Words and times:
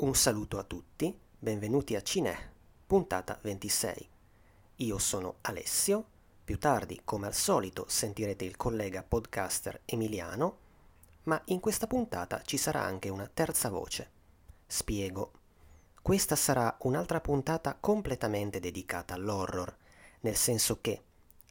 Un 0.00 0.14
saluto 0.14 0.58
a 0.58 0.62
tutti, 0.62 1.14
benvenuti 1.38 1.94
a 1.94 2.00
Cine, 2.00 2.52
puntata 2.86 3.38
26. 3.42 4.08
Io 4.76 4.96
sono 4.96 5.34
Alessio, 5.42 6.06
più 6.42 6.58
tardi, 6.58 7.02
come 7.04 7.26
al 7.26 7.34
solito, 7.34 7.84
sentirete 7.86 8.46
il 8.46 8.56
collega 8.56 9.02
podcaster 9.02 9.82
Emiliano, 9.84 10.56
ma 11.24 11.38
in 11.48 11.60
questa 11.60 11.86
puntata 11.86 12.40
ci 12.46 12.56
sarà 12.56 12.82
anche 12.82 13.10
una 13.10 13.30
terza 13.30 13.68
voce. 13.68 14.10
Spiego. 14.66 15.32
Questa 16.00 16.34
sarà 16.34 16.74
un'altra 16.80 17.20
puntata 17.20 17.76
completamente 17.78 18.58
dedicata 18.58 19.12
all'horror, 19.12 19.76
nel 20.20 20.36
senso 20.36 20.80
che 20.80 21.02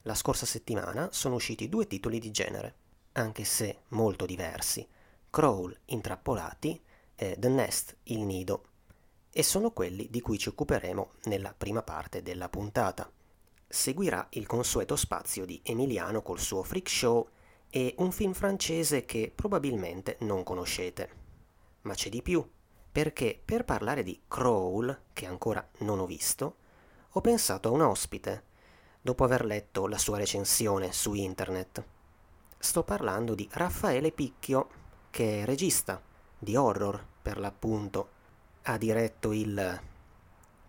la 0.01 0.15
scorsa 0.15 0.47
settimana 0.47 1.09
sono 1.11 1.35
usciti 1.35 1.69
due 1.69 1.85
titoli 1.85 2.17
di 2.17 2.31
genere, 2.31 2.73
anche 3.11 3.43
se 3.43 3.81
molto 3.89 4.25
diversi, 4.25 4.87
Crawl, 5.29 5.77
Intrappolati 5.85 6.81
e 7.21 7.35
The 7.37 7.49
Nest, 7.49 7.97
Il 8.03 8.21
Nido, 8.21 8.63
e 9.29 9.43
sono 9.43 9.71
quelli 9.71 10.07
di 10.09 10.21
cui 10.21 10.37
ci 10.37 10.47
occuperemo 10.47 11.11
nella 11.23 11.53
prima 11.55 11.83
parte 11.83 12.23
della 12.23 12.47
puntata 12.47 13.11
seguirà 13.71 14.25
il 14.31 14.47
consueto 14.47 14.95
spazio 14.95 15.45
di 15.45 15.61
Emiliano 15.63 16.23
col 16.23 16.39
suo 16.39 16.63
freak 16.63 16.89
show 16.89 17.29
e 17.69 17.93
un 17.99 18.11
film 18.11 18.33
francese 18.33 19.05
che 19.05 19.31
probabilmente 19.33 20.17
non 20.21 20.43
conoscete. 20.43 21.09
Ma 21.81 21.93
c'è 21.93 22.09
di 22.09 22.23
più, 22.23 22.43
perché 22.91 23.39
per 23.43 23.65
parlare 23.65 24.01
di 24.01 24.23
Crawl, 24.27 25.03
che 25.13 25.27
ancora 25.27 25.65
non 25.79 25.99
ho 25.99 26.07
visto, 26.07 26.55
ho 27.11 27.21
pensato 27.21 27.69
a 27.69 27.71
un 27.71 27.81
ospite, 27.81 28.43
dopo 29.01 29.23
aver 29.23 29.45
letto 29.45 29.85
la 29.87 29.99
sua 29.99 30.17
recensione 30.17 30.91
su 30.91 31.13
internet. 31.13 31.83
Sto 32.57 32.83
parlando 32.83 33.35
di 33.35 33.47
Raffaele 33.51 34.11
Picchio, 34.11 34.67
che 35.11 35.41
è 35.41 35.45
regista 35.45 36.01
di 36.39 36.55
horror 36.55 37.08
per 37.21 37.37
l'appunto. 37.39 38.09
Ha 38.63 38.77
diretto 38.77 39.31
il 39.31 39.81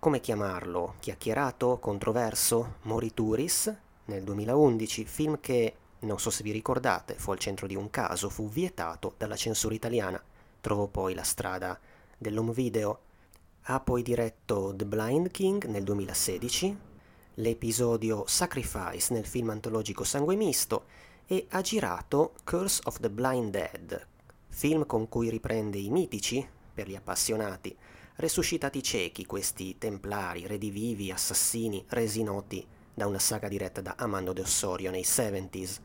come 0.01 0.21
chiamarlo, 0.21 0.95
chiacchierato, 0.99 1.79
controverso, 1.79 2.77
Morituris, 2.85 3.75
nel 4.07 4.25
2011, 4.25 5.05
film 5.05 5.41
che, 5.41 5.75
non 6.01 6.19
so 6.19 6.31
se 6.31 6.43
vi 6.43 6.53
ricordate, 6.53 7.17
fu 7.17 7.33
al 7.33 7.39
centro 7.39 7.67
di 7.67 7.77
un 7.77 7.91
caso, 7.91 8.31
fu 8.31 8.49
vietato 8.49 9.13
dalla 9.19 9.37
censura 9.37 9.75
italiana, 9.75 10.21
trovò 10.63 10.87
poi 10.87 11.13
la 11.13 11.23
strada 11.23 11.79
dell'home 12.17 12.53
video. 12.53 13.01
Ha 13.65 13.79
poi 13.81 14.03
diretto 14.03 14.73
The 14.75 14.87
Blind 14.87 15.31
King 15.31 15.67
nel 15.67 15.85
2016, 15.85 16.79
l'episodio 17.35 18.25
Sacrifice 18.27 19.13
nel 19.13 19.27
film 19.27 19.51
antologico 19.51 20.03
Sangue 20.03 20.35
Misto 20.35 20.85
e 21.27 21.47
ha 21.51 21.61
girato 21.61 22.33
Curse 22.43 22.81
of 22.85 23.01
the 23.01 23.11
Blind 23.11 23.51
Dead, 23.51 24.07
film 24.51 24.85
con 24.85 25.09
cui 25.09 25.31
riprende 25.31 25.79
i 25.79 25.91
mitici, 25.91 26.47
per 26.73 26.89
gli 26.89 26.95
appassionati, 26.95 27.75
resuscitati 28.17 28.83
ciechi 28.83 29.25
questi 29.25 29.79
templari, 29.79 30.47
redivivi, 30.47 31.11
assassini, 31.11 31.85
resi 31.89 32.23
noti 32.23 32.65
da 32.93 33.07
una 33.07 33.19
saga 33.19 33.49
diretta 33.49 33.81
da 33.81 33.95
Amando 33.97 34.33
de 34.33 34.43
Ossorio 34.43 34.91
nei 34.91 35.03
70s. 35.03 35.79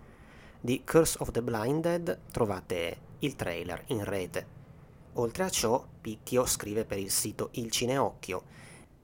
Di 0.60 0.84
Curse 0.84 1.18
of 1.22 1.32
the 1.32 1.42
Blinded 1.42 2.20
trovate 2.32 2.98
il 3.20 3.36
trailer 3.36 3.84
in 3.88 4.04
rete. 4.04 4.48
Oltre 5.14 5.44
a 5.44 5.50
ciò, 5.50 5.86
Picchio 6.02 6.46
scrive 6.46 6.84
per 6.84 6.98
il 6.98 7.10
sito 7.10 7.50
Il 7.54 7.72
Cineocchio 7.72 8.44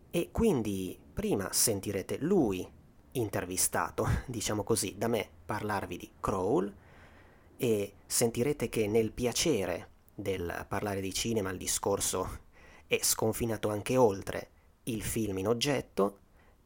e 0.09 0.29
quindi 0.31 0.99
prima 1.13 1.53
sentirete 1.53 2.17
lui 2.19 2.67
intervistato, 3.13 4.07
diciamo 4.27 4.63
così, 4.63 4.95
da 4.97 5.07
me 5.07 5.29
parlarvi 5.45 5.97
di 5.97 6.11
Crawl 6.19 6.73
e 7.57 7.93
sentirete 8.05 8.69
che 8.69 8.87
nel 8.87 9.11
piacere 9.11 9.89
del 10.13 10.65
parlare 10.67 11.01
di 11.01 11.13
cinema 11.13 11.49
il 11.49 11.57
discorso 11.57 12.39
è 12.87 12.99
sconfinato 13.01 13.69
anche 13.69 13.97
oltre 13.97 14.49
il 14.83 15.03
film 15.03 15.37
in 15.37 15.47
oggetto 15.47 16.19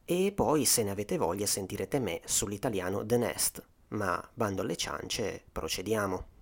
e 0.05 0.31
poi 0.33 0.65
se 0.65 0.83
ne 0.83 0.91
avete 0.91 1.17
voglia 1.17 1.45
sentirete 1.45 1.99
me 1.99 2.21
sull'italiano 2.25 3.05
The 3.05 3.17
Nest, 3.17 3.63
ma 3.89 4.29
bando 4.33 4.61
alle 4.61 4.75
ciance, 4.75 5.43
procediamo. 5.51 6.33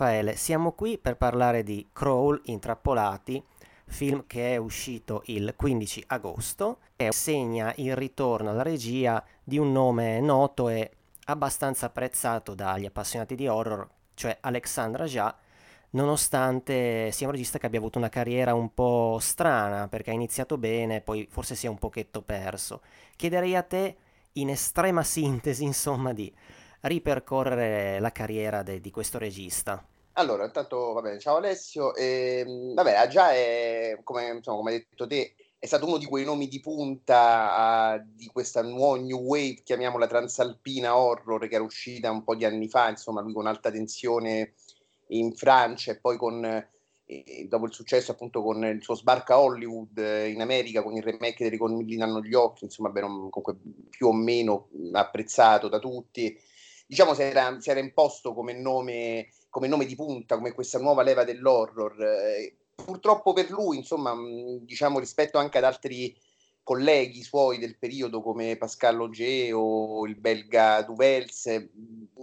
Raffaele, 0.00 0.34
siamo 0.34 0.72
qui 0.72 0.96
per 0.96 1.18
parlare 1.18 1.62
di 1.62 1.90
Crawl 1.92 2.40
Intrappolati, 2.44 3.44
film 3.84 4.24
che 4.26 4.54
è 4.54 4.56
uscito 4.56 5.20
il 5.26 5.52
15 5.54 6.04
agosto 6.06 6.78
e 6.96 7.12
segna 7.12 7.70
il 7.76 7.94
ritorno 7.94 8.48
alla 8.48 8.62
regia 8.62 9.22
di 9.44 9.58
un 9.58 9.72
nome 9.72 10.18
noto 10.20 10.70
e 10.70 10.90
abbastanza 11.26 11.84
apprezzato 11.84 12.54
dagli 12.54 12.86
appassionati 12.86 13.34
di 13.34 13.46
horror, 13.46 13.86
cioè 14.14 14.38
Alexandra 14.40 15.04
Ja, 15.04 15.36
nonostante 15.90 17.12
sia 17.12 17.26
un 17.26 17.32
regista 17.32 17.58
che 17.58 17.66
abbia 17.66 17.78
avuto 17.78 17.98
una 17.98 18.08
carriera 18.08 18.54
un 18.54 18.72
po' 18.72 19.18
strana, 19.20 19.86
perché 19.88 20.12
ha 20.12 20.14
iniziato 20.14 20.56
bene, 20.56 21.02
poi 21.02 21.28
forse 21.30 21.54
si 21.54 21.66
è 21.66 21.68
un 21.68 21.78
pochetto 21.78 22.22
perso. 22.22 22.80
Chiederei 23.16 23.54
a 23.54 23.62
te, 23.62 23.96
in 24.34 24.48
estrema 24.48 25.02
sintesi, 25.02 25.62
insomma, 25.62 26.14
di 26.14 26.32
ripercorrere 26.82 28.00
la 28.00 28.12
carriera 28.12 28.62
de- 28.62 28.80
di 28.80 28.90
questo 28.90 29.18
regista? 29.18 29.84
Allora, 30.20 30.44
intanto, 30.44 30.92
vabbè, 30.92 31.16
ciao 31.18 31.36
Alessio. 31.36 31.94
E, 31.94 32.44
ehm, 32.46 32.74
vabbè, 32.74 33.08
già 33.08 33.32
è, 33.32 33.98
come, 34.04 34.28
insomma, 34.28 34.58
come 34.58 34.72
hai 34.72 34.78
detto 34.78 35.06
te, 35.06 35.34
è 35.58 35.64
stato 35.64 35.86
uno 35.86 35.96
di 35.96 36.04
quei 36.04 36.26
nomi 36.26 36.46
di 36.46 36.60
punta 36.60 37.94
uh, 37.96 38.06
di 38.14 38.26
questa 38.26 38.62
nuova 38.62 38.98
new 38.98 39.18
wave, 39.18 39.62
chiamiamola 39.64 40.06
transalpina 40.06 40.94
horror, 40.94 41.48
che 41.48 41.54
era 41.54 41.64
uscita 41.64 42.10
un 42.10 42.22
po' 42.22 42.34
di 42.34 42.44
anni 42.44 42.68
fa, 42.68 42.90
insomma, 42.90 43.22
lui 43.22 43.32
con 43.32 43.46
alta 43.46 43.70
tensione 43.70 44.52
in 45.08 45.32
Francia 45.32 45.92
e 45.92 45.98
poi 45.98 46.18
con, 46.18 46.44
eh, 46.44 47.46
dopo 47.48 47.64
il 47.64 47.72
successo 47.72 48.12
appunto 48.12 48.42
con 48.42 48.62
il 48.64 48.82
suo 48.82 48.94
sbarca 48.94 49.38
Hollywood 49.38 49.96
eh, 49.96 50.28
in 50.28 50.42
America, 50.42 50.82
con 50.82 50.96
il 50.96 51.02
remake 51.02 51.36
dei 51.44 51.50
Riconmilli 51.50 52.00
hanno 52.02 52.20
gli 52.20 52.34
occhi, 52.34 52.64
insomma, 52.64 52.90
beh, 52.90 53.00
non, 53.00 53.30
comunque 53.30 53.56
più 53.88 54.08
o 54.08 54.12
meno 54.12 54.68
apprezzato 54.92 55.68
da 55.68 55.78
tutti 55.78 56.38
diciamo 56.90 57.14
si 57.14 57.22
era, 57.22 57.56
si 57.60 57.70
era 57.70 57.78
imposto 57.78 58.34
come 58.34 58.52
nome, 58.52 59.28
come 59.50 59.68
nome, 59.68 59.84
di 59.84 59.96
punta, 59.96 60.36
come 60.36 60.52
questa 60.52 60.78
nuova 60.78 61.02
leva 61.02 61.24
dell'horror. 61.24 62.02
Eh, 62.02 62.56
purtroppo 62.74 63.32
per 63.32 63.50
lui, 63.50 63.76
insomma, 63.76 64.14
diciamo 64.60 64.98
rispetto 64.98 65.36
anche 65.36 65.58
ad 65.58 65.64
altri 65.64 66.16
colleghi 66.62 67.22
suoi 67.22 67.58
del 67.58 67.76
periodo 67.76 68.22
come 68.22 68.56
Pascal 68.56 69.00
Auger 69.00 69.52
o 69.54 70.06
il 70.06 70.14
belga 70.14 70.82
Duvels, 70.82 71.68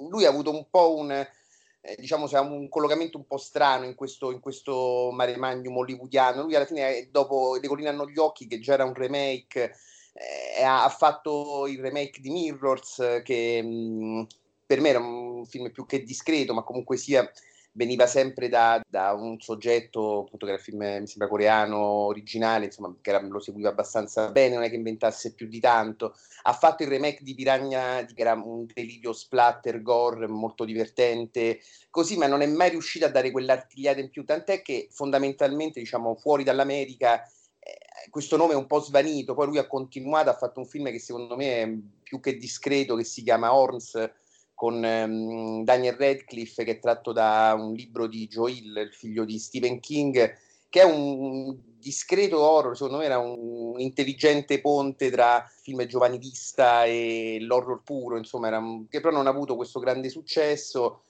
lui 0.10 0.26
ha 0.26 0.30
avuto 0.30 0.52
un 0.52 0.66
po' 0.70 0.96
un, 0.96 1.12
eh, 1.12 1.96
diciamo, 2.00 2.28
un 2.50 2.70
collocamento 2.70 3.18
un 3.18 3.28
po' 3.28 3.38
strano 3.38 3.84
in 3.86 3.94
questo, 3.94 4.32
in 4.32 4.40
questo 4.40 5.10
mare 5.12 5.36
magnum 5.36 5.78
hollywoodiano. 5.78 6.44
Lui 6.44 6.56
alla 6.56 6.66
fine, 6.66 7.10
dopo 7.12 7.58
Le 7.58 7.68
colline 7.68 7.90
hanno 7.90 8.08
gli 8.08 8.18
occhi, 8.18 8.48
che 8.48 8.60
già 8.60 8.74
era 8.74 8.86
un 8.86 8.94
remake, 8.94 9.76
eh, 10.14 10.64
ha 10.64 10.90
fatto 10.90 11.68
il 11.68 11.82
remake 11.82 12.22
di 12.22 12.30
Mirrors, 12.30 13.22
che 13.24 13.62
mh, 13.62 14.28
per 14.66 14.80
me 14.80 14.90
era 14.90 15.00
un 15.00 15.27
film 15.46 15.72
più 15.72 15.86
che 15.86 16.04
discreto, 16.04 16.54
ma 16.54 16.64
comunque 16.64 16.98
sia 16.98 17.30
veniva 17.78 18.08
sempre 18.08 18.50
da, 18.50 18.82
da, 18.90 19.14
un 19.14 19.40
soggetto, 19.40 20.22
appunto 20.22 20.48
che 20.48 20.52
era 20.54 20.60
il 20.60 20.66
film, 20.66 20.80
mi 20.80 21.08
sembra 21.08 21.28
coreano, 21.28 21.78
originale, 21.78 22.66
insomma, 22.66 22.94
che 23.00 23.12
era, 23.12 23.22
lo 23.22 23.40
seguiva 23.40 23.70
abbastanza 23.70 24.32
bene, 24.32 24.56
non 24.56 24.64
è 24.64 24.70
che 24.70 24.76
inventasse 24.76 25.36
più 25.36 25.48
di 25.48 25.60
tanto. 25.60 26.16
Ha 26.44 26.54
fatto 26.54 26.82
il 26.82 26.90
remake 26.90 27.24
di 27.24 27.36
Piranha, 27.36 28.04
che 28.04 28.20
era 28.20 28.34
un 28.34 28.66
delirio 28.66 29.14
splatter, 29.14 29.84
gore, 29.84 30.28
molto 30.28 30.66
divertente, 30.66 31.60
così, 31.92 32.18
ma 32.18 32.26
non 32.26 32.42
è 32.42 32.48
mai 32.48 32.72
riuscito 32.72 33.06
a 33.06 33.10
dare 33.10 33.30
quell'artigliata 33.30 34.00
in 34.00 34.10
più, 34.10 34.26
tant'è 34.26 34.64
che 34.64 34.88
fondamentalmente, 34.90 35.80
diciamo, 35.80 36.16
fuori 36.16 36.44
dall'America 36.44 37.22
eh, 37.68 38.10
questo 38.10 38.38
nome 38.38 38.54
è 38.54 38.56
un 38.56 38.66
po' 38.66 38.80
svanito, 38.80 39.36
poi 39.36 39.48
lui 39.48 39.58
ha 39.60 39.68
continuato, 39.68 40.32
ha 40.32 40.36
fatto 40.36 40.62
un 40.62 40.66
film 40.66 40.90
che 40.90 41.00
secondo 41.00 41.36
me 41.36 41.62
è 41.62 41.70
più 42.02 42.20
che 42.20 42.38
discreto, 42.38 42.96
che 42.96 43.04
si 43.04 43.22
chiama 43.22 43.54
Horns, 43.54 44.10
con 44.58 44.84
um, 44.84 45.64
Daniel 45.64 45.94
Radcliffe 45.94 46.64
che 46.64 46.72
è 46.72 46.80
tratto 46.80 47.12
da 47.12 47.56
un 47.56 47.74
libro 47.76 48.08
di 48.08 48.28
Joe 48.28 48.52
Hill, 48.52 48.76
il 48.76 48.92
figlio 48.92 49.24
di 49.24 49.38
Stephen 49.38 49.80
King, 49.80 50.36
che 50.68 50.82
è 50.82 50.84
un 50.84 51.56
discreto 51.78 52.40
horror, 52.42 52.76
secondo 52.76 52.98
me 52.98 53.06
era 53.06 53.20
un 53.20 53.80
intelligente 53.80 54.60
ponte 54.60 55.12
tra 55.12 55.48
film 55.62 55.86
giovanilista 55.86 56.86
e 56.86 57.38
l'horror 57.40 57.84
puro, 57.84 58.18
insomma, 58.18 58.48
era, 58.48 58.60
che 58.90 59.00
però 59.00 59.14
non 59.14 59.28
ha 59.28 59.30
avuto 59.30 59.56
questo 59.56 59.80
grande 59.80 60.10
successo, 60.10 61.04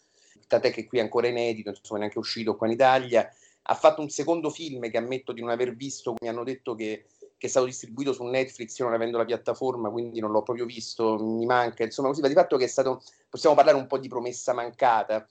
tant'è 0.48 0.70
che 0.70 0.86
qui 0.86 0.98
è 0.98 1.02
ancora 1.02 1.30
inedito, 1.30 1.70
insomma, 1.70 2.00
neanche 2.00 2.20
uscito 2.20 2.58
qua 2.58 2.68
in 2.68 2.74
Italia. 2.74 3.34
ha 3.70 3.76
fatto 3.76 4.02
un 4.02 4.10
secondo 4.10 4.50
film 4.50 4.90
che 4.90 4.98
ammetto 4.98 5.32
di 5.32 5.40
non 5.40 5.52
aver 5.52 5.74
visto, 5.74 6.16
mi 6.20 6.28
hanno 6.28 6.44
detto 6.44 6.76
che, 6.76 7.06
che 7.38 7.48
è 7.48 7.50
stato 7.50 7.66
distribuito 7.66 8.14
su 8.14 8.24
Netflix, 8.24 8.78
io 8.80 8.86
non 8.86 8.96
avendo 8.96 9.18
la 9.18 9.26
piattaforma, 9.26 9.90
quindi 9.90 10.20
non 10.20 10.32
l'ho 10.32 10.42
proprio 10.42 10.66
visto, 10.66 11.18
mi 11.20 11.46
manca, 11.46 11.84
insomma 11.84 12.10
così, 12.10 12.22
ma 12.22 12.28
di 12.28 12.34
fatto 12.34 12.58
che 12.58 12.66
è 12.66 12.68
stato, 12.68 13.04
possiamo 13.30 13.56
parlare 13.56 13.78
un 13.78 13.86
po' 13.86 14.00
di 14.00 14.08
promessa 14.08 14.54
mancata. 14.54 15.28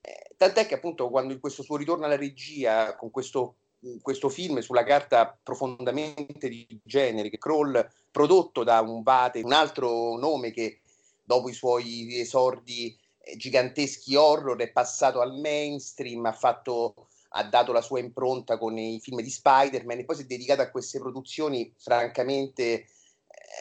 Eh, 0.00 0.34
tant'è 0.36 0.66
che 0.66 0.74
appunto 0.74 1.10
quando 1.10 1.38
questo 1.38 1.62
suo 1.62 1.76
ritorno 1.76 2.06
alla 2.06 2.16
regia, 2.16 2.96
con 2.96 3.10
questo, 3.10 3.56
questo 4.00 4.30
film 4.30 4.60
sulla 4.60 4.84
carta 4.84 5.38
profondamente 5.42 6.48
di 6.48 6.66
genere, 6.82 7.28
che 7.28 7.38
Kroll, 7.38 7.86
prodotto 8.10 8.64
da 8.64 8.80
un 8.80 9.02
Vate, 9.02 9.42
un 9.42 9.52
altro 9.52 10.16
nome 10.16 10.52
che 10.52 10.80
dopo 11.22 11.50
i 11.50 11.54
suoi 11.54 12.18
esordi 12.18 12.98
eh, 13.18 13.36
giganteschi 13.36 14.14
horror 14.14 14.58
è 14.58 14.72
passato 14.72 15.20
al 15.20 15.38
mainstream, 15.38 16.24
ha 16.24 16.32
fatto 16.32 17.08
ha 17.34 17.44
dato 17.44 17.72
la 17.72 17.80
sua 17.80 17.98
impronta 17.98 18.58
con 18.58 18.76
i 18.76 19.00
film 19.00 19.20
di 19.20 19.30
Spider-Man 19.30 19.98
e 19.98 20.04
poi 20.04 20.16
si 20.16 20.22
è 20.22 20.26
dedicato 20.26 20.60
a 20.62 20.70
queste 20.70 20.98
produzioni 20.98 21.72
francamente, 21.78 22.86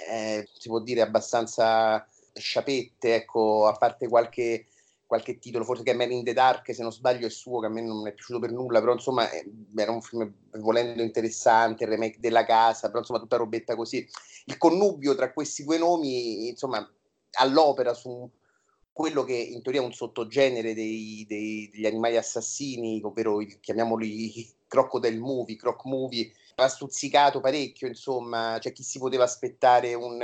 eh, 0.10 0.48
si 0.58 0.68
può 0.68 0.80
dire, 0.80 1.02
abbastanza 1.02 2.06
sciapette, 2.34 3.16
ecco, 3.16 3.68
a 3.68 3.74
parte 3.74 4.08
qualche, 4.08 4.68
qualche 5.06 5.40
titolo, 5.40 5.64
forse 5.64 5.84
che 5.84 5.92
è 5.92 5.96
Man 5.96 6.12
in 6.12 6.24
the 6.24 6.34
Dark, 6.34 6.74
se 6.74 6.82
non 6.82 6.92
sbaglio 6.92 7.28
è 7.28 7.30
suo, 7.30 7.60
che 7.60 7.68
a 7.68 7.70
me 7.70 7.82
non 7.82 8.08
è 8.08 8.14
piaciuto 8.14 8.40
per 8.40 8.52
nulla, 8.52 8.80
però 8.80 8.94
insomma 8.94 9.30
eh, 9.30 9.50
era 9.76 9.92
un 9.92 10.02
film 10.02 10.34
volendo 10.58 11.02
interessante, 11.02 11.84
il 11.84 11.90
remake 11.90 12.20
della 12.20 12.46
casa, 12.46 12.88
però 12.88 13.00
insomma 13.00 13.20
tutta 13.20 13.38
robetta 13.38 13.76
così. 13.76 14.06
Il 14.46 14.58
connubio 14.58 15.16
tra 15.16 15.32
questi 15.32 15.64
due 15.64 15.78
nomi, 15.78 16.50
insomma, 16.50 16.86
all'opera 17.34 17.94
su 17.94 18.30
quello 18.94 19.24
che 19.24 19.36
in 19.36 19.62
teoria 19.62 19.82
è 19.82 19.86
un 19.86 19.94
sottogenere 19.94 20.74
dei, 20.74 21.26
dei, 21.28 21.70
degli 21.72 21.86
animali 21.86 22.18
assassini, 22.18 23.02
ovvero 23.04 23.42
i, 23.42 23.60
chiamiamoli 23.60 24.48
crocodile 24.68 25.18
movie, 25.18 25.56
croc 25.56 25.86
movie, 25.86 26.32
ha 26.56 26.68
stuzzicato 26.68 27.40
parecchio, 27.40 27.88
insomma, 27.88 28.58
c'è 28.60 28.72
chi 28.72 28.84
si 28.84 29.00
poteva 29.00 29.24
aspettare 29.24 29.94
un, 29.94 30.20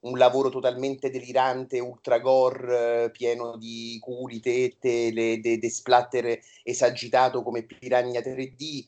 un 0.00 0.18
lavoro 0.18 0.48
totalmente 0.48 1.10
delirante, 1.10 1.80
ultra 1.80 2.18
gore, 2.18 3.10
pieno 3.10 3.56
di 3.56 3.98
culi, 4.00 4.40
tette, 4.40 5.10
le, 5.10 5.40
de, 5.40 5.58
de 5.58 5.70
splatter 5.70 6.40
esagitato 6.62 7.42
come 7.42 7.64
piranha 7.64 8.20
3D. 8.20 8.86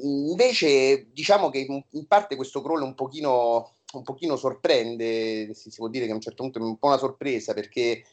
Invece, 0.00 1.08
diciamo 1.12 1.50
che 1.50 1.66
in, 1.90 2.06
parte 2.06 2.36
questo 2.36 2.62
crawl 2.62 2.82
un 2.82 2.94
pochino, 2.94 3.72
un 3.94 4.02
pochino 4.02 4.36
sorprende, 4.36 5.52
si, 5.54 5.70
si, 5.70 5.76
può 5.76 5.88
dire 5.88 6.06
che 6.06 6.12
a 6.12 6.14
un 6.14 6.20
certo 6.20 6.42
punto 6.42 6.58
è 6.58 6.62
un 6.62 6.78
po' 6.78 6.86
una 6.86 6.98
sorpresa 6.98 7.52
perché 7.52 8.04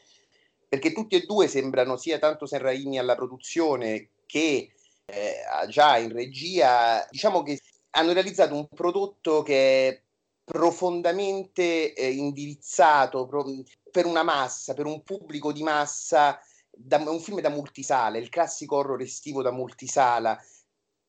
perché 0.68 0.92
tutti 0.92 1.14
e 1.16 1.24
due 1.26 1.48
sembrano 1.48 1.96
sia 1.96 2.18
tanto 2.18 2.46
San 2.46 2.60
Raimi 2.60 2.98
alla 2.98 3.14
produzione 3.14 4.10
che 4.26 4.72
eh, 5.04 5.36
già 5.68 5.96
in 5.98 6.12
regia, 6.12 7.06
diciamo 7.10 7.42
che 7.42 7.60
hanno 7.90 8.12
realizzato 8.12 8.54
un 8.54 8.66
prodotto 8.68 9.42
che 9.42 9.88
è 9.88 10.02
profondamente 10.44 11.94
eh, 11.94 12.10
indirizzato 12.10 13.26
pro- 13.26 13.44
per 13.90 14.06
una 14.06 14.22
massa, 14.22 14.74
per 14.74 14.86
un 14.86 15.02
pubblico 15.02 15.52
di 15.52 15.62
massa, 15.62 16.38
da, 16.70 16.98
un 16.98 17.20
film 17.20 17.40
da 17.40 17.48
multisala, 17.48 18.18
il 18.18 18.28
classico 18.28 18.76
horror 18.76 19.00
estivo 19.00 19.42
da 19.42 19.50
multisala, 19.50 20.38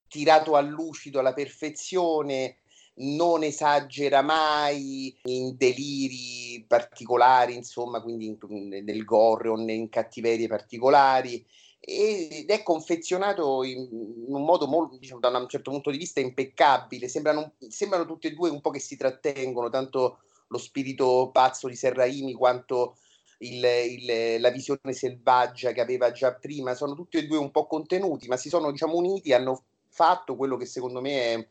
tirato 0.08 0.56
a 0.56 0.60
lucido 0.60 1.18
alla 1.18 1.34
perfezione, 1.34 2.58
non 2.98 3.42
esagera 3.42 4.22
mai 4.22 5.16
in 5.24 5.56
deliri 5.56 6.64
particolari, 6.66 7.54
insomma, 7.54 8.00
quindi 8.00 8.26
in, 8.26 8.84
nel 8.84 9.04
gore 9.04 9.48
o 9.48 9.58
in 9.58 9.88
cattiverie 9.88 10.48
particolari 10.48 11.44
ed 11.80 12.50
è 12.50 12.62
confezionato 12.62 13.62
in, 13.62 13.88
un 14.26 14.44
modo 14.44 14.66
molto, 14.66 14.96
diciamo, 14.96 15.20
da 15.20 15.28
un 15.28 15.48
certo 15.48 15.70
punto 15.70 15.90
di 15.90 15.98
vista 15.98 16.20
impeccabile. 16.20 17.08
Sembrano, 17.08 17.54
sembrano 17.68 18.04
tutti 18.04 18.26
e 18.26 18.32
due 18.32 18.50
un 18.50 18.60
po' 18.60 18.70
che 18.70 18.80
si 18.80 18.96
trattengono, 18.96 19.70
tanto 19.70 20.18
lo 20.48 20.58
spirito 20.58 21.30
pazzo 21.32 21.68
di 21.68 21.76
Serraimi 21.76 22.32
quanto 22.34 22.96
il, 23.38 23.64
il, 23.64 24.40
la 24.40 24.50
visione 24.50 24.92
selvaggia 24.92 25.72
che 25.72 25.80
aveva 25.80 26.10
già 26.10 26.34
prima. 26.34 26.74
Sono 26.74 26.94
tutti 26.94 27.16
e 27.16 27.26
due 27.26 27.38
un 27.38 27.50
po' 27.50 27.66
contenuti, 27.66 28.26
ma 28.26 28.36
si 28.36 28.48
sono 28.48 28.70
diciamo, 28.70 28.96
uniti, 28.96 29.32
hanno 29.32 29.64
fatto 29.88 30.36
quello 30.36 30.56
che 30.56 30.66
secondo 30.66 31.00
me 31.00 31.34
è 31.34 31.46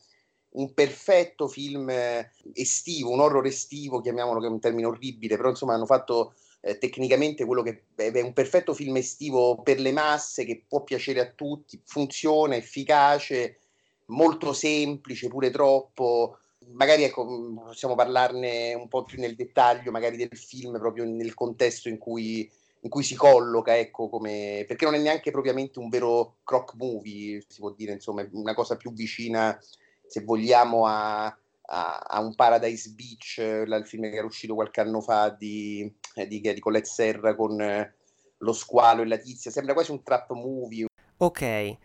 un 0.52 0.74
perfetto 0.74 1.48
film 1.48 1.90
eh, 1.90 2.32
estivo, 2.54 3.12
un 3.12 3.20
horror 3.20 3.46
estivo, 3.46 4.02
chiamiamolo 4.02 4.40
che 4.40 4.48
è 4.48 4.50
un 4.50 4.60
termine 4.60 4.88
orribile, 4.88 5.36
però 5.36 5.50
insomma 5.50 5.74
hanno 5.74 5.86
fatto 5.86 6.34
eh, 6.62 6.78
tecnicamente 6.78 7.46
quello 7.46 7.62
che 7.62 7.86
è 7.96 8.22
un 8.22 8.34
perfetto 8.34 8.74
film 8.74 8.98
estivo 8.98 9.62
per 9.62 9.80
le 9.80 9.92
masse 9.92 10.46
che 10.46 10.64
può 10.68 10.84
piacere 10.84 11.20
a 11.20 11.32
tutti, 11.32 11.80
funziona, 11.84 12.56
efficace, 12.56 13.60
molto 14.08 14.54
semplice, 14.54 15.28
pure 15.28 15.50
troppo. 15.50 16.40
Magari 16.72 17.04
ecco, 17.04 17.26
mm, 17.26 17.58
possiamo 17.60 17.96
parlarne 17.96 18.74
un 18.74 18.88
po' 18.88 19.04
più 19.04 19.20
nel 19.20 19.36
dettaglio, 19.36 19.92
magari 19.92 20.18
del 20.18 20.38
film, 20.38 20.78
proprio 20.78 21.06
nel 21.06 21.34
contesto 21.34 21.88
in 21.88 21.98
cui, 21.98 22.50
in 22.82 22.90
cui 22.90 23.04
si 23.04 23.16
colloca, 23.16 23.78
ecco, 23.78 24.10
come, 24.10 24.66
perché 24.68 24.86
non 24.86 24.96
è 24.96 25.00
neanche 25.00 25.32
propriamente 25.32 25.80
un 25.80 25.90
vero 25.90 26.38
croc 26.44 26.74
movie, 26.76 27.44
si 27.48 27.60
può 27.60 27.72
dire, 27.72 27.94
insomma, 27.94 28.28
una 28.32 28.54
cosa 28.54 28.76
più 28.76 28.92
vicina 28.92 29.58
se 30.08 30.24
vogliamo, 30.24 30.86
a, 30.86 31.26
a, 31.26 32.00
a 32.00 32.20
un 32.20 32.36
Paradise 32.36 32.92
Beach, 32.92 33.38
il 33.38 33.84
film 33.86 34.04
che 34.04 34.16
era 34.16 34.26
uscito 34.26 34.56
qualche 34.56 34.82
anno 34.82 35.02
fa 35.02 35.30
di, 35.30 35.92
eh, 36.16 36.28
di, 36.28 36.40
di 36.40 36.60
Colette 36.60 36.88
Serra 36.88 37.36
con 37.36 37.60
eh, 37.62 37.96
lo 38.38 38.54
squalo 38.54 39.02
e 39.02 39.08
la 39.08 39.18
tizia, 39.18 39.52
sembra 39.52 39.74
quasi 39.74 39.92
un 39.92 40.04
trap 40.04 40.32
movie. 40.32 40.88
Ok, 41.18 41.78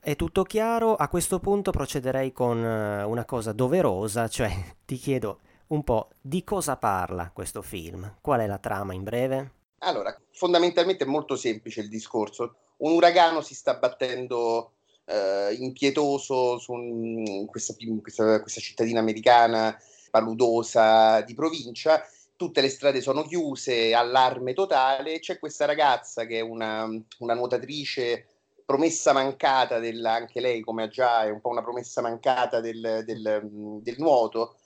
è 0.00 0.16
tutto 0.16 0.42
chiaro, 0.44 0.94
a 0.94 1.08
questo 1.08 1.40
punto 1.40 1.70
procederei 1.70 2.32
con 2.32 2.58
una 2.58 3.24
cosa 3.24 3.52
doverosa, 3.52 4.28
cioè 4.28 4.50
ti 4.84 4.96
chiedo 4.96 5.40
un 5.68 5.84
po' 5.84 6.10
di 6.20 6.42
cosa 6.42 6.76
parla 6.76 7.30
questo 7.32 7.62
film, 7.62 8.16
qual 8.20 8.40
è 8.40 8.46
la 8.46 8.58
trama 8.58 8.94
in 8.94 9.02
breve? 9.02 9.52
Allora, 9.82 10.14
fondamentalmente 10.32 11.04
è 11.04 11.06
molto 11.06 11.36
semplice 11.36 11.80
il 11.80 11.88
discorso. 11.88 12.56
Un 12.78 12.92
uragano 12.92 13.40
si 13.40 13.54
sta 13.54 13.74
battendo 13.74 14.72
eh, 15.10 15.54
impietoso 15.54 16.58
su 16.58 16.72
un, 16.72 17.46
questa, 17.46 17.74
questa, 18.00 18.40
questa 18.40 18.60
cittadina 18.60 19.00
americana 19.00 19.76
paludosa 20.10 21.20
di 21.22 21.34
provincia. 21.34 22.02
Tutte 22.36 22.60
le 22.60 22.70
strade 22.70 23.00
sono 23.02 23.22
chiuse, 23.24 23.92
allarme 23.92 24.54
totale, 24.54 25.18
c'è 25.18 25.38
questa 25.38 25.66
ragazza 25.66 26.24
che 26.24 26.38
è 26.38 26.40
una, 26.40 26.88
una 27.18 27.34
nuotatrice 27.34 28.26
promessa 28.64 29.12
mancata, 29.12 29.78
del, 29.78 30.04
anche 30.06 30.40
lei 30.40 30.60
come 30.60 30.84
ha 30.84 30.88
già 30.88 31.24
è 31.24 31.30
un 31.30 31.40
po' 31.40 31.50
una 31.50 31.62
promessa 31.62 32.00
mancata 32.00 32.60
del, 32.60 33.02
del, 33.04 33.40
del 33.82 33.94
nuoto, 33.98 34.56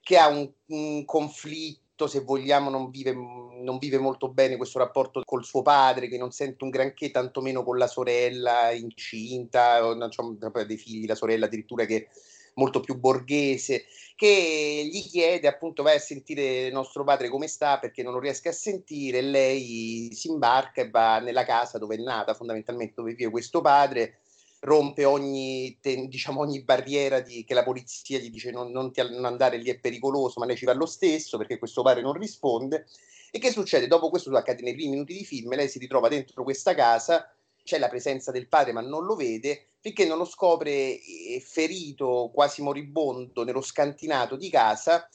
che 0.00 0.16
ha 0.16 0.28
un, 0.28 0.48
un 0.66 1.04
conflitto 1.04 1.87
se 2.06 2.20
vogliamo, 2.20 2.70
non 2.70 2.90
vive, 2.90 3.12
non 3.12 3.78
vive, 3.78 3.98
molto 3.98 4.28
bene 4.28 4.56
questo 4.56 4.78
rapporto 4.78 5.22
col 5.24 5.44
suo 5.44 5.62
padre, 5.62 6.08
che 6.08 6.18
non 6.18 6.30
sente 6.30 6.64
un 6.64 6.70
granché, 6.70 7.10
tantomeno 7.10 7.64
con 7.64 7.76
la 7.76 7.86
sorella 7.86 8.70
incinta, 8.70 9.84
o 9.86 9.96
c'è 10.08 10.64
dei 10.64 10.76
figli, 10.76 11.06
la 11.06 11.14
sorella 11.14 11.46
addirittura 11.46 11.84
che 11.84 11.96
è 11.96 12.08
molto 12.54 12.80
più 12.80 12.98
borghese, 12.98 13.84
che 14.14 14.88
gli 14.90 15.00
chiede 15.02 15.46
appunto 15.46 15.82
vai 15.82 15.96
a 15.96 16.00
sentire 16.00 16.70
nostro 16.70 17.04
padre 17.04 17.28
come 17.28 17.46
sta 17.46 17.78
perché 17.78 18.02
non 18.02 18.12
lo 18.12 18.18
riesca 18.18 18.50
a 18.50 18.52
sentire, 18.52 19.20
lei 19.20 20.10
si 20.12 20.28
imbarca 20.28 20.82
e 20.82 20.90
va 20.90 21.20
nella 21.20 21.44
casa 21.44 21.78
dove 21.78 21.94
è 21.94 21.98
nata, 21.98 22.34
fondamentalmente 22.34 22.94
dove 22.96 23.14
vive 23.14 23.30
questo 23.30 23.60
padre, 23.60 24.18
rompe 24.60 25.04
ogni, 25.04 25.78
diciamo, 25.80 26.40
ogni 26.40 26.62
barriera 26.62 27.20
di, 27.20 27.44
che 27.44 27.54
la 27.54 27.62
polizia 27.62 28.18
gli 28.18 28.30
dice 28.30 28.50
non, 28.50 28.70
non, 28.70 28.92
ti, 28.92 29.00
non 29.08 29.24
andare 29.24 29.56
lì 29.56 29.70
è 29.70 29.78
pericoloso, 29.78 30.40
ma 30.40 30.46
lei 30.46 30.56
ci 30.56 30.64
va 30.64 30.74
lo 30.74 30.86
stesso 30.86 31.38
perché 31.38 31.58
questo 31.58 31.82
padre 31.82 32.02
non 32.02 32.12
risponde. 32.14 32.86
E 33.30 33.38
che 33.38 33.50
succede? 33.50 33.86
Dopo 33.86 34.08
questo 34.08 34.34
accade 34.36 34.62
nei 34.62 34.74
primi 34.74 34.90
minuti 34.90 35.14
di 35.14 35.24
film, 35.24 35.54
lei 35.54 35.68
si 35.68 35.78
ritrova 35.78 36.08
dentro 36.08 36.42
questa 36.42 36.74
casa, 36.74 37.30
c'è 37.62 37.78
la 37.78 37.88
presenza 37.88 38.30
del 38.30 38.48
padre 38.48 38.72
ma 38.72 38.80
non 38.80 39.04
lo 39.04 39.14
vede, 39.14 39.72
finché 39.80 40.06
non 40.06 40.18
lo 40.18 40.24
scopre 40.24 40.70
eh, 40.70 41.42
ferito, 41.44 42.30
quasi 42.32 42.62
moribondo, 42.62 43.44
nello 43.44 43.60
scantinato 43.60 44.36
di 44.36 44.48
casa 44.48 45.08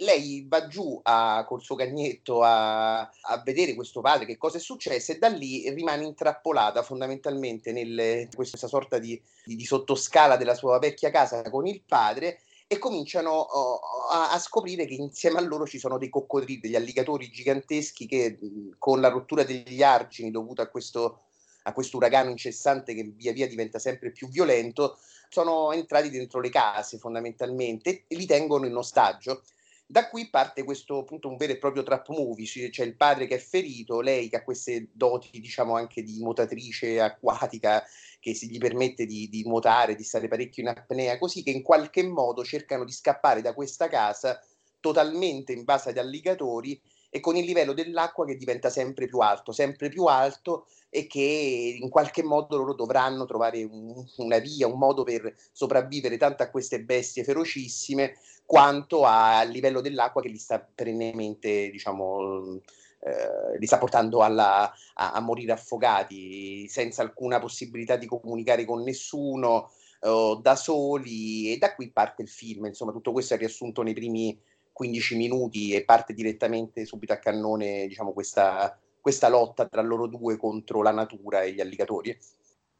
lei 0.00 0.46
va 0.48 0.66
giù 0.66 0.98
a, 1.02 1.46
suo 1.60 1.74
cagnetto 1.74 2.42
a, 2.42 3.00
a, 3.00 3.42
vedere 3.44 3.74
questo 3.74 4.00
padre, 4.00 4.26
che 4.26 4.36
cosa 4.36 4.58
è 4.58 4.60
successo, 4.60 5.12
e 5.12 5.18
da 5.18 5.28
lì 5.28 5.68
rimane 5.70 6.04
intrappolata 6.04 6.82
fondamentalmente 6.82 7.70
in 7.70 8.28
questa 8.34 8.66
sorta 8.66 8.98
di, 8.98 9.20
di, 9.44 9.56
di, 9.56 9.64
sottoscala 9.64 10.36
della 10.36 10.54
sua 10.54 10.78
vecchia 10.78 11.10
casa 11.10 11.42
con 11.50 11.66
il 11.66 11.82
padre 11.86 12.40
e 12.66 12.78
cominciano 12.78 13.30
oh, 13.30 13.80
a, 14.10 14.30
a, 14.30 14.38
scoprire 14.38 14.86
che 14.86 14.94
insieme 14.94 15.38
a 15.38 15.42
loro 15.42 15.66
ci 15.66 15.78
sono 15.78 15.98
dei 15.98 16.08
coccodrilli, 16.08 16.60
degli 16.60 16.76
alligatori 16.76 17.28
giganteschi 17.28 18.06
che 18.06 18.38
con 18.78 19.00
la 19.00 19.08
rottura 19.08 19.42
degli 19.42 19.82
argini 19.82 20.30
dovuta 20.30 20.62
a 20.62 20.68
questo, 20.68 21.22
a 21.64 21.72
questo 21.72 21.96
uragano 21.96 22.30
incessante 22.30 22.94
che 22.94 23.02
via 23.02 23.32
via 23.32 23.48
diventa 23.48 23.78
sempre 23.78 24.12
più 24.12 24.28
violento, 24.28 24.98
sono 25.28 25.72
entrati 25.72 26.10
dentro 26.10 26.40
le 26.40 26.48
case 26.48 26.98
fondamentalmente 26.98 28.04
e 28.06 28.16
li 28.16 28.26
tengono 28.26 28.66
in 28.66 28.76
ostaggio 28.76 29.42
Da 29.90 30.08
qui 30.08 30.30
parte 30.30 30.62
questo 30.62 30.98
appunto 30.98 31.26
un 31.26 31.36
vero 31.36 31.54
e 31.54 31.58
proprio 31.58 31.82
trap 31.82 32.10
movie, 32.10 32.70
c'è 32.70 32.84
il 32.84 32.94
padre 32.94 33.26
che 33.26 33.34
è 33.34 33.38
ferito, 33.40 34.00
lei 34.00 34.28
che 34.28 34.36
ha 34.36 34.44
queste 34.44 34.86
doti 34.92 35.40
diciamo 35.40 35.74
anche 35.74 36.04
di 36.04 36.20
nuotatrice 36.20 37.00
acquatica 37.00 37.82
che 38.20 38.32
si 38.32 38.48
gli 38.48 38.58
permette 38.58 39.04
di, 39.04 39.28
di 39.28 39.42
nuotare, 39.42 39.96
di 39.96 40.04
stare 40.04 40.28
parecchio 40.28 40.62
in 40.62 40.68
apnea, 40.68 41.18
così 41.18 41.42
che 41.42 41.50
in 41.50 41.62
qualche 41.62 42.04
modo 42.04 42.44
cercano 42.44 42.84
di 42.84 42.92
scappare 42.92 43.42
da 43.42 43.52
questa 43.52 43.88
casa 43.88 44.40
totalmente 44.78 45.52
invasa 45.52 45.90
ad 45.90 45.98
alligatori 45.98 46.80
e 47.10 47.18
con 47.18 47.34
il 47.34 47.44
livello 47.44 47.72
dell'acqua 47.72 48.24
che 48.24 48.36
diventa 48.36 48.70
sempre 48.70 49.06
più 49.06 49.18
alto, 49.18 49.50
sempre 49.50 49.88
più 49.88 50.04
alto 50.04 50.68
e 50.88 51.08
che 51.08 51.78
in 51.80 51.88
qualche 51.88 52.22
modo 52.22 52.56
loro 52.56 52.74
dovranno 52.74 53.24
trovare 53.24 53.64
un, 53.64 53.92
una 54.18 54.38
via, 54.38 54.68
un 54.68 54.78
modo 54.78 55.02
per 55.02 55.34
sopravvivere 55.50 56.16
tanto 56.16 56.44
a 56.44 56.50
queste 56.50 56.80
bestie 56.80 57.24
ferocissime 57.24 58.16
quanto 58.50 59.04
al 59.04 59.48
livello 59.48 59.80
dell'acqua 59.80 60.20
che 60.20 60.28
li 60.28 60.36
sta 60.36 60.58
perennemente, 60.58 61.70
diciamo, 61.70 62.58
eh, 62.98 63.56
li 63.56 63.64
sta 63.64 63.78
portando 63.78 64.22
alla, 64.22 64.64
a, 64.94 65.12
a, 65.12 65.20
morire 65.20 65.52
affogati 65.52 66.66
senza 66.66 67.02
alcuna 67.02 67.38
possibilità 67.38 67.94
di 67.94 68.06
comunicare 68.06 68.64
con 68.64 68.82
nessuno, 68.82 69.70
eh, 70.00 70.40
da 70.42 70.56
soli, 70.56 71.52
e 71.52 71.58
da 71.58 71.76
qui 71.76 71.92
parte 71.92 72.22
il 72.22 72.28
film. 72.28 72.64
Insomma, 72.64 72.90
tutto 72.90 73.12
questo 73.12 73.34
è 73.34 73.38
riassunto 73.38 73.82
nei 73.82 73.94
primi 73.94 74.36
15 74.72 75.16
minuti 75.16 75.72
e 75.72 75.84
parte 75.84 76.12
direttamente 76.12 76.84
subito 76.84 77.12
a 77.12 77.18
cannone, 77.18 77.86
diciamo, 77.86 78.12
questa, 78.12 78.76
questa 79.00 79.28
lotta 79.28 79.68
tra 79.68 79.80
loro 79.80 80.08
due 80.08 80.36
contro 80.36 80.82
la 80.82 80.90
natura 80.90 81.42
e 81.42 81.52
gli 81.52 81.60
alligatori. 81.60 82.18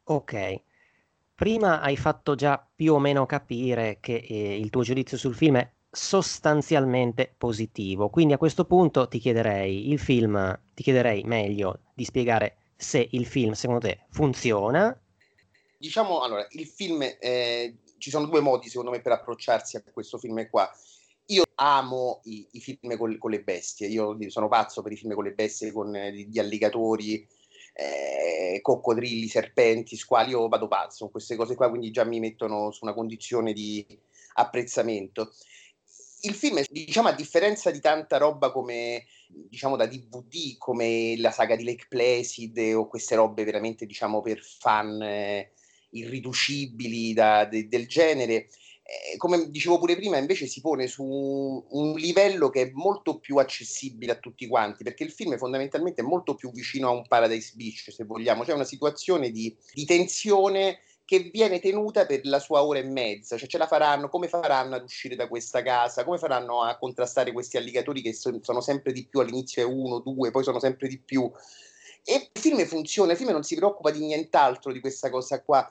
Ok. 0.03 0.61
Prima 1.41 1.81
hai 1.81 1.97
fatto 1.97 2.35
già 2.35 2.63
più 2.75 2.93
o 2.93 2.99
meno 2.99 3.25
capire 3.25 3.97
che 3.99 4.13
eh, 4.13 4.55
il 4.59 4.69
tuo 4.69 4.83
giudizio 4.83 5.17
sul 5.17 5.33
film 5.33 5.57
è 5.57 5.67
sostanzialmente 5.89 7.33
positivo. 7.35 8.09
Quindi 8.09 8.33
a 8.33 8.37
questo 8.37 8.65
punto 8.65 9.07
ti 9.07 9.17
chiederei 9.17 9.89
il 9.89 9.97
film, 9.97 10.59
ti 10.75 10.83
chiederei 10.83 11.23
meglio 11.23 11.79
di 11.95 12.05
spiegare 12.05 12.57
se 12.75 13.07
il 13.13 13.25
film 13.25 13.53
secondo 13.53 13.87
te 13.87 14.05
funziona. 14.11 14.95
Diciamo 15.79 16.21
allora, 16.21 16.45
il 16.51 16.67
film 16.67 17.01
eh, 17.19 17.77
ci 17.97 18.11
sono 18.11 18.27
due 18.27 18.41
modi 18.41 18.69
secondo 18.69 18.91
me 18.91 19.01
per 19.01 19.13
approcciarsi 19.13 19.77
a 19.77 19.83
questo 19.91 20.19
film 20.19 20.47
qua. 20.47 20.71
Io 21.25 21.41
amo 21.55 22.21
i, 22.25 22.49
i 22.51 22.59
film 22.59 22.95
con, 22.97 23.17
con, 23.17 23.31
le 23.31 23.41
bestie, 23.41 23.87
io 23.87 24.15
sono 24.29 24.47
pazzo 24.47 24.83
per 24.83 24.91
i 24.91 24.95
film 24.95 25.15
con 25.15 25.23
le 25.23 25.31
bestie, 25.31 25.71
con 25.71 25.95
eh, 25.95 26.13
gli 26.13 26.37
alligatori, 26.37 27.27
eh, 27.73 28.59
coccodrilli, 28.61 29.27
serpenti, 29.27 29.95
squali, 29.95 30.31
io 30.31 30.47
vado 30.47 30.67
pazzo 30.67 31.09
queste 31.09 31.35
cose 31.35 31.55
qua, 31.55 31.69
quindi 31.69 31.91
già 31.91 32.03
mi 32.03 32.19
mettono 32.19 32.71
su 32.71 32.83
una 32.83 32.93
condizione 32.93 33.53
di 33.53 33.85
apprezzamento. 34.33 35.33
Il 36.23 36.35
film, 36.35 36.61
diciamo, 36.69 37.07
a 37.07 37.13
differenza 37.13 37.71
di 37.71 37.79
tanta 37.79 38.17
roba 38.17 38.51
come, 38.51 39.05
diciamo, 39.27 39.75
da 39.75 39.87
DVD, 39.87 40.55
come 40.57 41.15
la 41.17 41.31
saga 41.31 41.55
di 41.55 41.63
Lake 41.63 41.87
Placid 41.89 42.57
o 42.75 42.87
queste 42.87 43.15
robe 43.15 43.43
veramente, 43.43 43.87
diciamo, 43.87 44.21
per 44.21 44.39
fan 44.39 45.01
eh, 45.01 45.51
irriducibili 45.91 47.13
da, 47.13 47.45
de, 47.45 47.67
del 47.67 47.87
genere, 47.87 48.49
come 49.17 49.49
dicevo 49.49 49.77
pure 49.77 49.95
prima, 49.95 50.17
invece 50.17 50.47
si 50.47 50.61
pone 50.61 50.87
su 50.87 51.03
un, 51.03 51.93
livello 51.95 52.49
che 52.49 52.61
è 52.61 52.71
molto 52.73 53.19
più 53.19 53.37
accessibile 53.37 54.13
a 54.13 54.19
tutti 54.19 54.47
quanti, 54.47 54.83
perché 54.83 55.03
il 55.03 55.11
film 55.11 55.37
fondamentalmente 55.37 56.01
è 56.01 56.05
molto 56.05 56.35
più 56.35 56.51
vicino 56.51 56.87
a 56.87 56.91
un 56.91 57.07
Paradise 57.07 57.53
Beach, 57.55 57.91
se 57.91 58.03
vogliamo, 58.03 58.45
cioè 58.45 58.55
una 58.55 58.63
situazione 58.63 59.29
di, 59.31 59.55
di 59.73 59.85
tensione 59.85 60.79
che 61.11 61.29
viene 61.31 61.59
tenuta 61.59 62.05
per 62.05 62.21
la 62.23 62.39
sua 62.39 62.63
ora 62.63 62.79
e 62.79 62.83
mezza, 62.83 63.37
cioè 63.37 63.49
ce 63.49 63.57
la 63.57 63.67
faranno, 63.67 64.07
come 64.07 64.29
faranno 64.29 64.75
ad 64.75 64.83
uscire 64.83 65.15
da 65.15 65.27
questa 65.27 65.61
casa, 65.61 66.05
come 66.05 66.17
faranno 66.17 66.61
a 66.61 66.77
contrastare 66.77 67.33
questi 67.33 67.57
alligatori 67.57 68.01
che 68.01 68.13
so, 68.13 68.39
sono 68.41 68.61
sempre 68.61 68.93
di 68.93 69.05
più, 69.05 69.19
all'inizio 69.19 69.61
è 69.61 69.65
uno, 69.65 69.99
due, 69.99 70.31
poi 70.31 70.43
sono 70.43 70.59
sempre 70.59 70.87
di 70.87 70.97
più. 70.97 71.29
E 72.03 72.29
il 72.33 72.41
film 72.41 72.65
funziona, 72.65 73.11
il 73.11 73.17
film 73.17 73.31
non 73.31 73.43
si 73.43 73.55
preoccupa 73.55 73.91
di 73.91 73.99
nient'altro 73.99 74.71
di 74.71 74.79
questa 74.79 75.09
cosa 75.09 75.41
qua, 75.43 75.69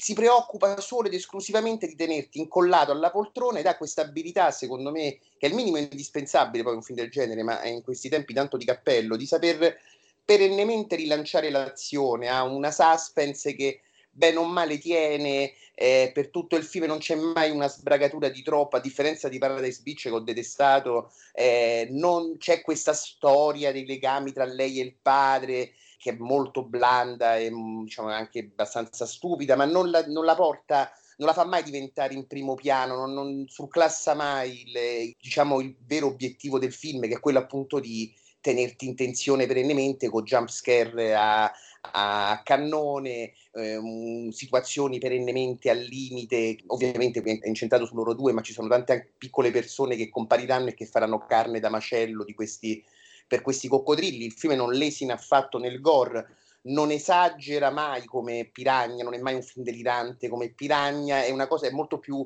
si 0.00 0.14
preoccupa 0.14 0.80
solo 0.80 1.08
ed 1.08 1.14
esclusivamente 1.14 1.88
di 1.88 1.96
tenerti 1.96 2.38
incollato 2.38 2.92
alla 2.92 3.10
poltrona 3.10 3.58
ed 3.58 3.66
ha 3.66 3.76
questa 3.76 4.02
abilità, 4.02 4.52
secondo 4.52 4.92
me, 4.92 5.18
che 5.36 5.46
è 5.46 5.46
il 5.46 5.54
minimo 5.54 5.76
indispensabile 5.76 6.62
poi 6.62 6.76
un 6.76 6.82
film 6.82 6.98
del 6.98 7.10
genere, 7.10 7.42
ma 7.42 7.64
in 7.66 7.82
questi 7.82 8.08
tempi 8.08 8.32
tanto 8.32 8.56
di 8.56 8.64
cappello, 8.64 9.16
di 9.16 9.26
saper 9.26 9.76
perennemente 10.24 10.94
rilanciare 10.94 11.50
l'azione, 11.50 12.28
ha 12.28 12.44
una 12.44 12.70
suspense 12.70 13.56
che 13.56 13.80
bene 14.08 14.36
o 14.36 14.44
male 14.44 14.78
tiene 14.78 15.54
eh, 15.74 16.12
per 16.14 16.28
tutto 16.28 16.54
il 16.54 16.64
film, 16.64 16.84
non 16.84 16.98
c'è 16.98 17.16
mai 17.16 17.50
una 17.50 17.68
sbragatura 17.68 18.28
di 18.28 18.42
troppo, 18.42 18.76
a 18.76 18.80
differenza 18.80 19.28
di 19.28 19.38
Paradise 19.38 19.80
Beach 19.82 20.02
che 20.02 20.10
ho 20.10 20.20
detestato, 20.20 21.10
eh, 21.32 21.88
non 21.90 22.36
c'è 22.38 22.62
questa 22.62 22.92
storia 22.92 23.72
dei 23.72 23.84
legami 23.84 24.30
tra 24.30 24.44
lei 24.44 24.78
e 24.78 24.84
il 24.84 24.94
padre, 24.94 25.72
che 25.98 26.10
è 26.10 26.16
molto 26.18 26.64
blanda 26.64 27.36
e 27.36 27.50
mm, 27.50 27.82
diciamo 27.82 28.08
anche 28.08 28.50
abbastanza 28.50 29.04
stupida, 29.04 29.56
ma 29.56 29.64
non 29.64 29.90
la, 29.90 30.06
non 30.06 30.24
la 30.24 30.34
porta 30.34 30.90
non 31.18 31.26
la 31.26 31.34
fa 31.34 31.44
mai 31.44 31.62
diventare 31.62 32.14
in 32.14 32.26
primo 32.26 32.54
piano, 32.54 32.94
non, 32.94 33.12
non 33.12 33.44
surclassa 33.48 34.14
mai 34.14 34.62
il, 34.66 35.16
diciamo, 35.20 35.60
il 35.60 35.74
vero 35.84 36.06
obiettivo 36.06 36.58
del 36.58 36.72
film, 36.72 37.02
che 37.02 37.14
è 37.14 37.20
quello 37.20 37.40
appunto 37.40 37.80
di 37.80 38.14
tenerti 38.40 38.86
in 38.86 38.94
tensione 38.94 39.46
perennemente 39.46 40.08
con 40.08 40.22
jump 40.22 40.48
scare 40.48 41.14
a, 41.14 41.52
a 41.80 42.40
cannone, 42.44 43.32
eh, 43.52 44.28
situazioni 44.30 44.98
perennemente 44.98 45.70
al 45.70 45.80
limite, 45.80 46.58
ovviamente 46.66 47.20
è 47.20 47.48
incentrato 47.48 47.84
su 47.84 47.94
loro 47.96 48.14
due, 48.14 48.32
ma 48.32 48.42
ci 48.42 48.52
sono 48.52 48.68
tante 48.68 49.14
piccole 49.18 49.50
persone 49.50 49.96
che 49.96 50.08
compariranno 50.08 50.68
e 50.68 50.74
che 50.74 50.86
faranno 50.86 51.26
carne 51.26 51.58
da 51.58 51.68
macello 51.68 52.22
di 52.22 52.34
questi 52.34 52.84
per 53.28 53.42
questi 53.42 53.68
coccodrilli. 53.68 54.24
Il 54.24 54.32
film 54.32 54.54
non 54.54 54.72
lesina 54.72 55.14
affatto 55.14 55.58
nel 55.58 55.80
gore, 55.80 56.36
non 56.62 56.90
esagera 56.90 57.70
mai 57.70 58.04
come 58.04 58.48
Piragna, 58.50 59.04
non 59.04 59.14
è 59.14 59.18
mai 59.18 59.34
un 59.34 59.42
film 59.42 59.64
delirante 59.64 60.28
come 60.28 60.48
Piragna, 60.48 61.22
è 61.22 61.30
una 61.30 61.46
cosa 61.46 61.66
è 61.66 61.70
molto 61.70 61.98
più, 61.98 62.24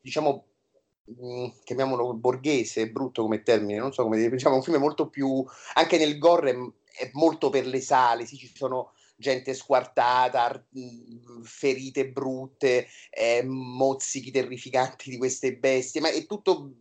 diciamo, 0.00 0.44
mm, 1.10 1.46
chiamiamolo 1.62 2.14
borghese, 2.14 2.90
brutto 2.90 3.22
come 3.22 3.42
termine, 3.42 3.78
non 3.78 3.92
so 3.92 4.02
come 4.02 4.16
dire, 4.16 4.30
diciamo, 4.34 4.56
un 4.56 4.62
film 4.62 4.78
molto 4.78 5.08
più, 5.08 5.44
anche 5.74 5.98
nel 5.98 6.18
gore 6.18 6.50
è, 6.50 7.04
è 7.04 7.10
molto 7.12 7.50
per 7.50 7.66
le 7.66 7.80
sale, 7.80 8.26
sì, 8.26 8.36
ci 8.36 8.50
sono 8.52 8.92
gente 9.20 9.52
squartata, 9.52 10.64
ferite 11.42 12.08
brutte, 12.08 12.86
eh, 13.10 13.42
mozzichi 13.44 14.30
terrificanti 14.30 15.10
di 15.10 15.18
queste 15.18 15.56
bestie, 15.56 16.00
ma 16.00 16.08
è 16.08 16.24
tutto, 16.24 16.74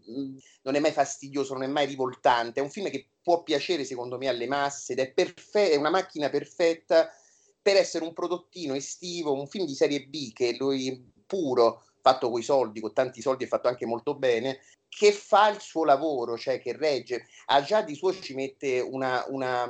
non 0.61 0.75
è 0.75 0.79
mai 0.79 0.91
fastidioso, 0.91 1.53
non 1.53 1.63
è 1.63 1.67
mai 1.67 1.87
rivoltante, 1.87 2.59
è 2.59 2.63
un 2.63 2.69
film 2.69 2.89
che 2.91 3.07
può 3.27 3.43
piacere 3.43 3.83
secondo 3.83 4.17
me 4.17 4.29
alle 4.29 4.47
masse 4.47 4.93
ed 4.93 4.99
è, 4.99 5.11
perfe- 5.11 5.71
è 5.71 5.75
una 5.75 5.89
macchina 5.89 6.29
perfetta 6.29 7.13
per 7.61 7.75
essere 7.75 8.05
un 8.05 8.13
prodottino 8.13 8.73
estivo, 8.73 9.33
un 9.33 9.47
film 9.47 9.65
di 9.65 9.75
serie 9.75 10.05
B 10.05 10.31
che 10.31 10.55
lui 10.57 11.11
puro, 11.25 11.83
fatto 12.01 12.29
coi 12.29 12.41
soldi, 12.41 12.79
con 12.79 12.93
tanti 12.93 13.21
soldi 13.21 13.43
e 13.43 13.47
fatto 13.47 13.67
anche 13.67 13.85
molto 13.85 14.15
bene, 14.15 14.61
che 14.87 15.11
fa 15.11 15.49
il 15.49 15.59
suo 15.59 15.83
lavoro, 15.83 16.37
cioè 16.37 16.61
che 16.61 16.71
regge. 16.71 17.27
Ha 17.47 17.61
già 17.63 17.81
di 17.81 17.95
suo 17.95 18.17
ci 18.17 18.33
mette 18.33 18.79
una, 18.79 19.25
una, 19.27 19.69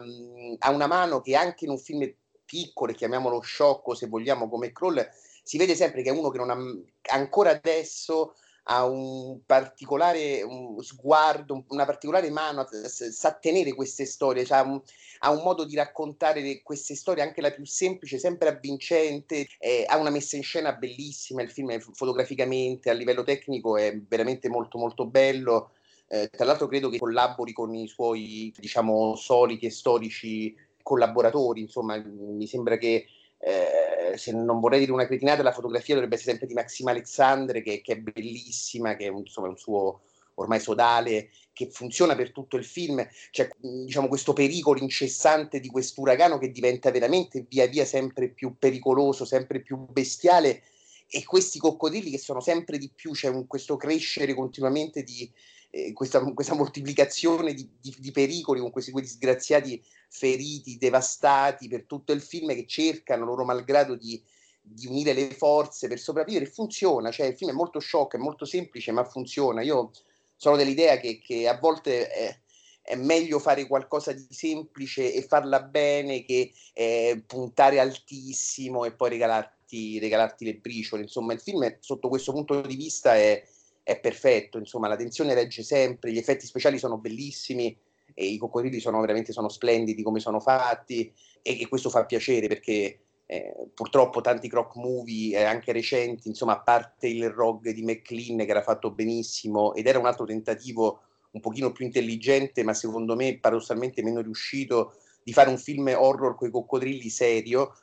una 0.67 0.85
mano 0.85 1.19
che 1.21 1.35
anche 1.35 1.65
in 1.65 1.71
un 1.71 1.79
film 1.79 2.07
piccole, 2.45 2.93
chiamiamolo 2.93 3.39
sciocco 3.39 3.95
se 3.95 4.05
vogliamo 4.05 4.47
come 4.47 4.71
Kroll, 4.71 5.03
si 5.41 5.57
vede 5.57 5.73
sempre 5.73 6.03
che 6.03 6.11
è 6.11 6.13
uno 6.13 6.29
che 6.29 6.37
non 6.37 6.51
ha 6.51 7.15
ancora 7.15 7.49
adesso 7.49 8.35
ha 8.69 8.85
un 8.85 9.39
particolare 9.45 10.41
un 10.41 10.81
sguardo, 10.81 11.63
una 11.69 11.85
particolare 11.85 12.29
mano, 12.29 12.67
sa 12.69 13.33
tenere 13.33 13.73
queste 13.73 14.05
storie, 14.05 14.43
cioè 14.43 14.57
ha, 14.57 14.63
un, 14.63 14.81
ha, 15.19 15.31
un, 15.31 15.41
modo 15.41 15.63
di 15.63 15.75
raccontare 15.75 16.61
queste 16.63 16.95
storie, 16.95 17.23
anche 17.23 17.39
la 17.39 17.51
più 17.51 17.65
semplice, 17.65 18.19
sempre 18.19 18.49
avvincente, 18.49 19.47
eh, 19.59 19.85
ha 19.87 19.97
una 19.97 20.09
messa 20.09 20.35
in 20.35 20.43
scena 20.43 20.73
bellissima, 20.73 21.41
il 21.41 21.49
film 21.49 21.71
è 21.71 21.79
fotograficamente, 21.79 22.89
a 22.89 22.93
livello 22.93 23.23
tecnico 23.23 23.77
è 23.77 23.97
veramente 24.05 24.49
molto 24.49 24.77
molto 24.77 25.05
bello, 25.05 25.71
eh, 26.09 26.29
tra 26.29 26.43
l'altro 26.43 26.67
credo 26.67 26.89
che 26.89 26.97
collabori 26.97 27.53
con 27.53 27.73
i 27.73 27.87
suoi, 27.87 28.53
diciamo, 28.57 29.15
soliti 29.15 29.65
e 29.65 29.71
storici 29.71 30.53
collaboratori, 30.83 31.61
insomma, 31.61 31.97
mi 32.05 32.47
sembra 32.47 32.77
che 32.77 33.07
eh, 33.39 34.17
se 34.17 34.31
non 34.31 34.59
vorrei 34.59 34.79
dire 34.79 34.91
una 34.91 35.05
cretinata, 35.05 35.43
la 35.43 35.51
fotografia 35.51 35.93
dovrebbe 35.93 36.15
essere 36.15 36.31
sempre 36.31 36.47
di 36.47 36.53
Maxima 36.53 36.91
Alexandre, 36.91 37.61
che, 37.61 37.81
che 37.81 37.93
è 37.93 37.97
bellissima, 37.97 38.95
che 38.95 39.05
è 39.05 39.09
un, 39.09 39.19
insomma, 39.19 39.47
un 39.47 39.57
suo 39.57 40.01
ormai 40.35 40.59
sodale, 40.59 41.29
che 41.53 41.69
funziona 41.71 42.15
per 42.15 42.31
tutto 42.31 42.57
il 42.57 42.65
film. 42.65 43.05
C'è 43.31 43.49
diciamo, 43.59 44.07
questo 44.07 44.33
pericolo 44.33 44.79
incessante 44.79 45.59
di 45.59 45.69
quest'uragano 45.69 46.37
che 46.37 46.51
diventa 46.51 46.91
veramente 46.91 47.45
via 47.47 47.67
via 47.67 47.85
sempre 47.85 48.29
più 48.29 48.55
pericoloso, 48.57 49.25
sempre 49.25 49.61
più 49.61 49.77
bestiale. 49.77 50.63
E 51.09 51.23
questi 51.23 51.57
coccodrilli 51.57 52.11
che 52.11 52.17
sono 52.19 52.41
sempre 52.41 52.77
di 52.77 52.91
più, 52.93 53.11
c'è 53.11 53.29
un, 53.29 53.47
questo 53.47 53.77
crescere 53.77 54.33
continuamente 54.33 55.03
di, 55.03 55.31
eh, 55.69 55.93
questa, 55.93 56.23
questa, 56.33 56.55
moltiplicazione 56.55 57.53
di, 57.53 57.69
di, 57.79 57.95
di, 57.97 58.11
pericoli 58.11 58.59
con 58.59 58.71
questi 58.71 58.91
due 58.91 59.01
disgraziati 59.01 59.83
feriti, 60.09 60.77
devastati 60.77 61.67
per 61.67 61.83
tutto 61.85 62.13
il 62.13 62.21
film 62.21 62.53
che 62.53 62.65
cercano 62.65 63.25
loro 63.25 63.43
malgrado 63.43 63.95
di, 63.95 64.21
di 64.61 64.87
unire 64.87 65.13
le 65.13 65.31
forze 65.31 65.87
per 65.87 65.99
sopravvivere 65.99 66.45
funziona, 66.45 67.11
cioè 67.11 67.27
il 67.27 67.35
film 67.35 67.51
è 67.51 67.53
molto 67.53 67.79
shock, 67.79 68.15
è 68.15 68.19
molto 68.19 68.45
semplice 68.45 68.91
ma 68.91 69.03
funziona. 69.03 69.61
Io 69.61 69.91
sono 70.35 70.55
dell'idea 70.55 70.97
che, 70.97 71.19
che 71.19 71.47
a 71.47 71.57
volte 71.57 72.09
è, 72.09 72.39
è, 72.81 72.95
meglio 72.95 73.39
fare 73.39 73.67
qualcosa 73.67 74.13
di 74.13 74.27
semplice 74.29 75.13
e 75.13 75.21
farla 75.23 75.61
bene 75.61 76.23
che 76.23 76.53
eh, 76.73 77.23
puntare 77.25 77.79
altissimo 77.79 78.85
e 78.85 78.93
poi 78.93 79.09
regalarti, 79.09 79.99
regalarti, 79.99 80.45
le 80.45 80.55
briciole. 80.55 81.01
Insomma, 81.01 81.33
il 81.33 81.41
film 81.41 81.77
sotto 81.79 82.07
questo 82.07 82.31
punto 82.31 82.61
di 82.61 82.75
vista 82.75 83.15
è, 83.15 83.43
è 83.87 83.97
perfetto, 84.01 84.57
insomma, 84.57 84.89
la 84.89 84.97
tensione 84.97 85.33
regge 85.33 85.63
sempre, 85.63 86.11
gli 86.11 86.17
effetti 86.17 86.45
speciali 86.45 86.77
sono 86.77 86.97
bellissimi 86.97 87.73
e 88.13 88.25
i 88.25 88.37
coccodrilli 88.37 88.81
sono 88.81 88.99
veramente 88.99 89.31
sono 89.31 89.47
splendidi 89.47 90.03
come 90.03 90.19
sono 90.19 90.41
fatti 90.41 91.09
e, 91.41 91.61
e 91.61 91.67
questo 91.69 91.89
fa 91.89 92.05
piacere 92.05 92.49
perché 92.49 92.99
eh, 93.25 93.55
purtroppo 93.73 94.19
tanti 94.19 94.49
croc 94.49 94.75
movie 94.75 95.37
eh, 95.37 95.43
anche 95.43 95.71
recenti, 95.71 96.27
insomma, 96.27 96.55
a 96.55 96.59
parte 96.59 97.07
il 97.07 97.29
ROG 97.29 97.69
di 97.69 97.81
McLean 97.81 98.39
che 98.39 98.51
era 98.51 98.61
fatto 98.61 98.91
benissimo 98.91 99.73
ed 99.73 99.87
era 99.87 99.99
un 99.99 100.05
altro 100.05 100.25
tentativo 100.25 100.99
un 101.31 101.39
pochino 101.39 101.71
più 101.71 101.85
intelligente, 101.85 102.63
ma 102.63 102.73
secondo 102.73 103.15
me 103.15 103.39
paradossalmente 103.39 104.03
meno 104.03 104.19
riuscito 104.19 104.95
di 105.23 105.31
fare 105.31 105.49
un 105.49 105.57
film 105.57 105.95
horror 105.97 106.35
con 106.35 106.49
i 106.49 106.51
coccodrilli 106.51 107.09
serio. 107.09 107.77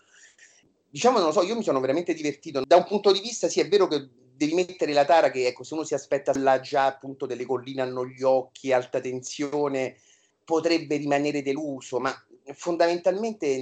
Diciamo, 0.90 1.16
non 1.16 1.28
lo 1.28 1.32
so, 1.32 1.42
io 1.42 1.56
mi 1.56 1.62
sono 1.62 1.80
veramente 1.80 2.12
divertito. 2.12 2.62
Da 2.66 2.76
un 2.76 2.84
punto 2.84 3.10
di 3.10 3.20
vista, 3.20 3.48
sì, 3.48 3.60
è 3.60 3.68
vero 3.68 3.86
che 3.86 4.06
devi 4.36 4.54
mettere 4.54 4.92
la 4.92 5.04
tara 5.04 5.30
che, 5.30 5.46
ecco, 5.46 5.62
se 5.62 5.74
uno 5.74 5.84
si 5.84 5.94
aspetta 5.94 6.32
là 6.36 6.60
già 6.60 6.86
appunto 6.86 7.26
delle 7.26 7.44
colline 7.44 7.82
hanno 7.82 8.06
gli 8.06 8.22
occhi, 8.22 8.72
alta 8.72 9.00
tensione, 9.00 9.96
potrebbe 10.44 10.96
rimanere 10.96 11.42
deluso, 11.42 11.98
ma 11.98 12.14
fondamentalmente 12.52 13.56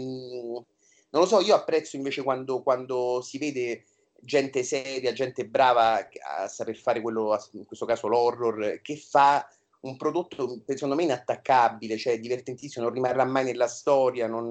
non 1.12 1.20
lo 1.20 1.26
so, 1.26 1.40
io 1.40 1.54
apprezzo 1.54 1.96
invece 1.96 2.22
quando, 2.22 2.62
quando 2.62 3.20
si 3.22 3.38
vede 3.38 3.84
gente 4.20 4.62
seria, 4.62 5.12
gente 5.12 5.46
brava 5.46 6.08
a 6.38 6.48
saper 6.48 6.76
fare 6.76 7.00
quello, 7.00 7.38
in 7.52 7.66
questo 7.66 7.84
caso 7.84 8.08
l'horror, 8.08 8.80
che 8.80 8.96
fa 8.96 9.46
un 9.80 9.96
prodotto 9.96 10.62
secondo 10.66 10.94
me 10.94 11.02
inattaccabile, 11.02 11.98
cioè 11.98 12.18
divertentissimo, 12.18 12.84
non 12.84 12.94
rimarrà 12.94 13.24
mai 13.24 13.44
nella 13.44 13.68
storia, 13.68 14.26
non, 14.26 14.50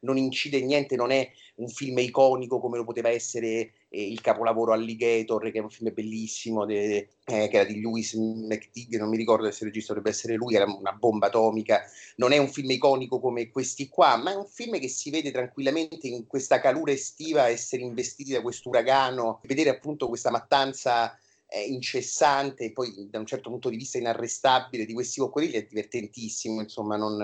non 0.00 0.16
incide 0.16 0.60
niente, 0.60 0.96
non 0.96 1.10
è 1.10 1.30
un 1.56 1.68
film 1.68 1.98
iconico 1.98 2.60
come 2.60 2.76
lo 2.76 2.84
poteva 2.84 3.08
essere 3.08 3.72
eh, 3.88 4.06
il 4.06 4.20
capolavoro 4.20 4.72
Alligator, 4.72 5.50
che 5.50 5.58
è 5.58 5.62
un 5.62 5.70
film 5.70 5.92
bellissimo, 5.92 6.64
de, 6.64 7.08
eh, 7.24 7.48
che 7.48 7.56
era 7.56 7.64
di 7.64 7.80
Lewis 7.80 8.14
McTigg, 8.14 8.96
non 8.96 9.08
mi 9.08 9.16
ricordo 9.16 9.50
se 9.50 9.64
il 9.64 9.70
regista 9.70 9.92
dovrebbe 9.92 10.14
essere 10.14 10.34
lui, 10.34 10.54
era 10.54 10.64
una 10.64 10.92
bomba 10.92 11.26
atomica. 11.26 11.82
Non 12.16 12.32
è 12.32 12.38
un 12.38 12.48
film 12.48 12.70
iconico 12.70 13.20
come 13.20 13.50
questi 13.50 13.88
qua, 13.88 14.16
ma 14.16 14.32
è 14.32 14.36
un 14.36 14.46
film 14.46 14.78
che 14.78 14.88
si 14.88 15.10
vede 15.10 15.30
tranquillamente 15.30 16.06
in 16.08 16.26
questa 16.26 16.60
calura 16.60 16.92
estiva 16.92 17.48
essere 17.48 17.82
investiti 17.82 18.32
da 18.32 18.40
questo 18.40 18.68
uragano, 18.68 19.40
vedere 19.44 19.70
appunto 19.70 20.08
questa 20.08 20.30
mattanza 20.30 21.18
eh, 21.48 21.62
incessante 21.62 22.64
e 22.64 22.72
poi 22.72 23.08
da 23.10 23.18
un 23.18 23.26
certo 23.26 23.50
punto 23.50 23.68
di 23.68 23.76
vista 23.76 23.98
inarrestabile 23.98 24.84
di 24.84 24.92
questi 24.92 25.20
coccodrilli 25.20 25.56
è 25.56 25.66
divertentissimo, 25.66 26.60
insomma 26.60 26.96
non, 26.96 27.16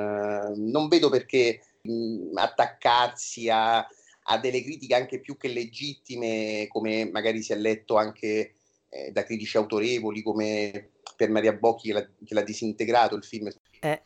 non 0.57 0.88
vedo 0.88 1.11
perché 1.11 1.61
mh, 1.85 2.37
attaccarsi 2.37 3.49
a, 3.49 3.79
a, 3.79 4.38
delle 4.38 4.62
critiche 4.62 4.95
anche 4.95 5.21
più 5.21 5.37
che 5.37 5.49
legittime, 5.49 6.67
come 6.69 7.09
magari 7.11 7.43
si 7.43 7.53
è 7.53 7.57
letto 7.57 7.97
anche 7.97 8.55
eh, 8.88 9.11
da 9.12 9.25
critici 9.25 9.57
autorevoli 9.57 10.23
come 10.23 10.91
per 11.17 11.31
Maria 11.31 11.53
Bocchi 11.53 11.88
che 11.88 11.95
l'ha, 11.95 12.09
che 12.25 12.35
l'ha 12.35 12.43
disintegrato 12.43 13.14
il 13.14 13.25
film. 13.25 13.50
Eh, 13.81 14.03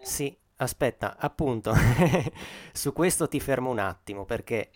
sì, 0.00 0.36
aspetta, 0.56 1.16
appunto, 1.18 1.72
su 2.72 2.92
questo 2.92 3.28
ti 3.28 3.40
fermo 3.40 3.70
un 3.70 3.78
attimo 3.78 4.24
perché 4.24 4.70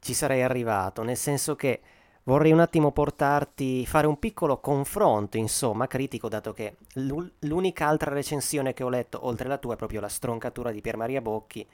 ci 0.00 0.14
sarei 0.14 0.42
arrivato, 0.42 1.02
nel 1.02 1.16
senso 1.16 1.56
che 1.56 1.80
vorrei 2.24 2.52
un 2.52 2.60
attimo 2.60 2.92
portarti, 2.92 3.86
fare 3.86 4.06
un 4.06 4.18
piccolo 4.18 4.60
confronto, 4.60 5.36
insomma, 5.36 5.86
critico, 5.86 6.28
dato 6.28 6.52
che 6.52 6.76
l'unica 6.94 7.86
altra 7.86 8.12
recensione 8.12 8.74
che 8.74 8.84
ho 8.84 8.88
letto, 8.88 9.26
oltre 9.26 9.48
la 9.48 9.58
tua, 9.58 9.74
è 9.74 9.76
proprio 9.76 10.00
la 10.00 10.08
stroncatura 10.08 10.70
di 10.70 10.80
Pier 10.80 10.96
Maria 10.96 11.20
Bocchi, 11.20 11.66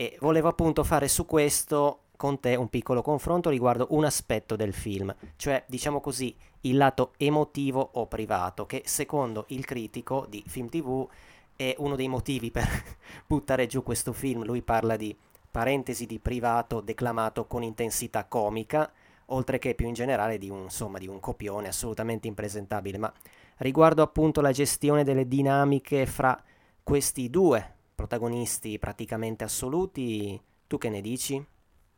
e 0.00 0.16
volevo 0.20 0.48
appunto 0.48 0.82
fare 0.82 1.08
su 1.08 1.26
questo 1.26 2.04
con 2.16 2.40
te 2.40 2.54
un 2.54 2.68
piccolo 2.70 3.02
confronto 3.02 3.50
riguardo 3.50 3.88
un 3.90 4.06
aspetto 4.06 4.56
del 4.56 4.72
film, 4.72 5.14
cioè 5.36 5.62
diciamo 5.66 6.00
così 6.00 6.34
il 6.62 6.78
lato 6.78 7.12
emotivo 7.18 7.86
o 7.92 8.06
privato, 8.06 8.64
che 8.64 8.80
secondo 8.86 9.44
il 9.48 9.66
critico 9.66 10.24
di 10.26 10.42
Film 10.46 10.70
TV 10.70 11.06
è 11.54 11.74
uno 11.76 11.96
dei 11.96 12.08
motivi 12.08 12.50
per 12.50 12.66
buttare 13.28 13.66
giù 13.66 13.82
questo 13.82 14.14
film. 14.14 14.42
Lui 14.42 14.62
parla 14.62 14.96
di 14.96 15.14
parentesi 15.50 16.06
di 16.06 16.18
privato 16.18 16.80
declamato 16.80 17.44
con 17.44 17.62
intensità 17.62 18.24
comica, 18.24 18.90
oltre 19.26 19.58
che 19.58 19.74
più 19.74 19.86
in 19.86 19.92
generale 19.92 20.38
di 20.38 20.48
un, 20.48 20.62
insomma, 20.62 20.96
di 20.96 21.08
un 21.08 21.20
copione 21.20 21.68
assolutamente 21.68 22.26
impresentabile. 22.26 22.96
Ma 22.96 23.12
riguardo 23.58 24.00
appunto 24.00 24.40
la 24.40 24.52
gestione 24.52 25.04
delle 25.04 25.28
dinamiche 25.28 26.06
fra 26.06 26.42
questi 26.82 27.28
due 27.28 27.74
protagonisti 28.00 28.78
praticamente 28.78 29.44
assoluti, 29.44 30.40
tu 30.66 30.78
che 30.78 30.88
ne 30.88 31.02
dici? 31.02 31.44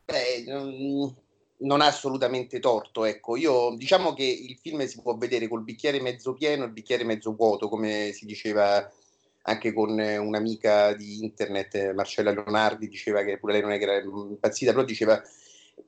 Beh, 0.04 0.44
non, 1.58 1.80
ha 1.80 1.86
assolutamente 1.86 2.58
torto, 2.58 3.04
ecco. 3.04 3.36
Io 3.36 3.74
diciamo 3.76 4.12
che 4.12 4.24
il 4.24 4.58
film 4.60 4.84
si 4.86 5.00
può 5.00 5.16
vedere 5.16 5.46
col 5.46 5.62
bicchiere 5.62 6.00
mezzo 6.00 6.34
pieno 6.34 6.64
e 6.64 6.66
il 6.66 6.72
bicchiere 6.72 7.04
mezzo 7.04 7.34
vuoto, 7.34 7.68
come 7.68 8.10
si 8.12 8.26
diceva 8.26 8.90
anche 9.42 9.72
con 9.72 9.90
un'amica 9.90 10.92
di 10.94 11.22
internet, 11.22 11.92
Marcella 11.92 12.32
Leonardi, 12.32 12.88
diceva 12.88 13.22
che 13.22 13.38
pure 13.38 13.52
lei 13.52 13.62
non 13.62 13.72
è 13.72 13.78
che 13.78 13.84
era 13.84 14.02
impazzita, 14.02 14.72
però 14.72 14.84
diceva 14.84 15.22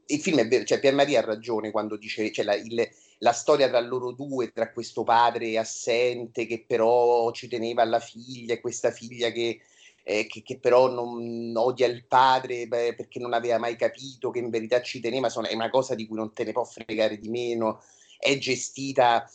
il 0.07 0.21
film 0.21 0.39
è 0.39 0.47
vero, 0.47 0.65
cioè 0.65 0.81
Pier 0.81 0.95
Maria 0.95 1.21
ha 1.21 1.25
ragione 1.25 1.71
quando 1.71 1.97
dice 1.97 2.31
cioè 2.33 2.45
la, 2.45 2.55
il, 2.55 2.89
la 3.19 3.33
storia 3.33 3.69
tra 3.69 3.81
loro 3.81 4.13
due, 4.13 4.53
tra 4.53 4.73
questo 4.73 5.03
padre 5.03 5.59
assente 5.59 6.47
che 6.47 6.65
però 6.67 7.31
ci 7.33 7.49
teneva 7.49 7.83
alla 7.83 8.01
figlia 8.01 8.55
e 8.55 8.61
questa 8.61 8.91
figlia 8.91 9.31
che 9.31 9.61
eh, 10.05 10.27
che, 10.27 10.43
che, 10.43 10.59
però 10.59 10.89
non 10.89 11.53
odia 11.57 11.87
il 11.87 12.05
padre 12.05 12.69
beh, 12.69 12.95
perché 12.95 13.19
non 13.19 13.33
aveva 13.33 13.59
mai 13.59 13.75
capito 13.75 14.31
che 14.31 14.39
in 14.39 14.51
verità 14.51 14.83
ci 14.83 15.01
teneva, 15.01 15.31
sono, 15.31 15.49
è 15.49 15.55
una 15.55 15.71
cosa 15.71 15.95
di 15.95 16.07
cui 16.07 16.17
non 16.17 16.33
te 16.33 16.45
ne 16.45 16.53
può 16.53 16.63
fregare 16.63 17.19
di 17.19 17.31
meno, 17.31 17.83
è 18.19 18.37
gestita 18.39 19.29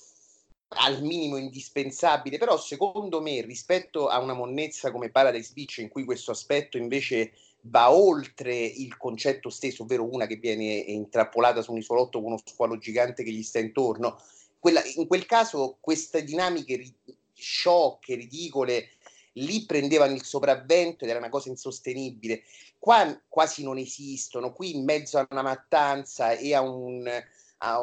al 0.70 1.02
minimo 1.02 1.38
indispensabile, 1.38 2.38
però 2.38 2.58
secondo 2.58 3.22
me 3.22 3.42
rispetto 3.42 4.08
a 4.08 4.20
una 4.20 4.34
monnezza 4.34 4.92
come 4.92 5.10
Paradise 5.10 5.54
Beach 5.54 5.80
in 5.80 5.90
cui 5.90 6.06
questo 6.06 6.30
aspetto 6.30 6.78
invece 6.78 7.32
va 7.62 7.92
oltre 7.92 8.56
il 8.56 8.96
concetto 8.96 9.50
stesso, 9.50 9.84
ovvero 9.84 10.08
una 10.08 10.28
che 10.28 10.36
viene 10.36 10.64
intrappolata 10.64 11.64
su 11.64 11.72
un 11.72 11.80
isolotto 11.80 12.20
con 12.20 12.32
uno 12.32 12.42
squalo 12.46 12.78
gigante 12.78 13.24
che 13.24 13.32
gli 13.32 13.42
sta 13.42 13.58
intorno, 13.58 14.22
quella, 14.60 14.82
in 14.96 15.08
quel 15.08 15.26
caso 15.26 15.78
queste 15.80 16.24
dinamiche 16.24 16.76
ri- 16.76 16.96
sciocche, 17.40 18.16
ridicole, 18.16 18.90
lì 19.34 19.66
prendevano 19.66 20.14
il 20.14 20.24
sopravvento 20.24 21.04
ed 21.04 21.10
era 21.10 21.20
una 21.20 21.30
cosa 21.30 21.50
insostenibile. 21.50 22.44
Qua 22.78 23.22
quasi 23.28 23.64
non 23.64 23.78
esistono, 23.78 24.54
qui 24.54 24.76
in 24.76 24.84
mezzo 24.84 25.18
a 25.18 25.28
una 25.30 25.42
mattanza 25.42 26.32
e 26.32 26.54
a, 26.54 26.62
un, 26.62 27.08
a, 27.58 27.80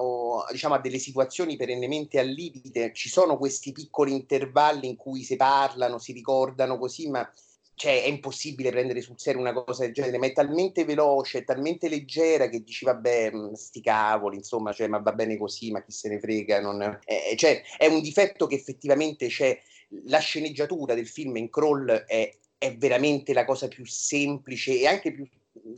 diciamo, 0.50 0.74
a 0.74 0.80
delle 0.80 0.98
situazioni 0.98 1.56
perennemente 1.56 2.18
al 2.18 2.28
limite 2.28 2.92
ci 2.94 3.08
sono 3.08 3.36
questi 3.36 3.72
piccoli 3.72 4.12
intervalli 4.12 4.88
in 4.88 4.96
cui 4.96 5.22
si 5.22 5.36
parlano, 5.36 5.98
si 5.98 6.12
ricordano 6.12 6.78
così, 6.78 7.08
ma 7.08 7.30
cioè, 7.76 8.02
è 8.02 8.06
impossibile 8.06 8.70
prendere 8.70 9.02
sul 9.02 9.18
serio 9.18 9.40
una 9.40 9.52
cosa 9.52 9.84
del 9.84 9.92
genere, 9.92 10.16
ma 10.16 10.24
è 10.26 10.32
talmente 10.32 10.86
veloce, 10.86 11.40
è 11.40 11.44
talmente 11.44 11.90
leggera 11.90 12.48
che 12.48 12.64
dici 12.64 12.86
vabbè, 12.86 13.30
mm, 13.32 13.52
sti 13.52 13.82
cavoli, 13.82 14.36
insomma, 14.36 14.72
cioè, 14.72 14.88
ma 14.88 14.98
va 14.98 15.12
bene 15.12 15.36
così, 15.36 15.70
ma 15.70 15.82
chi 15.84 15.92
se 15.92 16.08
ne 16.08 16.18
frega, 16.18 16.58
non... 16.62 16.80
eh, 17.04 17.36
cioè, 17.36 17.62
è 17.76 17.86
un 17.86 18.00
difetto 18.00 18.46
che 18.46 18.54
effettivamente 18.54 19.26
c'è 19.28 19.60
la 20.04 20.18
sceneggiatura 20.18 20.94
del 20.94 21.06
film 21.06 21.36
in 21.36 21.50
crawl 21.50 21.90
è, 22.06 22.36
è 22.58 22.76
veramente 22.76 23.32
la 23.32 23.44
cosa 23.44 23.68
più 23.68 23.84
semplice 23.84 24.78
e 24.78 24.86
anche 24.86 25.12
più 25.12 25.26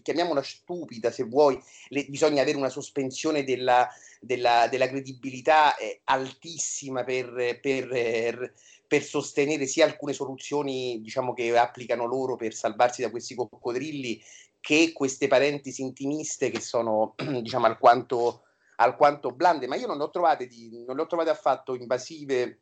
chiamiamola 0.02 0.42
stupida 0.42 1.10
se 1.10 1.24
vuoi, 1.24 1.60
le, 1.88 2.04
bisogna 2.06 2.42
avere 2.42 2.56
una 2.56 2.68
sospensione 2.68 3.44
della, 3.44 3.88
della, 4.20 4.66
della 4.68 4.88
credibilità 4.88 5.76
eh, 5.76 6.00
altissima 6.04 7.04
per, 7.04 7.58
per, 7.60 8.52
per, 8.86 9.02
sostenere 9.02 9.66
sia 9.66 9.84
alcune 9.84 10.12
soluzioni 10.12 11.00
diciamo, 11.00 11.32
che 11.32 11.56
applicano 11.56 12.06
loro 12.06 12.36
per 12.36 12.54
salvarsi 12.54 13.02
da 13.02 13.10
questi 13.10 13.34
coccodrilli 13.34 14.20
che 14.60 14.92
queste 14.92 15.28
parentesi 15.28 15.82
intimiste 15.82 16.50
che 16.50 16.60
sono 16.60 17.14
diciamo, 17.40 17.66
alquanto, 17.66 18.42
alquanto 18.76 19.30
blande, 19.30 19.66
ma 19.66 19.76
io 19.76 19.86
non 19.86 19.98
le 19.98 20.04
ho 20.04 20.10
trovate, 20.10 20.46
di, 20.46 20.84
non 20.86 20.96
le 20.96 21.02
ho 21.02 21.06
trovate 21.06 21.30
affatto 21.30 21.74
invasive 21.74 22.60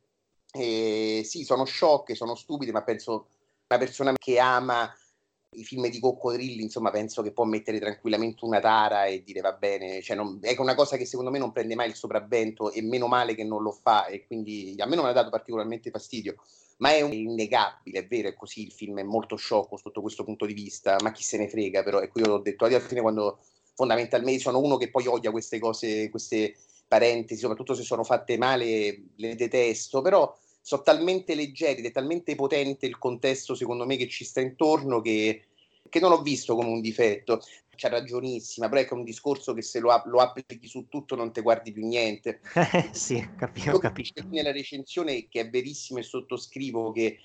e 0.52 1.22
sì, 1.24 1.44
sono 1.44 1.64
sciocche, 1.64 2.14
sono 2.14 2.34
stupide, 2.34 2.72
ma 2.72 2.82
penso 2.82 3.28
una 3.68 3.78
persona 3.78 4.12
che 4.16 4.38
ama 4.38 4.92
i 5.50 5.64
film 5.64 5.88
di 5.88 6.00
coccodrilli, 6.00 6.62
insomma, 6.62 6.90
penso 6.90 7.22
che 7.22 7.32
può 7.32 7.44
mettere 7.44 7.78
tranquillamente 7.78 8.44
una 8.44 8.60
tara 8.60 9.06
e 9.06 9.22
dire 9.22 9.40
va 9.40 9.52
bene, 9.52 10.02
cioè 10.02 10.16
non, 10.16 10.38
è 10.42 10.54
una 10.58 10.74
cosa 10.74 10.96
che 10.96 11.06
secondo 11.06 11.30
me 11.30 11.38
non 11.38 11.52
prende 11.52 11.74
mai 11.74 11.88
il 11.88 11.94
sopravvento 11.94 12.70
e 12.70 12.82
meno 12.82 13.06
male 13.06 13.34
che 13.34 13.44
non 13.44 13.62
lo 13.62 13.72
fa 13.72 14.06
e 14.06 14.26
quindi 14.26 14.74
a 14.78 14.86
me 14.86 14.96
non 14.96 15.06
ha 15.06 15.12
dato 15.12 15.30
particolarmente 15.30 15.90
fastidio, 15.90 16.36
ma 16.78 16.90
è 16.90 17.02
innegabile, 17.02 18.00
è 18.00 18.06
vero, 18.06 18.28
è 18.28 18.34
così, 18.34 18.62
il 18.64 18.72
film 18.72 18.98
è 18.98 19.02
molto 19.02 19.36
sciocco 19.36 19.76
sotto 19.76 20.00
questo 20.02 20.24
punto 20.24 20.44
di 20.46 20.52
vista, 20.52 20.96
ma 21.02 21.12
chi 21.12 21.22
se 21.22 21.38
ne 21.38 21.48
frega 21.48 21.82
però, 21.82 22.00
e 22.00 22.08
qui 22.08 22.22
ho 22.22 22.38
detto 22.38 22.64
alla 22.66 22.80
fine 22.80 23.00
quando 23.00 23.38
fondamentalmente 23.74 24.40
sono 24.40 24.58
uno 24.58 24.76
che 24.76 24.90
poi 24.90 25.06
odia 25.06 25.30
queste 25.30 25.58
cose, 25.58 26.10
queste 26.10 26.56
parentesi, 26.86 27.40
soprattutto 27.40 27.74
se 27.74 27.82
sono 27.82 28.04
fatte 28.04 28.36
male, 28.36 29.02
le 29.16 29.34
detesto, 29.34 30.02
però 30.02 30.36
sono 30.60 30.82
talmente 30.82 31.34
leggeri 31.34 31.78
ed 31.78 31.86
è 31.86 31.92
talmente 31.92 32.34
potente 32.34 32.86
il 32.86 32.98
contesto, 32.98 33.54
secondo 33.54 33.86
me, 33.86 33.96
che 33.96 34.08
ci 34.08 34.24
sta 34.24 34.40
intorno 34.40 35.00
che, 35.00 35.44
che 35.88 36.00
non 36.00 36.12
ho 36.12 36.22
visto 36.22 36.54
come 36.56 36.70
un 36.70 36.80
difetto. 36.80 37.40
C'ha 37.76 37.88
ragionissima, 37.88 38.68
però 38.70 38.80
è 38.80 38.92
un 38.94 39.04
discorso 39.04 39.52
che 39.52 39.60
se 39.60 39.80
lo, 39.80 39.90
lo 40.06 40.18
applichi 40.18 40.66
su 40.66 40.88
tutto 40.88 41.14
non 41.14 41.30
ti 41.30 41.42
guardi 41.42 41.72
più 41.72 41.86
niente. 41.86 42.40
sì, 42.90 43.24
capisco, 43.36 43.78
capisco. 43.78 44.24
Nella 44.30 44.50
recensione, 44.50 45.28
che 45.28 45.42
è 45.42 45.50
verissimo 45.50 45.98
e 45.98 46.02
sottoscrivo, 46.02 46.90
che 46.90 47.18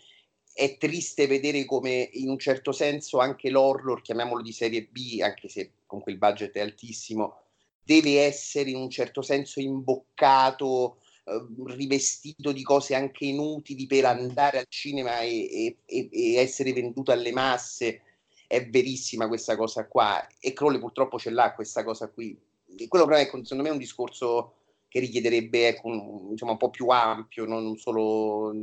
è 0.53 0.77
triste 0.77 1.27
vedere 1.27 1.65
come 1.65 2.09
in 2.13 2.29
un 2.29 2.37
certo 2.37 2.71
senso 2.71 3.19
anche 3.19 3.49
l'horror, 3.49 4.01
chiamiamolo 4.01 4.41
di 4.41 4.51
serie 4.51 4.83
B, 4.83 5.19
anche 5.21 5.47
se 5.47 5.71
comunque 5.85 6.11
il 6.11 6.17
budget 6.17 6.51
è 6.51 6.59
altissimo, 6.59 7.40
deve 7.83 8.21
essere 8.21 8.69
in 8.69 8.77
un 8.77 8.89
certo 8.89 9.21
senso 9.21 9.59
imboccato, 9.59 10.97
eh, 11.25 11.45
rivestito 11.67 12.51
di 12.51 12.63
cose 12.63 12.95
anche 12.95 13.25
inutili 13.25 13.85
per 13.87 14.05
andare 14.05 14.59
al 14.59 14.65
cinema 14.69 15.21
e, 15.21 15.77
e, 15.85 16.09
e, 16.11 16.35
essere 16.35 16.73
venduto 16.73 17.11
alle 17.11 17.31
masse. 17.31 18.01
È 18.47 18.67
verissima 18.69 19.27
questa 19.27 19.55
cosa 19.55 19.87
qua 19.87 20.27
e 20.39 20.51
Crowley 20.53 20.79
purtroppo 20.79 21.17
ce 21.17 21.29
l'ha 21.29 21.53
questa 21.53 21.83
cosa 21.83 22.09
qui. 22.09 22.37
E 22.77 22.87
quello 22.87 23.05
però 23.05 23.17
è 23.17 23.25
secondo 23.25 23.63
me 23.63 23.69
è 23.69 23.71
un 23.71 23.77
discorso 23.77 24.55
che 24.91 24.99
richiederebbe 24.99 25.69
ecco, 25.69 25.87
un, 25.87 26.31
insomma, 26.31 26.51
un 26.51 26.57
po' 26.57 26.69
più 26.69 26.89
ampio, 26.89 27.45
non 27.45 27.77
solo 27.77 28.53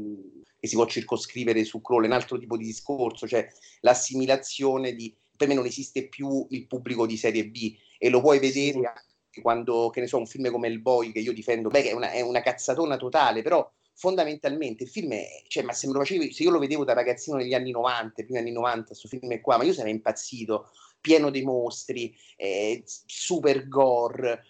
che 0.61 0.67
si 0.67 0.75
può 0.75 0.87
circoscrivere 0.87 1.65
su 1.65 1.81
Crowley, 1.81 2.09
un 2.09 2.15
altro 2.15 2.39
tipo 2.39 2.59
di 2.59 2.65
discorso, 2.65 3.27
cioè 3.27 3.49
l'assimilazione 3.81 4.95
di 4.95 5.15
per 5.39 5.49
me 5.49 5.55
non 5.55 5.65
esiste 5.65 6.09
più 6.09 6.47
il 6.51 6.67
pubblico 6.67 7.07
di 7.07 7.17
serie 7.17 7.47
B 7.47 7.75
e 7.97 8.09
lo 8.11 8.21
puoi 8.21 8.41
vedere 8.41 8.79
anche 8.79 9.41
quando, 9.41 9.89
che 9.89 10.01
ne 10.01 10.09
so, 10.09 10.19
un 10.19 10.27
film 10.27 10.51
come 10.51 10.67
Il 10.67 10.81
Boy 10.81 11.13
che 11.13 11.21
io 11.21 11.33
difendo, 11.33 11.69
beh, 11.69 11.85
è 11.85 11.93
una, 11.93 12.11
è 12.11 12.21
una 12.21 12.41
cazzatona 12.41 12.97
totale, 12.97 13.43
però 13.43 13.71
fondamentalmente 13.95 14.83
il 14.83 14.91
film 14.91 15.13
è, 15.13 15.45
cioè, 15.47 15.63
ma 15.63 15.73
se, 15.73 15.87
me 15.87 15.93
lo 15.93 16.01
facevi, 16.01 16.33
se 16.33 16.43
io 16.43 16.51
lo 16.51 16.59
vedevo 16.59 16.85
da 16.85 16.93
ragazzino 16.93 17.37
negli 17.37 17.55
anni 17.55 17.71
90, 17.71 18.25
primi 18.25 18.39
anni 18.39 18.51
90, 18.51 18.87
questo 18.87 19.07
film 19.09 19.31
è 19.33 19.41
qua, 19.41 19.57
ma 19.57 19.65
io 19.65 19.73
sarei 19.73 19.93
impazzito, 19.93 20.71
pieno 21.01 21.31
di 21.31 21.43
mostri, 21.43 22.13
eh, 22.37 22.83
super 22.85 23.69
gore, 23.69 24.45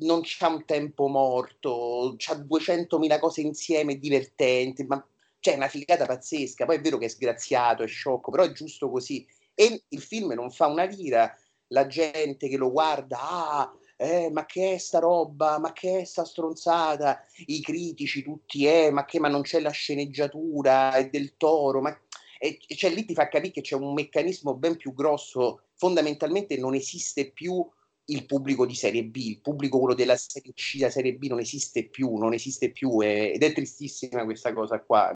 non 0.00 0.20
c'ha 0.22 0.48
un 0.48 0.64
tempo 0.64 1.08
morto, 1.08 2.14
c'ha 2.16 2.34
200.000 2.34 3.18
cose 3.18 3.40
insieme 3.40 3.98
divertenti, 3.98 4.84
ma 4.84 5.04
cioè 5.40 5.54
è 5.54 5.56
una 5.56 5.68
figata 5.68 6.06
pazzesca. 6.06 6.64
Poi 6.64 6.76
è 6.76 6.80
vero 6.80 6.98
che 6.98 7.06
è 7.06 7.08
sgraziato, 7.08 7.82
è 7.82 7.86
sciocco, 7.86 8.30
però 8.30 8.44
è 8.44 8.52
giusto 8.52 8.90
così. 8.90 9.26
E 9.60 9.82
il 9.88 10.00
film 10.00 10.34
non 10.34 10.52
fa 10.52 10.68
una 10.68 10.84
lira, 10.84 11.36
la 11.68 11.88
gente 11.88 12.46
che 12.46 12.56
lo 12.56 12.70
guarda, 12.70 13.18
ah, 13.20 13.78
eh, 13.96 14.30
ma 14.30 14.46
che 14.46 14.74
è 14.74 14.78
sta 14.78 15.00
roba, 15.00 15.58
ma 15.58 15.72
che 15.72 15.98
è 15.98 16.04
sta 16.04 16.24
stronzata, 16.24 17.24
i 17.46 17.60
critici 17.60 18.22
tutti, 18.22 18.66
eh, 18.66 18.90
ma 18.92 19.04
che, 19.04 19.18
ma 19.18 19.26
non 19.26 19.42
c'è 19.42 19.58
la 19.58 19.70
sceneggiatura, 19.70 20.94
è 20.94 21.08
del 21.08 21.36
toro, 21.36 21.80
ma... 21.80 21.92
E, 22.38 22.60
cioè 22.76 22.90
lì 22.90 23.04
ti 23.04 23.14
fa 23.14 23.26
capire 23.26 23.50
che 23.50 23.62
c'è 23.62 23.74
un 23.74 23.92
meccanismo 23.94 24.54
ben 24.54 24.76
più 24.76 24.94
grosso, 24.94 25.62
fondamentalmente 25.74 26.56
non 26.56 26.74
esiste 26.74 27.32
più 27.32 27.68
il 28.10 28.26
pubblico 28.26 28.64
di 28.64 28.76
serie 28.76 29.04
B, 29.04 29.16
il 29.16 29.40
pubblico 29.40 29.80
quello 29.80 29.94
della 29.94 30.16
serie 30.16 30.52
C, 30.52 30.76
la 30.78 30.90
serie 30.90 31.14
B 31.16 31.24
non 31.26 31.40
esiste 31.40 31.88
più, 31.88 32.14
non 32.14 32.32
esiste 32.32 32.70
più 32.70 33.02
eh, 33.02 33.32
ed 33.34 33.42
è 33.42 33.52
tristissima 33.52 34.24
questa 34.24 34.52
cosa 34.52 34.80
qua. 34.80 35.12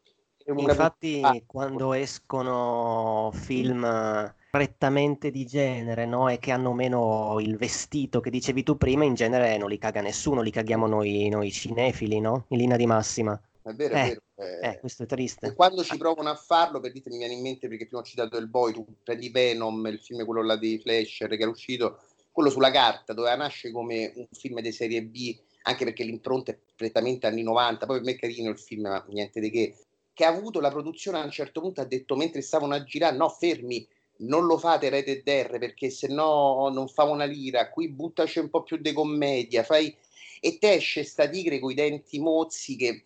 Infatti, 0.46 1.20
ah. 1.22 1.40
quando 1.46 1.92
escono 1.92 3.30
film 3.32 4.34
prettamente 4.50 5.30
di 5.30 5.46
genere, 5.46 6.04
no? 6.04 6.28
E 6.28 6.38
che 6.38 6.50
hanno 6.50 6.72
meno 6.72 7.38
il 7.40 7.56
vestito 7.56 8.20
che 8.20 8.28
dicevi 8.28 8.62
tu 8.62 8.76
prima, 8.76 9.04
in 9.04 9.14
genere 9.14 9.56
non 9.56 9.70
li 9.70 9.78
caga 9.78 10.02
nessuno, 10.02 10.42
li 10.42 10.50
caghiamo 10.50 10.86
noi, 10.86 11.28
noi 11.28 11.50
cinefili, 11.50 12.20
no? 12.20 12.44
In 12.48 12.58
linea 12.58 12.76
di 12.76 12.86
massima. 12.86 13.40
È 13.62 13.72
vero, 13.72 13.94
è 13.94 13.98
eh, 13.98 14.08
vero. 14.08 14.20
Eh, 14.34 14.68
eh, 14.68 14.78
questo 14.80 15.04
è 15.04 15.06
triste. 15.06 15.46
E 15.46 15.54
quando 15.54 15.82
ci 15.84 15.96
provano 15.96 16.28
a 16.28 16.34
farlo, 16.34 16.80
per 16.80 16.92
dite 16.92 17.08
mi 17.08 17.18
viene 17.18 17.34
in 17.34 17.40
mente 17.40 17.68
perché 17.68 17.86
prima 17.86 18.02
ho 18.02 18.04
citato 18.04 18.36
il 18.36 18.48
Boy, 18.48 18.72
tu 18.72 18.84
prendi 19.02 19.30
Venom, 19.30 19.86
il 19.86 20.00
film 20.00 20.24
quello 20.24 20.42
là 20.42 20.56
di 20.56 20.78
Flasher 20.82 21.28
che 21.28 21.42
era 21.42 21.50
uscito, 21.50 22.00
quello 22.30 22.50
sulla 22.50 22.70
carta 22.70 23.12
doveva 23.12 23.36
nascere 23.36 23.72
come 23.72 24.12
un 24.16 24.26
film 24.32 24.60
di 24.60 24.72
serie 24.72 25.02
B, 25.02 25.34
anche 25.62 25.84
perché 25.84 26.02
l'impronta 26.02 26.50
è 26.52 26.58
prettamente 26.74 27.26
anni 27.26 27.42
90, 27.42 27.86
poi 27.86 27.96
per 27.96 28.04
me 28.04 28.12
è 28.12 28.18
carino 28.18 28.50
il 28.50 28.58
film, 28.58 28.82
ma 28.82 29.04
niente 29.08 29.40
di 29.40 29.50
che 29.50 29.76
che 30.14 30.24
ha 30.24 30.28
avuto 30.28 30.60
la 30.60 30.70
produzione 30.70 31.18
a 31.18 31.24
un 31.24 31.30
certo 31.30 31.60
punto 31.60 31.80
ha 31.80 31.84
detto 31.84 32.16
mentre 32.16 32.42
stavano 32.42 32.74
a 32.74 32.84
girare 32.84 33.16
no 33.16 33.28
fermi 33.28 33.86
non 34.18 34.44
lo 34.44 34.58
fate 34.58 34.88
Rated 34.88 35.26
R 35.26 35.58
perché 35.58 35.90
se 35.90 36.08
no 36.08 36.68
non 36.72 36.88
fa 36.88 37.04
una 37.04 37.24
lira 37.24 37.70
qui 37.70 37.88
buttaci 37.88 38.38
un 38.38 38.50
po' 38.50 38.62
più 38.62 38.76
di 38.76 38.92
commedia 38.92 39.62
fai... 39.62 39.94
e 40.40 40.58
te 40.58 40.74
esce 40.74 41.04
sta 41.04 41.28
tigre 41.28 41.58
con 41.58 41.70
i 41.70 41.74
denti 41.74 42.20
mozzi 42.20 42.76
che 42.76 43.04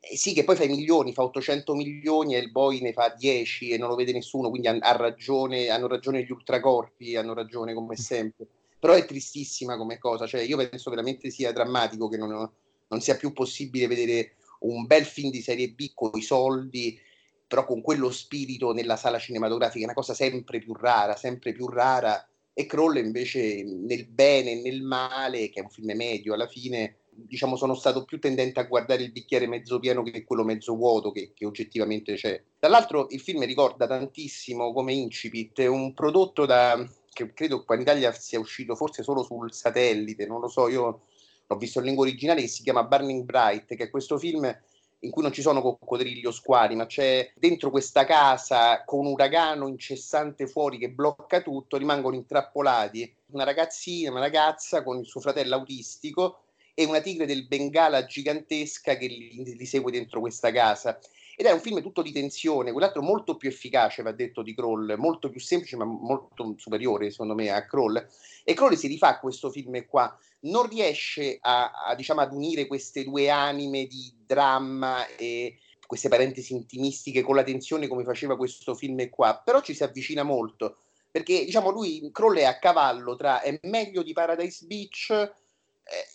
eh, 0.00 0.16
sì 0.16 0.32
che 0.32 0.44
poi 0.44 0.56
fai 0.56 0.68
milioni 0.68 1.12
fa 1.12 1.22
800 1.24 1.74
milioni 1.74 2.34
e 2.34 2.38
il 2.38 2.50
boy 2.50 2.80
ne 2.80 2.92
fa 2.92 3.14
10 3.16 3.70
e 3.70 3.78
non 3.78 3.88
lo 3.88 3.94
vede 3.94 4.12
nessuno 4.12 4.48
quindi 4.48 4.68
ha 4.68 4.96
ragione 4.96 5.68
hanno 5.68 5.88
ragione 5.88 6.22
gli 6.22 6.30
ultracorpi 6.30 7.16
hanno 7.16 7.34
ragione 7.34 7.74
come 7.74 7.96
sempre. 7.96 8.46
Però 8.78 8.92
è 8.94 9.04
tristissima 9.06 9.76
come 9.76 9.98
cosa 9.98 10.26
cioè 10.26 10.42
io 10.42 10.56
penso 10.56 10.90
veramente 10.90 11.30
sia 11.30 11.52
drammatico 11.52 12.08
che 12.08 12.16
non, 12.16 12.50
non 12.88 13.00
sia 13.00 13.16
più 13.16 13.32
possibile 13.32 13.86
vedere 13.86 14.36
un 14.64 14.86
bel 14.86 15.04
film 15.04 15.30
di 15.30 15.40
serie 15.40 15.70
B 15.70 15.92
con 15.94 16.10
i 16.14 16.22
soldi, 16.22 16.98
però 17.46 17.64
con 17.64 17.82
quello 17.82 18.10
spirito 18.10 18.72
nella 18.72 18.96
sala 18.96 19.18
cinematografica, 19.18 19.84
una 19.84 19.94
cosa 19.94 20.14
sempre 20.14 20.58
più 20.58 20.74
rara, 20.74 21.16
sempre 21.16 21.52
più 21.52 21.68
rara. 21.68 22.26
E 22.52 22.66
Kroll 22.66 22.96
invece 22.96 23.64
nel 23.64 24.06
bene 24.06 24.52
e 24.52 24.62
nel 24.62 24.82
male, 24.82 25.48
che 25.50 25.60
è 25.60 25.62
un 25.62 25.70
film 25.70 25.92
medio 25.94 26.34
alla 26.34 26.46
fine, 26.46 26.98
diciamo 27.10 27.56
sono 27.56 27.74
stato 27.74 28.04
più 28.04 28.18
tendente 28.18 28.60
a 28.60 28.64
guardare 28.64 29.02
il 29.02 29.12
bicchiere 29.12 29.46
mezzo 29.46 29.78
pieno 29.78 30.02
che 30.02 30.24
quello 30.24 30.44
mezzo 30.44 30.74
vuoto 30.74 31.10
che, 31.10 31.32
che 31.34 31.46
oggettivamente 31.46 32.14
c'è. 32.14 32.40
Dall'altro 32.58 33.06
il 33.10 33.20
film 33.20 33.44
ricorda 33.44 33.86
tantissimo 33.86 34.72
come 34.72 34.92
Incipit, 34.92 35.58
un 35.68 35.92
prodotto 35.94 36.46
da, 36.46 36.84
che 37.12 37.32
credo 37.32 37.64
qua 37.64 37.74
in 37.74 37.82
Italia 37.82 38.12
sia 38.12 38.38
uscito 38.38 38.74
forse 38.74 39.02
solo 39.02 39.22
sul 39.22 39.52
satellite, 39.52 40.26
non 40.26 40.40
lo 40.40 40.48
so, 40.48 40.68
io 40.68 41.02
l'ho 41.46 41.56
visto 41.56 41.78
in 41.78 41.86
lingua 41.86 42.04
originale, 42.04 42.40
che 42.40 42.48
si 42.48 42.62
chiama 42.62 42.84
Burning 42.84 43.24
Bright, 43.24 43.74
che 43.74 43.84
è 43.84 43.90
questo 43.90 44.18
film 44.18 44.44
in 45.00 45.10
cui 45.10 45.22
non 45.22 45.32
ci 45.32 45.42
sono 45.42 45.60
coccodrilli 45.60 46.24
o 46.26 46.30
squali, 46.30 46.74
ma 46.74 46.86
c'è 46.86 47.30
dentro 47.36 47.70
questa 47.70 48.04
casa 48.04 48.84
con 48.84 49.00
un 49.00 49.12
uragano 49.12 49.68
incessante 49.68 50.46
fuori 50.46 50.78
che 50.78 50.90
blocca 50.90 51.42
tutto, 51.42 51.76
rimangono 51.76 52.16
intrappolati 52.16 53.14
una 53.32 53.44
ragazzina, 53.44 54.10
una 54.10 54.20
ragazza 54.20 54.82
con 54.82 54.98
il 54.98 55.04
suo 55.04 55.20
fratello 55.20 55.56
autistico 55.56 56.38
e 56.72 56.84
una 56.84 57.00
tigre 57.00 57.26
del 57.26 57.46
Bengala 57.46 58.04
gigantesca 58.04 58.96
che 58.96 59.06
li, 59.06 59.56
li 59.56 59.66
segue 59.66 59.92
dentro 59.92 60.20
questa 60.20 60.50
casa. 60.50 60.98
Ed 61.36 61.46
è 61.46 61.50
un 61.50 61.60
film 61.60 61.82
tutto 61.82 62.02
di 62.02 62.12
tensione, 62.12 62.72
quell'altro 62.72 63.02
molto 63.02 63.36
più 63.36 63.48
efficace, 63.48 64.02
va 64.02 64.12
detto, 64.12 64.42
di 64.42 64.54
Kroll, 64.54 64.94
molto 64.96 65.30
più 65.30 65.40
semplice 65.40 65.76
ma 65.76 65.84
molto 65.84 66.54
superiore 66.56 67.10
secondo 67.10 67.34
me 67.34 67.50
a 67.50 67.66
Kroll. 67.66 68.06
E 68.44 68.54
Kroll 68.54 68.74
si 68.74 68.86
rifà 68.86 69.18
questo 69.18 69.50
film 69.50 69.84
qua, 69.86 70.16
non 70.40 70.68
riesce 70.68 71.38
a, 71.40 71.72
a, 71.86 71.94
diciamo, 71.94 72.20
ad 72.20 72.32
unire 72.32 72.66
queste 72.66 73.04
due 73.04 73.30
anime 73.30 73.86
di 73.86 74.12
dramma 74.24 75.06
e 75.16 75.58
queste 75.86 76.08
parentesi 76.08 76.54
intimistiche 76.54 77.22
con 77.22 77.34
la 77.34 77.42
tensione 77.42 77.88
come 77.88 78.04
faceva 78.04 78.36
questo 78.36 78.74
film 78.74 79.08
qua, 79.10 79.40
però 79.44 79.60
ci 79.60 79.74
si 79.74 79.82
avvicina 79.82 80.22
molto, 80.22 80.78
perché 81.10 81.44
diciamo 81.44 81.70
lui, 81.70 82.10
Kroll 82.12 82.38
è 82.38 82.44
a 82.44 82.58
cavallo 82.58 83.16
tra 83.16 83.40
è 83.40 83.58
meglio 83.62 84.02
di 84.02 84.12
Paradise 84.12 84.66
Beach 84.66 85.10
eh, 85.10 85.28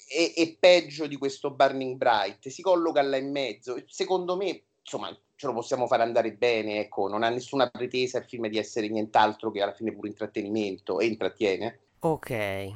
e, 0.09 0.33
e 0.35 0.57
peggio 0.59 1.07
di 1.07 1.17
questo 1.17 1.51
Burning 1.51 1.97
Bright, 1.97 2.49
si 2.49 2.61
colloca 2.61 3.01
là 3.01 3.17
in 3.17 3.31
mezzo, 3.31 3.81
secondo 3.87 4.35
me 4.35 4.63
insomma, 4.89 5.15
ce 5.35 5.45
lo 5.45 5.53
possiamo 5.53 5.85
fare 5.85 6.01
andare 6.01 6.33
bene, 6.33 6.79
ecco, 6.79 7.07
non 7.07 7.21
ha 7.21 7.29
nessuna 7.29 7.69
pretesa 7.69 8.17
il 8.17 8.25
film 8.25 8.47
di 8.47 8.57
essere 8.57 8.89
nient'altro 8.89 9.51
che 9.51 9.61
alla 9.61 9.73
fine 9.73 9.93
pure 9.93 10.07
intrattenimento 10.07 10.99
e 10.99 11.05
intrattiene. 11.05 11.79
Ok, 11.99 12.73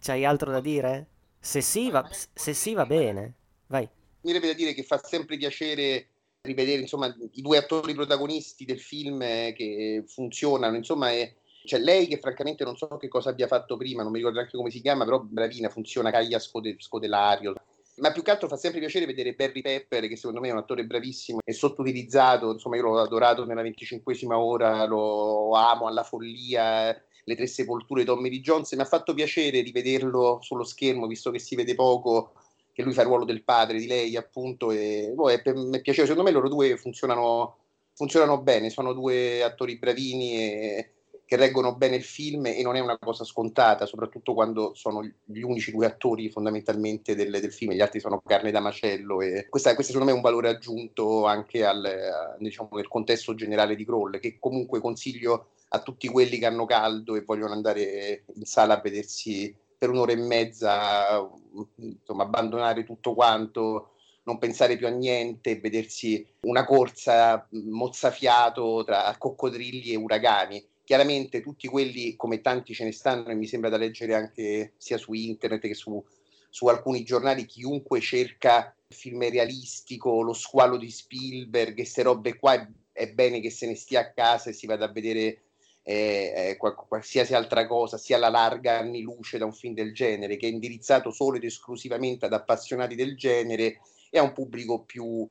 c'hai 0.00 0.24
altro 0.24 0.50
da 0.50 0.60
dire? 0.60 1.06
Se 1.38 1.60
sì, 1.60 1.88
va, 1.90 2.06
se 2.10 2.52
sì, 2.52 2.74
va 2.74 2.84
bene, 2.84 3.34
vai. 3.68 3.88
Mi 4.22 4.32
viene 4.32 4.48
da 4.48 4.52
dire 4.52 4.74
che 4.74 4.82
fa 4.82 4.98
sempre 4.98 5.36
piacere 5.36 6.08
rivedere 6.42 6.80
insomma, 6.80 7.14
i 7.32 7.42
due 7.42 7.58
attori 7.58 7.94
protagonisti 7.94 8.64
del 8.64 8.80
film 8.80 9.22
eh, 9.22 9.52
che 9.54 10.04
funzionano, 10.06 10.76
insomma, 10.76 11.10
è, 11.12 11.32
c'è 11.64 11.78
lei 11.78 12.06
che 12.06 12.18
francamente 12.18 12.64
non 12.64 12.76
so 12.76 12.96
che 12.96 13.08
cosa 13.08 13.30
abbia 13.30 13.46
fatto 13.46 13.76
prima, 13.76 14.02
non 14.02 14.10
mi 14.10 14.18
ricordo 14.18 14.38
neanche 14.38 14.56
come 14.56 14.70
si 14.70 14.80
chiama, 14.80 15.04
però 15.04 15.20
bravina, 15.20 15.68
funziona, 15.68 16.10
Caglia 16.10 16.38
Scode, 16.38 16.76
Scodelario, 16.78 17.54
ma 18.00 18.12
più 18.12 18.22
che 18.22 18.30
altro 18.30 18.48
fa 18.48 18.56
sempre 18.56 18.80
piacere 18.80 19.06
vedere 19.06 19.34
Barry 19.34 19.60
Pepper, 19.60 20.08
che 20.08 20.16
secondo 20.16 20.40
me 20.40 20.48
è 20.48 20.52
un 20.52 20.58
attore 20.58 20.84
bravissimo 20.84 21.40
e 21.44 21.52
sottoutilizzato. 21.52 22.50
Insomma, 22.52 22.76
io 22.76 22.82
l'ho 22.82 23.00
adorato 23.00 23.44
nella 23.44 23.62
25esima 23.62 24.32
ora, 24.32 24.84
lo 24.86 25.54
amo 25.54 25.86
alla 25.86 26.02
follia. 26.02 26.98
Le 27.22 27.36
tre 27.36 27.46
sepolture 27.46 28.04
Tommy 28.04 28.30
Lee 28.30 28.40
Jones. 28.40 28.72
Mi 28.72 28.80
ha 28.80 28.86
fatto 28.86 29.12
piacere 29.12 29.60
rivederlo 29.60 30.38
sullo 30.40 30.64
schermo, 30.64 31.06
visto 31.06 31.30
che 31.30 31.38
si 31.38 31.54
vede 31.54 31.74
poco, 31.74 32.32
che 32.72 32.82
lui 32.82 32.94
fa 32.94 33.02
il 33.02 33.08
ruolo 33.08 33.24
del 33.24 33.44
padre 33.44 33.78
di 33.78 33.86
lei, 33.86 34.16
appunto. 34.16 34.70
E 34.70 35.12
boh, 35.14 35.30
è, 35.30 35.42
è 35.42 35.80
piacevole. 35.80 36.08
Secondo 36.08 36.22
me 36.22 36.30
loro 36.30 36.48
due 36.48 36.76
funzionano, 36.78 37.58
funzionano 37.92 38.40
bene, 38.40 38.70
sono 38.70 38.94
due 38.94 39.42
attori 39.42 39.78
bravini 39.78 40.36
e 40.36 40.94
che 41.30 41.36
reggono 41.36 41.76
bene 41.76 41.94
il 41.94 42.02
film 42.02 42.46
e 42.46 42.60
non 42.60 42.74
è 42.74 42.80
una 42.80 42.98
cosa 42.98 43.22
scontata, 43.22 43.86
soprattutto 43.86 44.34
quando 44.34 44.74
sono 44.74 45.00
gli 45.04 45.42
unici 45.42 45.70
due 45.70 45.86
attori 45.86 46.28
fondamentalmente 46.28 47.14
del, 47.14 47.30
del 47.30 47.52
film, 47.52 47.70
gli 47.70 47.80
altri 47.80 48.00
sono 48.00 48.20
carne 48.26 48.50
da 48.50 48.58
macello 48.58 49.20
e 49.20 49.46
questa, 49.48 49.76
questo 49.76 49.92
secondo 49.92 50.10
me 50.10 50.18
è 50.18 50.20
un 50.20 50.28
valore 50.28 50.48
aggiunto 50.48 51.26
anche 51.26 51.64
al, 51.64 52.34
diciamo, 52.36 52.70
nel 52.72 52.88
contesto 52.88 53.36
generale 53.36 53.76
di 53.76 53.84
Groll, 53.84 54.18
che 54.18 54.38
comunque 54.40 54.80
consiglio 54.80 55.50
a 55.68 55.80
tutti 55.80 56.08
quelli 56.08 56.36
che 56.36 56.46
hanno 56.46 56.66
caldo 56.66 57.14
e 57.14 57.22
vogliono 57.22 57.52
andare 57.52 58.24
in 58.34 58.44
sala 58.44 58.78
a 58.78 58.80
vedersi 58.80 59.54
per 59.78 59.90
un'ora 59.90 60.10
e 60.10 60.16
mezza, 60.16 61.30
insomma, 61.76 62.24
abbandonare 62.24 62.82
tutto 62.82 63.14
quanto, 63.14 63.92
non 64.24 64.38
pensare 64.38 64.76
più 64.76 64.88
a 64.88 64.90
niente, 64.90 65.60
vedersi 65.60 66.26
una 66.40 66.64
corsa 66.64 67.46
mozzafiato 67.50 68.82
tra 68.84 69.14
coccodrilli 69.16 69.92
e 69.92 69.96
uragani. 69.96 70.66
Chiaramente 70.90 71.40
tutti 71.40 71.68
quelli, 71.68 72.16
come 72.16 72.40
tanti 72.40 72.74
ce 72.74 72.82
ne 72.82 72.90
stanno, 72.90 73.28
e 73.28 73.34
mi 73.36 73.46
sembra 73.46 73.70
da 73.70 73.76
leggere 73.76 74.12
anche 74.12 74.72
sia 74.76 74.98
su 74.98 75.12
internet 75.12 75.60
che 75.60 75.74
su, 75.74 76.04
su 76.48 76.66
alcuni 76.66 77.04
giornali, 77.04 77.46
chiunque 77.46 78.00
cerca 78.00 78.74
il 78.88 78.96
film 78.96 79.20
realistico, 79.30 80.20
lo 80.20 80.32
squalo 80.32 80.76
di 80.76 80.90
Spielberg, 80.90 81.74
queste 81.74 82.02
robe 82.02 82.36
qua, 82.36 82.54
è, 82.54 82.66
è 82.90 83.12
bene 83.12 83.38
che 83.38 83.50
se 83.50 83.68
ne 83.68 83.76
stia 83.76 84.00
a 84.00 84.10
casa 84.10 84.50
e 84.50 84.52
si 84.52 84.66
vada 84.66 84.86
a 84.86 84.90
vedere 84.90 85.42
eh, 85.84 86.56
qualsiasi 86.58 87.34
altra 87.34 87.68
cosa, 87.68 87.96
sia 87.96 88.18
la 88.18 88.28
larga 88.28 88.76
anni 88.76 89.02
luce 89.02 89.38
da 89.38 89.44
un 89.44 89.52
film 89.52 89.74
del 89.74 89.94
genere, 89.94 90.36
che 90.36 90.48
è 90.48 90.50
indirizzato 90.50 91.12
solo 91.12 91.36
ed 91.36 91.44
esclusivamente 91.44 92.26
ad 92.26 92.32
appassionati 92.32 92.96
del 92.96 93.16
genere 93.16 93.78
e 94.10 94.18
a 94.18 94.22
un 94.22 94.32
pubblico 94.32 94.82
più, 94.82 95.24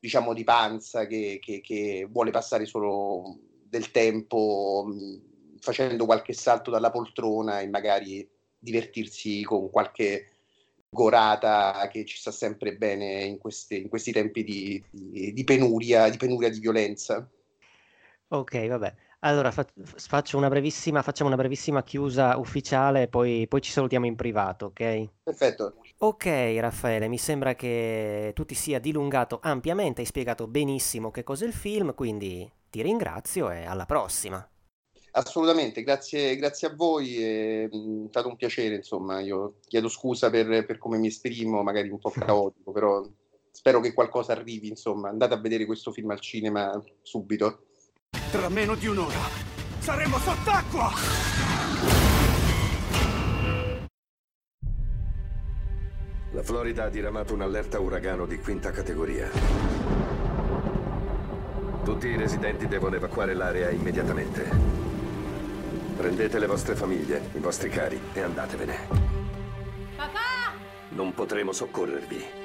diciamo, 0.00 0.32
di 0.32 0.44
panza 0.44 1.06
che, 1.06 1.38
che, 1.42 1.60
che 1.60 2.08
vuole 2.10 2.30
passare 2.30 2.64
solo 2.64 3.52
del 3.74 3.90
tempo 3.90 4.84
mh, 4.86 5.58
facendo 5.58 6.04
qualche 6.06 6.32
salto 6.32 6.70
dalla 6.70 6.90
poltrona 6.92 7.60
e 7.60 7.68
magari 7.68 8.28
divertirsi 8.56 9.42
con 9.42 9.68
qualche 9.70 10.28
gorata 10.88 11.88
che 11.90 12.04
ci 12.04 12.16
sta 12.16 12.30
sempre 12.30 12.76
bene 12.76 13.24
in, 13.24 13.38
queste, 13.38 13.74
in 13.74 13.88
questi 13.88 14.12
tempi 14.12 14.44
di, 14.44 14.82
di, 14.88 15.32
di, 15.32 15.44
penuria, 15.44 16.08
di 16.08 16.16
penuria 16.16 16.48
di 16.50 16.60
violenza. 16.60 17.28
Ok, 18.28 18.66
vabbè. 18.68 18.94
Allora, 19.20 19.50
fa- 19.50 19.66
faccio 19.82 20.36
una 20.36 20.48
brevissima, 20.48 21.02
facciamo 21.02 21.30
una 21.30 21.38
brevissima 21.38 21.82
chiusa 21.82 22.36
ufficiale, 22.36 23.08
poi, 23.08 23.46
poi 23.48 23.60
ci 23.60 23.72
salutiamo 23.72 24.06
in 24.06 24.14
privato, 24.14 24.66
ok? 24.66 25.08
Perfetto. 25.22 25.74
Ok, 25.98 26.26
Raffaele, 26.58 27.08
mi 27.08 27.18
sembra 27.18 27.54
che 27.54 28.32
tu 28.34 28.44
ti 28.44 28.54
sia 28.54 28.78
dilungato 28.78 29.38
ampiamente, 29.42 30.00
hai 30.02 30.06
spiegato 30.06 30.46
benissimo 30.46 31.10
che 31.10 31.22
cos'è 31.22 31.46
il 31.46 31.52
film, 31.54 31.94
quindi 31.94 32.48
ti 32.74 32.82
ringrazio 32.82 33.52
e 33.52 33.64
alla 33.64 33.86
prossima. 33.86 34.44
Assolutamente, 35.12 35.84
grazie, 35.84 36.34
grazie 36.34 36.66
a 36.66 36.74
voi, 36.74 37.22
è 37.22 37.68
mm, 37.72 38.06
stato 38.08 38.26
un 38.26 38.34
piacere, 38.34 38.74
insomma, 38.74 39.20
io 39.20 39.60
chiedo 39.64 39.88
scusa 39.88 40.28
per, 40.28 40.66
per 40.66 40.78
come 40.78 40.98
mi 40.98 41.06
esprimo, 41.06 41.62
magari 41.62 41.88
un 41.88 42.00
po' 42.00 42.10
caotico, 42.18 42.72
però 42.72 43.00
spero 43.52 43.78
che 43.78 43.92
qualcosa 43.94 44.32
arrivi, 44.32 44.66
insomma, 44.66 45.08
andate 45.08 45.34
a 45.34 45.40
vedere 45.40 45.66
questo 45.66 45.92
film 45.92 46.10
al 46.10 46.18
cinema 46.18 46.82
subito. 47.02 47.66
Tra 48.32 48.48
meno 48.48 48.74
di 48.74 48.88
un'ora 48.88 49.20
saremo 49.78 50.18
sott'acqua! 50.18 50.90
La 56.32 56.42
Florida 56.42 56.86
ha 56.86 56.88
diramato 56.88 57.34
un'allerta 57.34 57.78
uragano 57.78 58.26
di 58.26 58.40
quinta 58.40 58.72
categoria. 58.72 59.83
Tutti 61.84 62.08
i 62.08 62.16
residenti 62.16 62.66
devono 62.66 62.96
evacuare 62.96 63.34
l'area 63.34 63.68
immediatamente. 63.68 64.50
Prendete 65.94 66.38
le 66.38 66.46
vostre 66.46 66.74
famiglie, 66.74 67.28
i 67.34 67.38
vostri 67.38 67.68
cari 67.68 68.00
e 68.14 68.22
andatevene. 68.22 68.76
Papà! 69.94 70.54
Non 70.88 71.12
potremo 71.12 71.52
soccorrervi. 71.52 72.43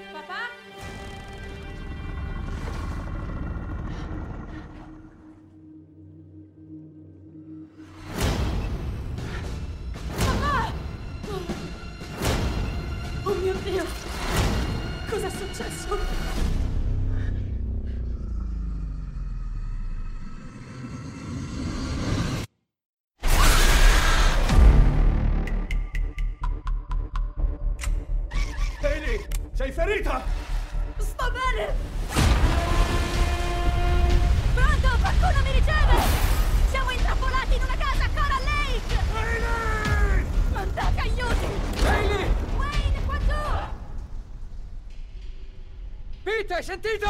Sentito? 46.69 47.09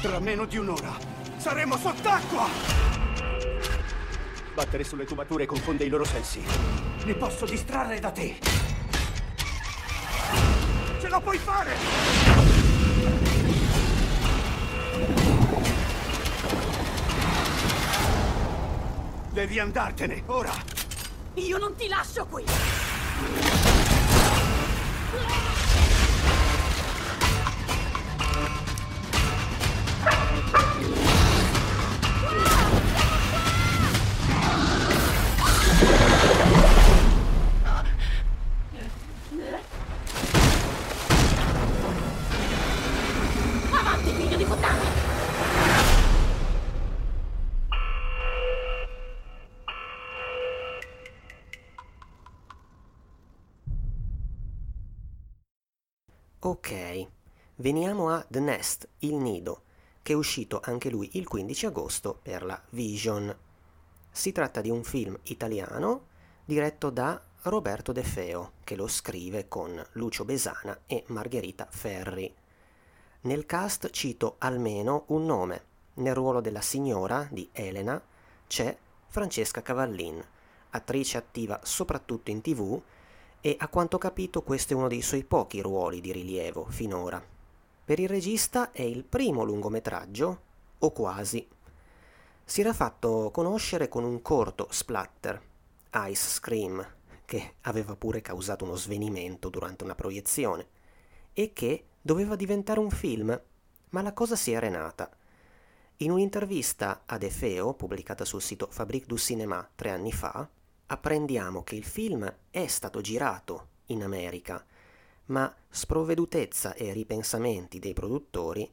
Tra 0.00 0.18
meno 0.18 0.44
di 0.44 0.56
un'ora 0.56 0.92
saremo 1.36 1.76
sott'acqua! 1.76 2.48
Battere 4.54 4.82
sulle 4.82 5.04
tubature 5.04 5.46
confonde 5.46 5.84
i 5.84 5.88
loro 5.88 6.04
sensi. 6.04 6.42
Mi 7.04 7.14
posso 7.14 7.46
distrarre 7.46 8.00
da 8.00 8.10
te. 8.10 8.38
Ce 11.00 11.08
la 11.08 11.20
puoi 11.20 11.38
fare! 11.38 11.76
Devi 19.30 19.58
andartene, 19.60 20.24
ora! 20.26 20.52
Io 21.34 21.56
non 21.58 21.76
ti 21.76 21.86
lascio 21.86 22.26
qui! 22.26 22.44
Veniamo 57.62 58.10
a 58.10 58.26
The 58.28 58.40
Nest, 58.40 58.88
il 59.00 59.14
nido, 59.14 59.62
che 60.02 60.14
è 60.14 60.16
uscito 60.16 60.60
anche 60.64 60.90
lui 60.90 61.10
il 61.12 61.28
15 61.28 61.66
agosto 61.66 62.18
per 62.20 62.42
la 62.42 62.60
Vision. 62.70 63.32
Si 64.10 64.32
tratta 64.32 64.60
di 64.60 64.68
un 64.68 64.82
film 64.82 65.16
italiano 65.24 66.06
diretto 66.44 66.90
da 66.90 67.22
Roberto 67.42 67.92
De 67.92 68.02
Feo, 68.02 68.54
che 68.64 68.74
lo 68.74 68.88
scrive 68.88 69.46
con 69.46 69.80
Lucio 69.92 70.24
Besana 70.24 70.76
e 70.86 71.04
Margherita 71.06 71.68
Ferri. 71.70 72.34
Nel 73.20 73.46
cast 73.46 73.90
cito 73.90 74.34
almeno 74.38 75.04
un 75.08 75.24
nome. 75.24 75.64
Nel 75.94 76.16
ruolo 76.16 76.40
della 76.40 76.62
signora 76.62 77.28
di 77.30 77.48
Elena 77.52 78.02
c'è 78.48 78.76
Francesca 79.06 79.62
Cavallin, 79.62 80.20
attrice 80.70 81.16
attiva 81.16 81.60
soprattutto 81.62 82.32
in 82.32 82.40
tv 82.40 82.82
e 83.40 83.54
a 83.56 83.68
quanto 83.68 83.96
ho 83.96 84.00
capito 84.00 84.42
questo 84.42 84.72
è 84.72 84.76
uno 84.76 84.88
dei 84.88 85.02
suoi 85.02 85.22
pochi 85.22 85.60
ruoli 85.60 86.00
di 86.00 86.10
rilievo 86.10 86.66
finora. 86.68 87.31
Per 87.92 88.00
il 88.00 88.08
regista 88.08 88.72
è 88.72 88.80
il 88.80 89.04
primo 89.04 89.44
lungometraggio, 89.44 90.40
o 90.78 90.92
quasi. 90.92 91.46
Si 92.42 92.62
era 92.62 92.72
fatto 92.72 93.30
conoscere 93.30 93.90
con 93.90 94.02
un 94.02 94.22
corto 94.22 94.66
splatter, 94.70 95.38
Ice 96.08 96.14
Scream, 96.14 96.82
che 97.26 97.56
aveva 97.60 97.94
pure 97.94 98.22
causato 98.22 98.64
uno 98.64 98.76
svenimento 98.76 99.50
durante 99.50 99.84
una 99.84 99.94
proiezione, 99.94 100.68
e 101.34 101.52
che 101.52 101.88
doveva 102.00 102.34
diventare 102.34 102.80
un 102.80 102.88
film, 102.88 103.38
ma 103.90 104.00
la 104.00 104.14
cosa 104.14 104.36
si 104.36 104.52
è 104.52 104.54
arenata. 104.54 105.10
In 105.98 106.12
un'intervista 106.12 107.02
ad 107.04 107.22
Efeo, 107.22 107.74
pubblicata 107.74 108.24
sul 108.24 108.40
sito 108.40 108.68
Fabrique 108.70 109.08
du 109.08 109.18
Cinéma 109.18 109.68
tre 109.74 109.90
anni 109.90 110.12
fa, 110.12 110.48
apprendiamo 110.86 111.62
che 111.62 111.74
il 111.74 111.84
film 111.84 112.36
è 112.48 112.66
stato 112.68 113.02
girato 113.02 113.68
in 113.88 114.02
America, 114.02 114.64
ma 115.26 115.54
sprovvedutezza 115.68 116.74
e 116.74 116.92
ripensamenti 116.92 117.78
dei 117.78 117.92
produttori 117.92 118.70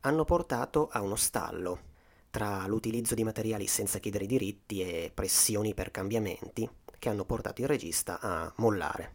hanno 0.00 0.24
portato 0.24 0.88
a 0.90 1.00
uno 1.00 1.16
stallo. 1.16 1.90
tra 2.32 2.66
l'utilizzo 2.66 3.14
di 3.14 3.24
materiali 3.24 3.66
senza 3.66 3.98
chiedere 3.98 4.24
diritti 4.24 4.80
e 4.80 5.10
pressioni 5.12 5.74
per 5.74 5.90
cambiamenti 5.90 6.66
che 6.98 7.10
hanno 7.10 7.26
portato 7.26 7.60
il 7.60 7.68
regista 7.68 8.20
a 8.20 8.50
mollare. 8.56 9.14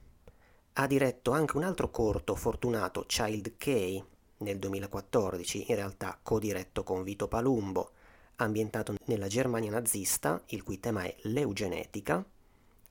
Ha 0.74 0.86
diretto 0.86 1.32
anche 1.32 1.58
un 1.58 1.64
altro 1.64 1.90
corto 1.90 2.36
fortunato, 2.36 3.06
Child 3.08 3.58
K, 3.58 4.04
nel 4.38 4.60
2014, 4.60 5.66
in 5.70 5.76
realtà 5.76 6.20
co-diretto 6.22 6.84
con 6.84 7.02
Vito 7.02 7.28
Palumbo, 7.28 7.90
ambientato 8.36 8.94
nella 9.06 9.28
Germania 9.28 9.72
nazista, 9.72 10.40
il 10.50 10.62
cui 10.62 10.80
tema 10.80 11.02
è 11.02 11.16
l'eugenetica, 11.22 12.24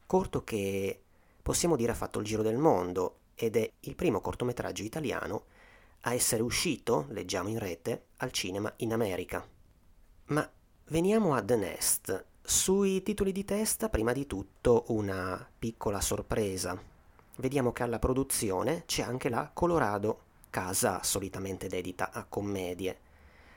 corto 0.06 0.42
che 0.42 1.02
possiamo 1.40 1.76
dire 1.76 1.92
ha 1.92 1.94
fatto 1.94 2.18
il 2.18 2.24
giro 2.24 2.42
del 2.42 2.58
mondo 2.58 3.18
ed 3.36 3.56
è 3.56 3.70
il 3.80 3.94
primo 3.94 4.20
cortometraggio 4.20 4.82
italiano 4.82 5.44
a 6.00 6.14
essere 6.14 6.42
uscito, 6.42 7.06
leggiamo 7.10 7.48
in 7.48 7.58
rete, 7.58 8.06
al 8.18 8.32
cinema 8.32 8.72
in 8.78 8.92
America. 8.92 9.46
Ma 10.26 10.48
veniamo 10.86 11.34
a 11.34 11.42
The 11.42 11.56
Nest. 11.56 12.24
Sui 12.42 13.02
titoli 13.02 13.32
di 13.32 13.44
testa, 13.44 13.88
prima 13.88 14.12
di 14.12 14.26
tutto, 14.26 14.84
una 14.88 15.48
piccola 15.58 16.00
sorpresa. 16.00 16.80
Vediamo 17.36 17.72
che 17.72 17.82
alla 17.82 17.98
produzione 17.98 18.84
c'è 18.86 19.02
anche 19.02 19.28
la 19.28 19.50
Colorado, 19.52 20.20
casa 20.48 21.02
solitamente 21.02 21.66
dedita 21.66 22.12
a 22.12 22.24
commedie. 22.24 22.98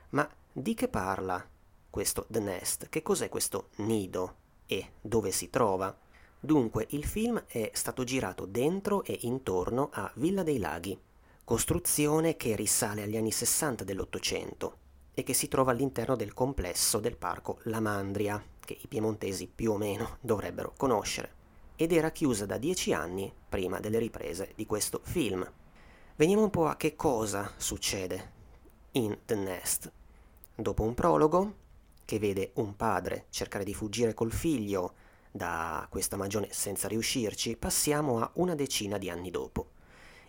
Ma 0.10 0.28
di 0.52 0.74
che 0.74 0.88
parla 0.88 1.48
questo 1.90 2.26
The 2.30 2.40
Nest? 2.40 2.90
Che 2.90 3.02
cos'è 3.04 3.30
questo 3.30 3.70
nido? 3.78 4.36
E 4.66 4.94
dove 5.00 5.32
si 5.32 5.50
trova? 5.50 5.96
Dunque, 6.42 6.88
il 6.92 7.04
film 7.04 7.44
è 7.48 7.70
stato 7.74 8.06
girato 8.06 8.46
dentro 8.46 9.04
e 9.04 9.18
intorno 9.24 9.90
a 9.92 10.10
Villa 10.16 10.42
dei 10.42 10.58
Laghi, 10.58 10.98
costruzione 11.44 12.38
che 12.38 12.56
risale 12.56 13.04
agli 13.04 13.18
anni 13.18 13.32
60 13.32 13.84
dell'Ottocento 13.84 14.78
e 15.14 15.24
che 15.24 15.34
si 15.34 15.50
trova 15.50 15.72
all'interno 15.72 16.16
del 16.16 16.34
complesso 16.34 17.00
del 17.00 17.18
parco 17.18 17.60
La 17.64 17.82
Mandria, 17.82 18.42
che 18.62 18.78
i 18.80 18.88
piemontesi 18.88 19.52
più 19.54 19.74
o 19.74 19.78
meno 19.78 20.18
dovrebbero 20.22 20.74
conoscere, 20.78 21.34
ed 21.76 21.92
era 21.92 22.12
chiusa 22.12 22.46
da 22.46 22.58
dieci 22.58 22.94
anni 22.94 23.34
prima 23.50 23.82
delle 23.82 24.00
riprese 24.00 24.54
di 24.56 24.66
questo 24.66 25.02
film. 25.04 25.46
Veniamo 26.16 26.44
un 26.44 26.50
po' 26.50 26.68
a 26.68 26.78
che 26.78 26.96
cosa 26.96 27.52
succede 27.58 28.32
in 28.92 29.18
The 29.26 29.36
Nest. 29.36 29.92
Dopo 30.56 30.84
un 30.84 30.94
prologo, 30.94 31.56
che 32.06 32.18
vede 32.18 32.52
un 32.56 32.78
padre 32.78 33.26
cercare 33.30 33.66
di 33.66 33.74
fuggire 33.74 34.14
col 34.14 34.32
figlio 34.32 34.94
da 35.32 35.86
questa 35.90 36.18
magione 36.18 36.48
senza 36.52 36.88
riuscirci, 36.88 37.56
passiamo 37.58 38.20
a 38.20 38.32
una 38.36 38.56
decina 38.56 38.98
di 38.98 39.10
anni 39.10 39.30
dopo 39.30 39.72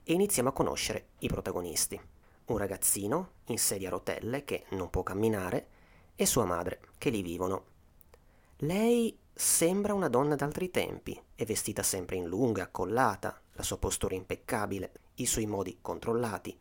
e 0.03 0.13
iniziamo 0.13 0.49
a 0.49 0.53
conoscere 0.53 1.09
i 1.21 1.29
protagonisti. 1.29 2.01
Un 2.47 2.59
ragazzino 2.59 3.31
in 3.47 3.59
sedia 3.59 3.89
a 3.89 3.93
rotelle 3.93 4.45
che 4.45 4.65
non 4.71 4.91
può 4.91 5.03
camminare 5.03 5.69
e 6.17 6.27
sua 6.27 6.45
madre 6.45 6.81
che 6.99 7.11
lì 7.11 7.23
vivono. 7.23 7.65
Lei 8.59 9.17
sembra 9.33 9.95
una 9.95 10.09
donna 10.09 10.35
d'altri 10.35 10.71
tempi, 10.71 11.19
è 11.35 11.45
vestita 11.45 11.83
sempre 11.83 12.17
in 12.17 12.27
lunga, 12.27 12.69
collata, 12.69 13.41
la 13.53 13.63
sua 13.63 13.79
postura 13.79 14.15
impeccabile, 14.15 14.93
i 15.15 15.27
suoi 15.27 15.47
modi 15.47 15.79
controllati, 15.81 16.59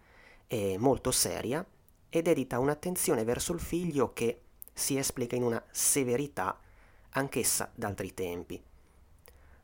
è 0.48 0.78
molto 0.78 1.12
seria 1.12 1.66
e 2.08 2.22
dedica 2.22 2.60
un'attenzione 2.60 3.24
verso 3.24 3.54
il 3.54 3.60
figlio 3.60 4.14
che 4.14 4.42
si 4.74 4.98
esplica 4.98 5.36
in 5.36 5.44
una 5.44 5.62
severità 5.72 6.58
anch'essa 7.12 7.72
d'altri 7.74 8.14
tempi. 8.14 8.62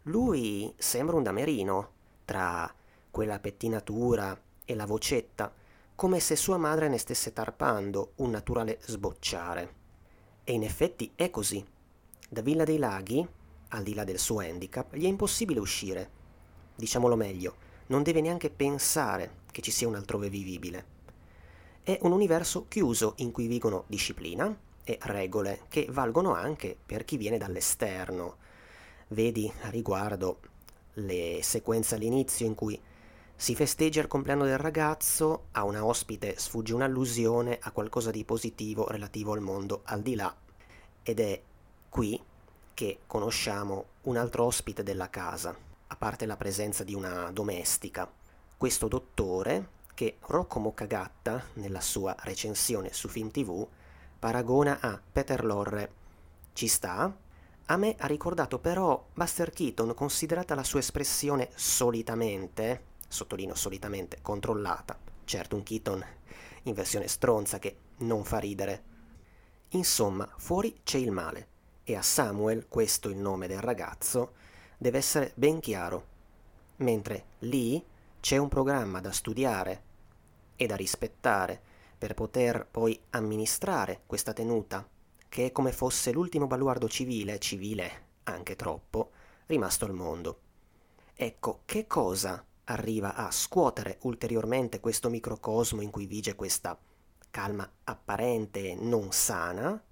Lui 0.03 0.73
sembra 0.77 1.15
un 1.15 1.23
damerino, 1.23 1.91
tra 2.25 2.73
quella 3.09 3.39
pettinatura 3.39 4.39
e 4.63 4.75
la 4.75 4.85
vocetta, 4.85 5.53
come 5.95 6.19
se 6.19 6.35
sua 6.35 6.57
madre 6.57 6.89
ne 6.89 6.97
stesse 6.97 7.31
tarpando 7.33 8.11
un 8.15 8.29
naturale 8.31 8.79
sbocciare. 8.85 9.73
E 10.43 10.53
in 10.53 10.63
effetti 10.63 11.11
è 11.15 11.29
così. 11.29 11.65
Da 12.29 12.41
Villa 12.41 12.63
dei 12.63 12.77
Laghi, 12.77 13.25
al 13.69 13.83
di 13.83 13.93
là 13.93 14.03
del 14.03 14.19
suo 14.19 14.39
handicap, 14.39 14.93
gli 14.95 15.05
è 15.05 15.07
impossibile 15.07 15.59
uscire. 15.59 16.09
Diciamolo 16.75 17.15
meglio, 17.15 17.55
non 17.87 18.03
deve 18.03 18.21
neanche 18.21 18.49
pensare 18.49 19.43
che 19.51 19.61
ci 19.61 19.71
sia 19.71 19.87
un 19.87 19.95
altrove 19.95 20.29
vivibile. 20.29 20.93
È 21.81 21.97
un 22.01 22.11
universo 22.11 22.67
chiuso 22.67 23.13
in 23.17 23.31
cui 23.31 23.47
vigono 23.47 23.85
disciplina 23.87 24.55
e 24.85 24.97
regole 25.01 25.63
che 25.67 25.87
valgono 25.89 26.33
anche 26.33 26.77
per 26.85 27.03
chi 27.03 27.17
viene 27.17 27.37
dall'esterno. 27.37 28.37
Vedi 29.09 29.51
a 29.63 29.69
riguardo 29.69 30.39
le 30.93 31.39
sequenze 31.41 31.95
all'inizio 31.95 32.45
in 32.45 32.55
cui 32.55 32.79
si 33.35 33.53
festeggia 33.53 33.99
il 33.99 34.07
compleanno 34.07 34.45
del 34.45 34.57
ragazzo, 34.57 35.47
a 35.51 35.65
una 35.65 35.83
ospite 35.83 36.35
sfugge 36.37 36.73
un'allusione 36.73 37.57
a 37.61 37.71
qualcosa 37.71 38.09
di 38.09 38.23
positivo 38.23 38.87
relativo 38.87 39.33
al 39.33 39.41
mondo 39.41 39.81
al 39.85 40.01
di 40.01 40.15
là 40.15 40.33
ed 41.03 41.19
è 41.19 41.41
qui 41.89 42.21
che 42.73 42.99
conosciamo 43.07 43.85
un 44.03 44.17
altro 44.17 44.45
ospite 44.45 44.83
della 44.83 45.09
casa, 45.09 45.55
a 45.87 45.95
parte 45.95 46.25
la 46.25 46.37
presenza 46.37 46.83
di 46.83 46.93
una 46.93 47.31
domestica. 47.31 48.09
Questo 48.57 48.87
dottore 48.87 49.69
che 49.93 50.17
Rocco 50.27 50.59
Moccagatta, 50.59 51.43
nella 51.53 51.81
sua 51.81 52.15
recensione 52.19 52.91
su 52.93 53.07
Film 53.07 53.31
TV, 53.31 53.67
paragona 54.17 54.79
a 54.79 54.99
Peter 55.11 55.43
Lorre. 55.43 55.91
Ci 56.53 56.67
sta? 56.67 57.15
A 57.67 57.77
me 57.77 57.95
ha 57.97 58.07
ricordato 58.07 58.59
però 58.59 59.07
Buster 59.13 59.49
Keaton, 59.49 59.93
considerata 59.93 60.55
la 60.55 60.63
sua 60.63 60.79
espressione 60.79 61.49
solitamente, 61.55 62.83
sottolineo 63.07 63.55
solitamente, 63.55 64.19
controllata. 64.21 64.97
Certo, 65.23 65.55
un 65.55 65.63
Keaton 65.63 66.05
in 66.63 66.73
versione 66.73 67.07
stronza 67.07 67.59
che 67.59 67.77
non 67.97 68.23
fa 68.23 68.37
ridere. 68.37 68.83
Insomma, 69.69 70.27
fuori 70.37 70.81
c'è 70.83 70.97
il 70.97 71.11
male 71.11 71.47
e 71.83 71.95
a 71.95 72.01
Samuel, 72.01 72.67
questo 72.67 73.09
il 73.09 73.17
nome 73.17 73.47
del 73.47 73.59
ragazzo, 73.59 74.33
deve 74.77 74.97
essere 74.97 75.31
ben 75.35 75.59
chiaro, 75.59 76.07
mentre 76.77 77.25
lì 77.39 77.83
c'è 78.19 78.37
un 78.37 78.47
programma 78.47 78.99
da 79.01 79.11
studiare 79.11 79.83
e 80.55 80.65
da 80.65 80.75
rispettare 80.75 81.61
per 82.05 82.13
poter 82.13 82.67
poi 82.69 83.01
amministrare 83.11 84.03
questa 84.05 84.31
tenuta, 84.31 84.87
che 85.27 85.47
è 85.47 85.51
come 85.51 85.71
fosse 85.71 86.11
l'ultimo 86.11 86.45
baluardo 86.45 86.87
civile, 86.87 87.39
civile 87.39 88.09
anche 88.25 88.55
troppo, 88.55 89.09
rimasto 89.47 89.85
al 89.85 89.93
mondo. 89.95 90.39
Ecco, 91.15 91.61
che 91.65 91.87
cosa 91.87 92.45
arriva 92.65 93.15
a 93.15 93.31
scuotere 93.31 93.97
ulteriormente 94.01 94.79
questo 94.79 95.09
microcosmo 95.09 95.81
in 95.81 95.89
cui 95.89 96.05
vige 96.05 96.35
questa 96.35 96.79
calma 97.31 97.67
apparente 97.85 98.69
e 98.69 98.75
non 98.75 99.11
sana, 99.11 99.83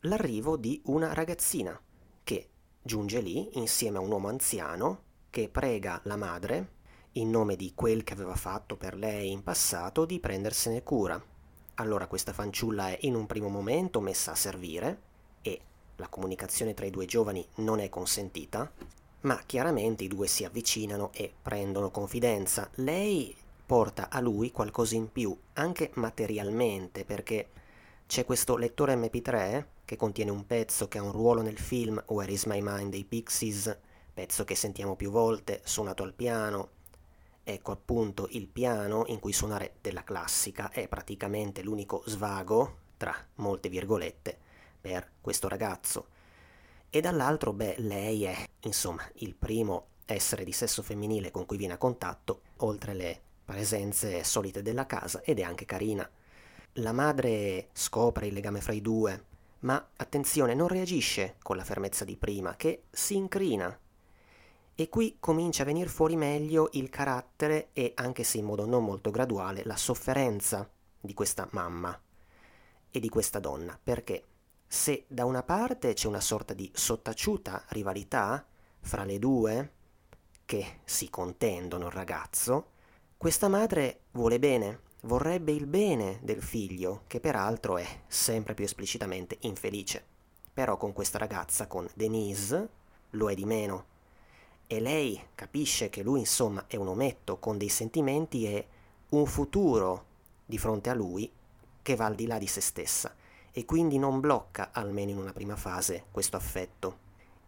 l'arrivo 0.00 0.58
di 0.58 0.82
una 0.86 1.14
ragazzina 1.14 1.80
che 2.22 2.50
giunge 2.82 3.20
lì 3.20 3.56
insieme 3.56 3.96
a 3.96 4.02
un 4.02 4.10
uomo 4.10 4.28
anziano 4.28 5.04
che 5.30 5.48
prega 5.48 6.02
la 6.04 6.16
madre, 6.16 6.74
in 7.12 7.30
nome 7.30 7.56
di 7.56 7.72
quel 7.74 8.04
che 8.04 8.12
aveva 8.12 8.36
fatto 8.36 8.76
per 8.76 8.94
lei 8.94 9.30
in 9.30 9.42
passato, 9.42 10.04
di 10.04 10.20
prendersene 10.20 10.82
cura. 10.82 11.34
Allora 11.78 12.06
questa 12.06 12.32
fanciulla 12.32 12.88
è 12.88 12.98
in 13.02 13.14
un 13.14 13.26
primo 13.26 13.48
momento 13.48 14.00
messa 14.00 14.32
a 14.32 14.34
servire 14.34 15.00
e 15.42 15.60
la 15.96 16.08
comunicazione 16.08 16.72
tra 16.72 16.86
i 16.86 16.90
due 16.90 17.04
giovani 17.04 17.46
non 17.56 17.80
è 17.80 17.90
consentita, 17.90 18.70
ma 19.22 19.38
chiaramente 19.44 20.02
i 20.02 20.08
due 20.08 20.26
si 20.26 20.44
avvicinano 20.44 21.10
e 21.12 21.30
prendono 21.42 21.90
confidenza. 21.90 22.70
Lei 22.76 23.36
porta 23.66 24.08
a 24.08 24.20
lui 24.20 24.52
qualcosa 24.52 24.94
in 24.94 25.12
più, 25.12 25.36
anche 25.54 25.90
materialmente, 25.94 27.04
perché 27.04 27.50
c'è 28.06 28.24
questo 28.24 28.56
lettore 28.56 28.94
MP3 28.94 29.64
che 29.84 29.96
contiene 29.96 30.30
un 30.30 30.46
pezzo 30.46 30.88
che 30.88 30.96
ha 30.96 31.02
un 31.02 31.12
ruolo 31.12 31.42
nel 31.42 31.58
film 31.58 32.02
Where 32.06 32.32
is 32.32 32.44
My 32.44 32.60
Mind 32.62 32.90
dei 32.90 33.04
Pixies, 33.04 33.76
pezzo 34.14 34.44
che 34.44 34.54
sentiamo 34.54 34.96
più 34.96 35.10
volte, 35.10 35.60
suonato 35.64 36.02
al 36.04 36.14
piano. 36.14 36.70
Ecco 37.48 37.70
appunto 37.70 38.26
il 38.30 38.48
piano 38.48 39.04
in 39.06 39.20
cui 39.20 39.32
suonare 39.32 39.76
della 39.80 40.02
classica 40.02 40.70
è 40.70 40.88
praticamente 40.88 41.62
l'unico 41.62 42.02
svago, 42.06 42.78
tra 42.96 43.14
molte 43.36 43.68
virgolette, 43.68 44.36
per 44.80 45.12
questo 45.20 45.46
ragazzo 45.46 46.14
e 46.96 47.00
dall'altro, 47.00 47.52
beh, 47.52 47.74
lei 47.78 48.24
è, 48.24 48.48
insomma, 48.60 49.02
il 49.16 49.34
primo 49.34 49.88
essere 50.06 50.44
di 50.44 50.52
sesso 50.52 50.82
femminile 50.82 51.30
con 51.30 51.44
cui 51.44 51.56
viene 51.56 51.74
a 51.74 51.78
contatto, 51.78 52.42
oltre 52.58 52.94
le 52.94 53.20
presenze 53.44 54.24
solite 54.24 54.62
della 54.62 54.86
casa, 54.86 55.20
ed 55.22 55.38
è 55.38 55.42
anche 55.42 55.66
carina. 55.66 56.08
La 56.74 56.92
madre 56.92 57.68
scopre 57.72 58.28
il 58.28 58.34
legame 58.34 58.60
fra 58.60 58.72
i 58.72 58.80
due, 58.80 59.24
ma 59.60 59.90
attenzione, 59.96 60.54
non 60.54 60.68
reagisce 60.68 61.36
con 61.42 61.56
la 61.56 61.64
fermezza 61.64 62.04
di 62.04 62.16
prima, 62.16 62.56
che 62.56 62.84
si 62.90 63.16
incrina. 63.16 63.78
E 64.78 64.90
qui 64.90 65.16
comincia 65.18 65.62
a 65.62 65.64
venire 65.64 65.88
fuori 65.88 66.16
meglio 66.16 66.68
il 66.72 66.90
carattere 66.90 67.70
e, 67.72 67.92
anche 67.94 68.24
se 68.24 68.36
in 68.36 68.44
modo 68.44 68.66
non 68.66 68.84
molto 68.84 69.10
graduale, 69.10 69.64
la 69.64 69.74
sofferenza 69.74 70.70
di 71.00 71.14
questa 71.14 71.48
mamma 71.52 71.98
e 72.90 73.00
di 73.00 73.08
questa 73.08 73.38
donna, 73.38 73.78
perché 73.82 74.22
se 74.66 75.06
da 75.08 75.24
una 75.24 75.42
parte 75.42 75.94
c'è 75.94 76.06
una 76.08 76.20
sorta 76.20 76.52
di 76.52 76.70
sottaciuta 76.74 77.64
rivalità 77.68 78.44
fra 78.80 79.04
le 79.04 79.18
due, 79.18 79.72
che 80.44 80.80
si 80.84 81.08
contendono 81.08 81.86
il 81.86 81.92
ragazzo, 81.92 82.72
questa 83.16 83.48
madre 83.48 84.00
vuole 84.10 84.38
bene, 84.38 84.80
vorrebbe 85.04 85.52
il 85.52 85.66
bene 85.66 86.20
del 86.22 86.42
figlio, 86.42 87.04
che 87.06 87.18
peraltro 87.18 87.78
è 87.78 88.02
sempre 88.08 88.52
più 88.52 88.66
esplicitamente 88.66 89.38
infelice. 89.40 90.04
Però 90.52 90.76
con 90.76 90.92
questa 90.92 91.16
ragazza, 91.16 91.66
con 91.66 91.88
Denise, 91.94 92.68
lo 93.10 93.30
è 93.30 93.34
di 93.34 93.46
meno. 93.46 93.94
E 94.68 94.80
lei 94.80 95.20
capisce 95.34 95.88
che 95.90 96.02
lui, 96.02 96.20
insomma, 96.20 96.64
è 96.66 96.76
un 96.76 96.88
ometto 96.88 97.38
con 97.38 97.56
dei 97.56 97.68
sentimenti 97.68 98.46
e 98.46 98.66
un 99.10 99.26
futuro 99.26 100.04
di 100.44 100.58
fronte 100.58 100.90
a 100.90 100.94
lui 100.94 101.30
che 101.82 101.94
va 101.94 102.06
al 102.06 102.16
di 102.16 102.26
là 102.26 102.38
di 102.38 102.48
se 102.48 102.60
stessa 102.60 103.14
e 103.52 103.64
quindi 103.64 103.96
non 103.96 104.20
blocca, 104.20 104.70
almeno 104.72 105.12
in 105.12 105.18
una 105.18 105.32
prima 105.32 105.56
fase, 105.56 106.06
questo 106.10 106.36
affetto. 106.36 106.98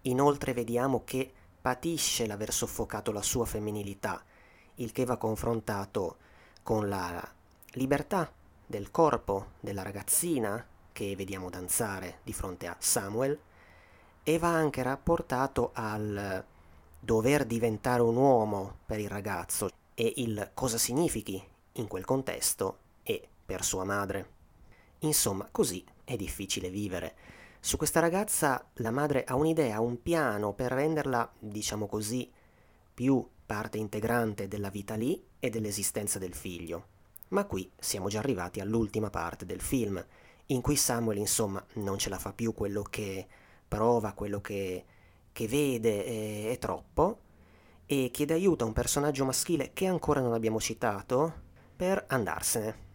Inoltre 0.02 0.52
vediamo 0.52 1.02
che 1.04 1.30
patisce 1.60 2.26
l'aver 2.26 2.52
soffocato 2.52 3.10
la 3.12 3.20
sua 3.20 3.44
femminilità, 3.44 4.22
il 4.76 4.92
che 4.92 5.04
va 5.04 5.16
confrontato 5.16 6.16
con 6.62 6.88
la 6.88 7.22
libertà 7.72 8.32
del 8.64 8.90
corpo 8.90 9.48
della 9.60 9.82
ragazzina 9.82 10.64
che 10.92 11.16
vediamo 11.16 11.50
danzare 11.50 12.20
di 12.22 12.32
fronte 12.32 12.66
a 12.66 12.76
Samuel 12.78 13.38
e 14.22 14.38
va 14.38 14.48
anche 14.48 14.82
rapportato 14.82 15.70
al 15.74 16.44
dover 17.00 17.44
diventare 17.44 18.02
un 18.02 18.16
uomo 18.16 18.78
per 18.86 18.98
il 18.98 19.08
ragazzo 19.08 19.70
e 19.94 20.12
il 20.16 20.50
cosa 20.54 20.78
significhi 20.78 21.42
in 21.72 21.86
quel 21.86 22.04
contesto 22.04 22.78
e 23.02 23.26
per 23.44 23.64
sua 23.64 23.84
madre. 23.84 24.36
Insomma, 25.00 25.48
così 25.50 25.84
è 26.04 26.16
difficile 26.16 26.70
vivere. 26.70 27.14
Su 27.60 27.76
questa 27.76 28.00
ragazza 28.00 28.64
la 28.74 28.90
madre 28.90 29.24
ha 29.24 29.34
un'idea, 29.34 29.80
un 29.80 30.00
piano 30.02 30.52
per 30.52 30.72
renderla, 30.72 31.30
diciamo 31.38 31.86
così, 31.86 32.30
più 32.94 33.26
parte 33.46 33.78
integrante 33.78 34.48
della 34.48 34.70
vita 34.70 34.94
lì 34.94 35.22
e 35.38 35.50
dell'esistenza 35.50 36.18
del 36.18 36.34
figlio. 36.34 36.86
Ma 37.28 37.44
qui 37.44 37.70
siamo 37.78 38.08
già 38.08 38.18
arrivati 38.18 38.60
all'ultima 38.60 39.10
parte 39.10 39.44
del 39.44 39.60
film, 39.60 40.04
in 40.46 40.60
cui 40.60 40.76
Samuel, 40.76 41.18
insomma, 41.18 41.64
non 41.74 41.98
ce 41.98 42.08
la 42.08 42.18
fa 42.18 42.32
più 42.32 42.54
quello 42.54 42.82
che 42.82 43.26
prova, 43.66 44.12
quello 44.12 44.40
che, 44.40 44.84
che 45.38 45.46
vede 45.46 46.04
è, 46.04 46.50
è 46.50 46.58
troppo, 46.58 47.20
e 47.86 48.10
chiede 48.12 48.34
aiuto 48.34 48.64
a 48.64 48.66
un 48.66 48.72
personaggio 48.72 49.24
maschile 49.24 49.72
che 49.72 49.86
ancora 49.86 50.20
non 50.20 50.32
abbiamo 50.32 50.58
citato 50.58 51.32
per 51.76 52.06
andarsene. 52.08 52.86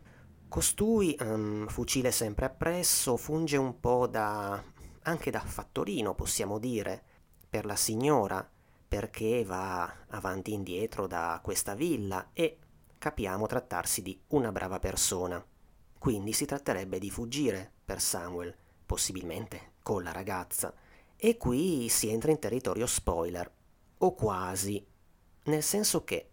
Costui, 0.50 1.16
um, 1.22 1.66
fucile 1.68 2.12
sempre 2.12 2.44
appresso, 2.44 3.16
funge 3.16 3.56
un 3.56 3.80
po' 3.80 4.08
da 4.08 4.62
anche 5.04 5.32
da 5.32 5.40
fattorino, 5.40 6.16
possiamo 6.16 6.60
dire, 6.60 7.02
per 7.50 7.64
la 7.66 7.78
signora, 7.78 8.46
perché 8.90 9.46
va 9.46 9.90
avanti 10.10 10.52
e 10.52 10.56
indietro 10.56 11.08
da 11.08 11.40
questa 11.42 11.76
villa 11.76 12.32
e 12.34 12.58
capiamo 12.98 13.46
trattarsi 13.48 14.02
di 14.02 14.20
una 14.28 14.52
brava 14.52 14.80
persona. 14.80 15.42
Quindi 15.98 16.34
si 16.34 16.44
tratterebbe 16.46 17.00
di 17.00 17.10
fuggire 17.10 17.72
per 17.86 18.02
Samuel, 18.02 18.54
possibilmente 18.86 19.76
con 19.82 20.04
la 20.04 20.12
ragazza. 20.12 20.74
E 21.26 21.38
qui 21.38 21.88
si 21.88 22.10
entra 22.10 22.32
in 22.32 22.40
territorio 22.40 22.86
spoiler, 22.86 23.50
o 24.00 24.14
quasi, 24.14 24.86
nel 25.44 25.64
senso 25.64 26.04
che 26.04 26.32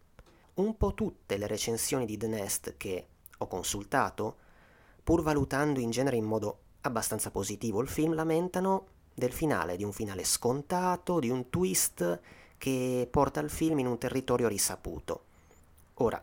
un 0.55 0.77
po' 0.77 0.95
tutte 0.95 1.37
le 1.37 1.47
recensioni 1.47 2.05
di 2.05 2.17
The 2.17 2.27
Nest 2.27 2.77
che 2.77 3.07
ho 3.39 3.47
consultato, 3.47 4.37
pur 5.05 5.23
valutando 5.23 5.79
in 5.79 5.91
genere 5.91 6.17
in 6.17 6.25
modo 6.25 6.59
abbastanza 6.81 7.31
positivo 7.31 7.81
il 7.81 7.87
film, 7.87 8.15
lamentano 8.15 8.87
del 9.15 9.31
finale, 9.31 9.77
di 9.77 9.85
un 9.85 9.93
finale 9.93 10.25
scontato, 10.25 11.21
di 11.21 11.31
un 11.31 11.51
twist 11.51 12.21
che 12.59 13.07
porta 13.09 13.39
il 13.39 13.51
film 13.51 13.79
in 13.79 13.87
un 13.87 13.97
territorio 13.97 14.49
risaputo. 14.49 15.23
Ora, 15.99 16.21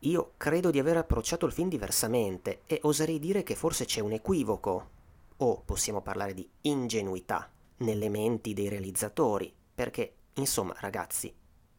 io 0.00 0.32
credo 0.38 0.72
di 0.72 0.80
aver 0.80 0.96
approcciato 0.96 1.46
il 1.46 1.52
film 1.52 1.68
diversamente 1.68 2.62
e 2.66 2.80
oserei 2.82 3.20
dire 3.20 3.44
che 3.44 3.54
forse 3.54 3.84
c'è 3.84 4.00
un 4.00 4.10
equivoco, 4.10 4.88
o 5.36 5.62
possiamo 5.64 6.00
parlare 6.00 6.34
di 6.34 6.50
ingenuità, 6.62 7.48
nelle 7.78 8.08
menti 8.08 8.54
dei 8.54 8.68
realizzatori, 8.68 9.52
perché, 9.74 10.14
insomma, 10.34 10.74
ragazzi, 10.78 11.34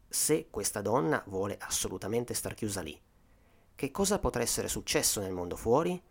se 0.07 0.47
questa 0.49 0.81
donna 0.81 1.23
vuole 1.27 1.57
assolutamente 1.59 2.33
star 2.33 2.53
chiusa 2.53 2.81
lì, 2.81 2.99
che 3.75 3.91
cosa 3.91 4.19
potrà 4.19 4.41
essere 4.41 4.67
successo 4.67 5.19
nel 5.19 5.31
mondo 5.31 5.55
fuori? 5.55 6.01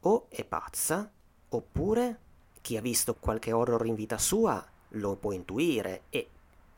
O 0.00 0.26
è 0.28 0.44
pazza, 0.44 1.10
oppure 1.50 2.20
chi 2.60 2.76
ha 2.76 2.80
visto 2.80 3.14
qualche 3.14 3.52
horror 3.52 3.84
in 3.86 3.94
vita 3.94 4.18
sua 4.18 4.64
lo 4.90 5.16
può 5.16 5.32
intuire 5.32 6.04
e 6.10 6.28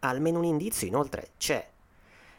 almeno 0.00 0.38
un 0.38 0.44
indizio 0.44 0.86
inoltre 0.86 1.32
c'è. 1.38 1.70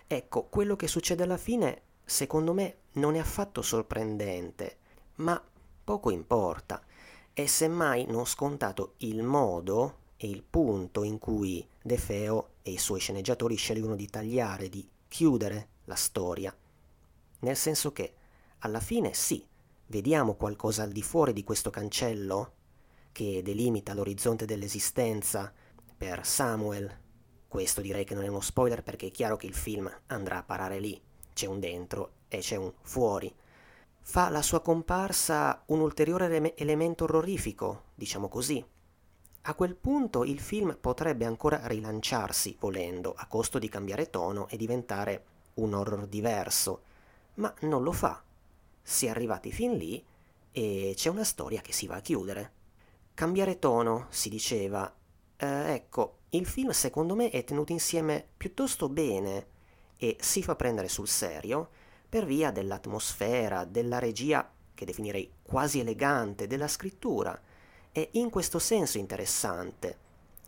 Ecco, 0.07 0.43
quello 0.43 0.76
che 0.76 0.88
succede 0.88 1.24
alla 1.24 1.38
fine, 1.38 1.82
secondo 2.03 2.53
me, 2.53 2.78
non 2.93 3.16
è 3.16 3.20
affatto 3.20 3.61
sorprendente, 3.61 4.78
ma 5.16 5.41
poco 5.84 6.11
importa. 6.11 6.82
È 7.34 7.45
semmai 7.45 8.05
non 8.05 8.26
scontato 8.26 8.93
il 8.97 9.24
modo 9.24 10.03
e 10.18 10.30
il 10.30 10.43
punto 10.43 11.03
in 11.03 11.18
cui 11.20 11.68
De 11.82 11.97
Feo 11.97 12.49
e 12.61 12.72
i 12.72 12.78
suoi 12.78 12.99
sceneggiatori 12.99 13.55
scelgono 13.55 13.95
di 13.95 14.07
tagliare, 14.07 14.70
di 14.70 14.88
chiudere 15.07 15.70
la 15.86 15.95
storia 15.95 16.55
nel 17.45 17.55
senso 17.55 17.91
che 17.91 18.13
alla 18.59 18.80
fine 18.80 19.13
sì, 19.13 19.45
vediamo 19.88 20.34
qualcosa 20.34 20.82
al 20.82 20.91
di 20.91 21.03
fuori 21.03 21.32
di 21.32 21.43
questo 21.43 21.70
cancello 21.70 22.53
che 23.11 23.41
delimita 23.43 23.93
l'orizzonte 23.93 24.45
dell'esistenza 24.45 25.53
per 25.95 26.26
Samuel. 26.26 27.03
Questo 27.47 27.82
direi 27.82 28.03
che 28.03 28.16
non 28.16 28.24
è 28.24 28.28
uno 28.28 28.41
spoiler 28.41 28.82
perché 28.84 29.07
è 29.07 29.11
chiaro 29.11 29.38
che 29.38 29.45
il 29.45 29.53
film 29.53 29.89
andrà 30.07 30.39
a 30.39 30.43
parare 30.43 30.80
lì, 30.80 30.99
c'è 31.34 31.45
un 31.45 31.59
dentro 31.59 32.13
e 32.28 32.39
c'è 32.39 32.55
un 32.55 32.74
fuori. 32.82 33.34
Fa 34.01 34.30
la 34.30 34.41
sua 34.41 34.61
comparsa 34.61 35.63
un 35.68 35.80
ulteriore 35.80 36.26
ele- 36.26 36.57
elemento 36.57 37.03
orrorifico, 37.03 37.84
diciamo 37.93 38.28
così. 38.28 38.63
A 39.48 39.54
quel 39.54 39.76
punto 39.76 40.24
il 40.24 40.39
film 40.39 40.76
potrebbe 40.82 41.24
ancora 41.24 41.68
rilanciarsi, 41.68 42.58
volendo, 42.60 43.14
a 43.16 43.28
costo 43.28 43.60
di 43.60 43.70
cambiare 43.70 44.10
tono 44.10 44.48
e 44.48 44.58
diventare 44.58 45.24
un 45.56 45.76
horror 45.76 46.08
diverso, 46.08 46.82
ma 47.36 47.54
non 47.62 47.84
lo 47.84 47.91
fa. 47.91 48.24
Si 48.82 49.06
è 49.06 49.10
arrivati 49.10 49.52
fin 49.52 49.78
lì 49.78 50.04
e 50.52 50.93
c'è 50.96 51.10
una 51.10 51.24
storia 51.24 51.62
che 51.62 51.74
si 51.74 51.86
va 51.86 51.98
a 51.98 52.02
chiudere. 52.02 52.52
Cambiare 53.14 53.60
tono, 53.60 54.08
si 54.10 54.30
diceva. 54.30 54.91
Eh, 55.38 55.74
ecco, 55.74 56.22
il 56.30 56.48
film 56.48 56.72
secondo 56.72 57.14
me 57.14 57.30
è 57.30 57.43
tenuto 57.43 57.72
insieme 57.72 58.26
piuttosto 58.36 58.89
bene 58.89 59.48
e 59.98 60.18
si 60.22 60.41
fa 60.41 60.56
prendere 60.56 60.88
sul 60.88 61.08
serio 61.08 61.70
per 62.10 62.26
via 62.26 62.50
dell'atmosfera, 62.50 63.64
della 63.64 64.00
regia 64.00 64.52
che 64.74 64.86
definirei 64.86 65.34
quasi 65.43 65.82
elegante, 65.82 66.48
della 66.48 66.68
scrittura. 66.68 67.39
È 67.96 68.10
in 68.12 68.30
questo 68.30 68.60
senso 68.60 68.98
interessante. 68.98 69.98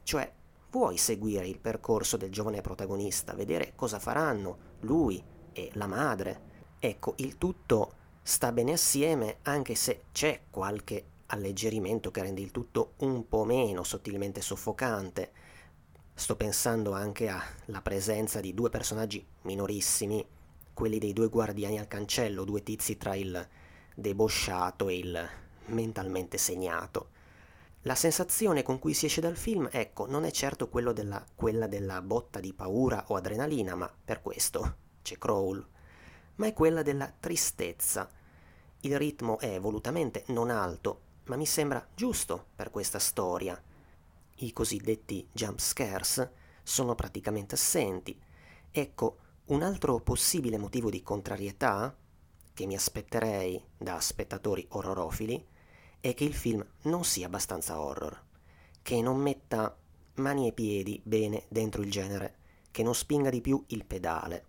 Cioè, 0.04 0.30
vuoi 0.70 0.98
seguire 0.98 1.48
il 1.48 1.60
percorso 1.60 2.18
del 2.18 2.30
giovane 2.30 2.60
protagonista, 2.60 3.36
vedere 3.36 3.72
cosa 3.74 4.00
faranno 4.00 4.76
lui 4.82 5.24
e 5.54 5.70
la 5.76 5.88
madre, 5.88 6.58
Ecco, 6.80 7.14
il 7.20 7.38
tutto 7.38 7.93
sta 8.22 8.52
bene 8.52 8.74
assieme 8.74 9.38
anche 9.43 9.76
se 9.76 10.04
c'è 10.12 10.41
qualche 10.52 11.06
alleggerimento 11.28 12.12
che 12.12 12.22
rende 12.22 12.41
il 12.41 12.52
tutto 12.52 12.93
un 12.98 13.28
po' 13.28 13.45
meno 13.45 13.84
sottilmente 13.84 14.41
soffocante. 14.41 15.32
Sto 16.14 16.36
pensando 16.36 16.91
anche 16.91 17.30
alla 17.30 17.82
presenza 17.82 18.41
di 18.41 18.54
due 18.54 18.70
personaggi 18.70 19.26
minorissimi, 19.43 20.24
quelli 20.74 21.00
dei 21.00 21.14
due 21.14 21.30
guardiani 21.30 21.80
al 21.80 21.88
cancello, 21.88 22.43
due 22.43 22.62
tizi 22.62 22.98
tra 22.98 23.16
il 23.16 23.48
debosciato 23.95 24.89
e 24.89 24.98
il 24.98 25.30
mentalmente 25.68 26.38
segnato. 26.38 27.16
La 27.88 27.95
sensazione 27.95 28.63
con 28.63 28.79
cui 28.79 28.93
si 28.93 29.05
esce 29.05 29.21
dal 29.21 29.38
film, 29.38 29.69
ecco, 29.71 30.07
non 30.07 30.25
è 30.25 30.31
certo 30.31 30.69
della, 30.93 31.25
quella 31.33 31.67
della 31.67 32.01
botta 32.01 32.41
di 32.41 32.51
paura 32.53 33.05
o 33.07 33.15
adrenalina, 33.15 33.75
ma 33.75 33.89
per 34.03 34.21
questo 34.21 34.75
c'è 35.01 35.17
Crawl 35.17 35.65
ma 36.35 36.47
è 36.47 36.53
quella 36.53 36.81
della 36.81 37.11
tristezza. 37.17 38.09
Il 38.81 38.97
ritmo 38.97 39.39
è 39.39 39.57
volutamente 39.59 40.23
non 40.27 40.49
alto, 40.49 41.01
ma 41.27 41.35
mi 41.35 41.45
sembra 41.45 41.88
giusto 41.95 42.47
per 42.55 42.71
questa 42.71 42.99
storia. 42.99 43.59
I 44.39 44.53
cosiddetti 44.53 45.27
jump 45.31 45.59
scares 45.59 46.29
sono 46.63 46.93
praticamente 46.93 47.55
assenti. 47.55 48.19
Ecco, 48.69 49.17
un 49.45 49.63
altro 49.63 49.99
possibile 50.01 50.57
motivo 50.57 50.89
di 50.89 51.01
contrarietà 51.01 51.95
che 52.53 52.65
mi 52.65 52.75
aspetterei 52.75 53.63
da 53.77 53.99
spettatori 54.01 54.65
orrorofili 54.71 55.55
è 56.00 56.14
che 56.14 56.24
il 56.24 56.34
film 56.34 56.66
non 56.84 57.04
sia 57.04 57.28
abbastanza 57.28 57.80
horror, 57.80 58.22
che 58.82 59.02
non 59.02 59.18
metta 59.18 59.78
mani 60.16 60.48
e 60.48 60.54
piedi 60.54 61.00
bene 61.04 61.45
dentro 61.48 61.82
il 61.82 61.91
genere, 61.91 62.36
che 62.72 62.84
non 62.84 62.95
spinga 62.95 63.30
di 63.30 63.41
più 63.41 63.64
il 63.68 63.86
pedale. 63.86 64.45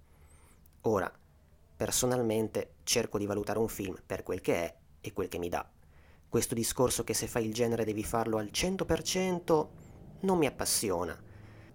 Ora, 0.82 1.12
Personalmente 1.78 2.72
cerco 2.82 3.18
di 3.18 3.26
valutare 3.26 3.60
un 3.60 3.68
film 3.68 3.96
per 4.04 4.24
quel 4.24 4.40
che 4.40 4.54
è 4.54 4.76
e 5.00 5.12
quel 5.12 5.28
che 5.28 5.38
mi 5.38 5.48
dà. 5.48 5.64
Questo 6.28 6.56
discorso 6.56 7.04
che 7.04 7.14
se 7.14 7.28
fai 7.28 7.46
il 7.46 7.54
genere 7.54 7.84
devi 7.84 8.02
farlo 8.02 8.38
al 8.38 8.50
100% 8.52 9.66
non 10.22 10.38
mi 10.38 10.46
appassiona. 10.46 11.16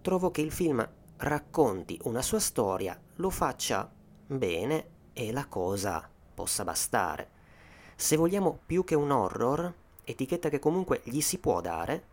Trovo 0.02 0.30
che 0.30 0.42
il 0.42 0.52
film 0.52 0.86
racconti 1.16 1.98
una 2.02 2.20
sua 2.20 2.38
storia, 2.38 3.00
lo 3.14 3.30
faccia 3.30 3.90
bene 4.26 4.88
e 5.14 5.32
la 5.32 5.46
cosa 5.46 6.06
possa 6.34 6.64
bastare. 6.64 7.30
Se 7.96 8.16
vogliamo 8.16 8.58
più 8.66 8.84
che 8.84 8.94
un 8.94 9.10
horror, 9.10 9.72
etichetta 10.04 10.48
che 10.48 10.58
comunque 10.58 11.00
gli 11.04 11.20
si 11.20 11.38
può 11.38 11.60
dare, 11.60 12.04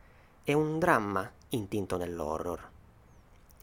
è 0.44 0.54
un 0.54 0.80
dramma 0.80 1.30
intinto 1.50 1.98
nell'horror. 1.98 2.70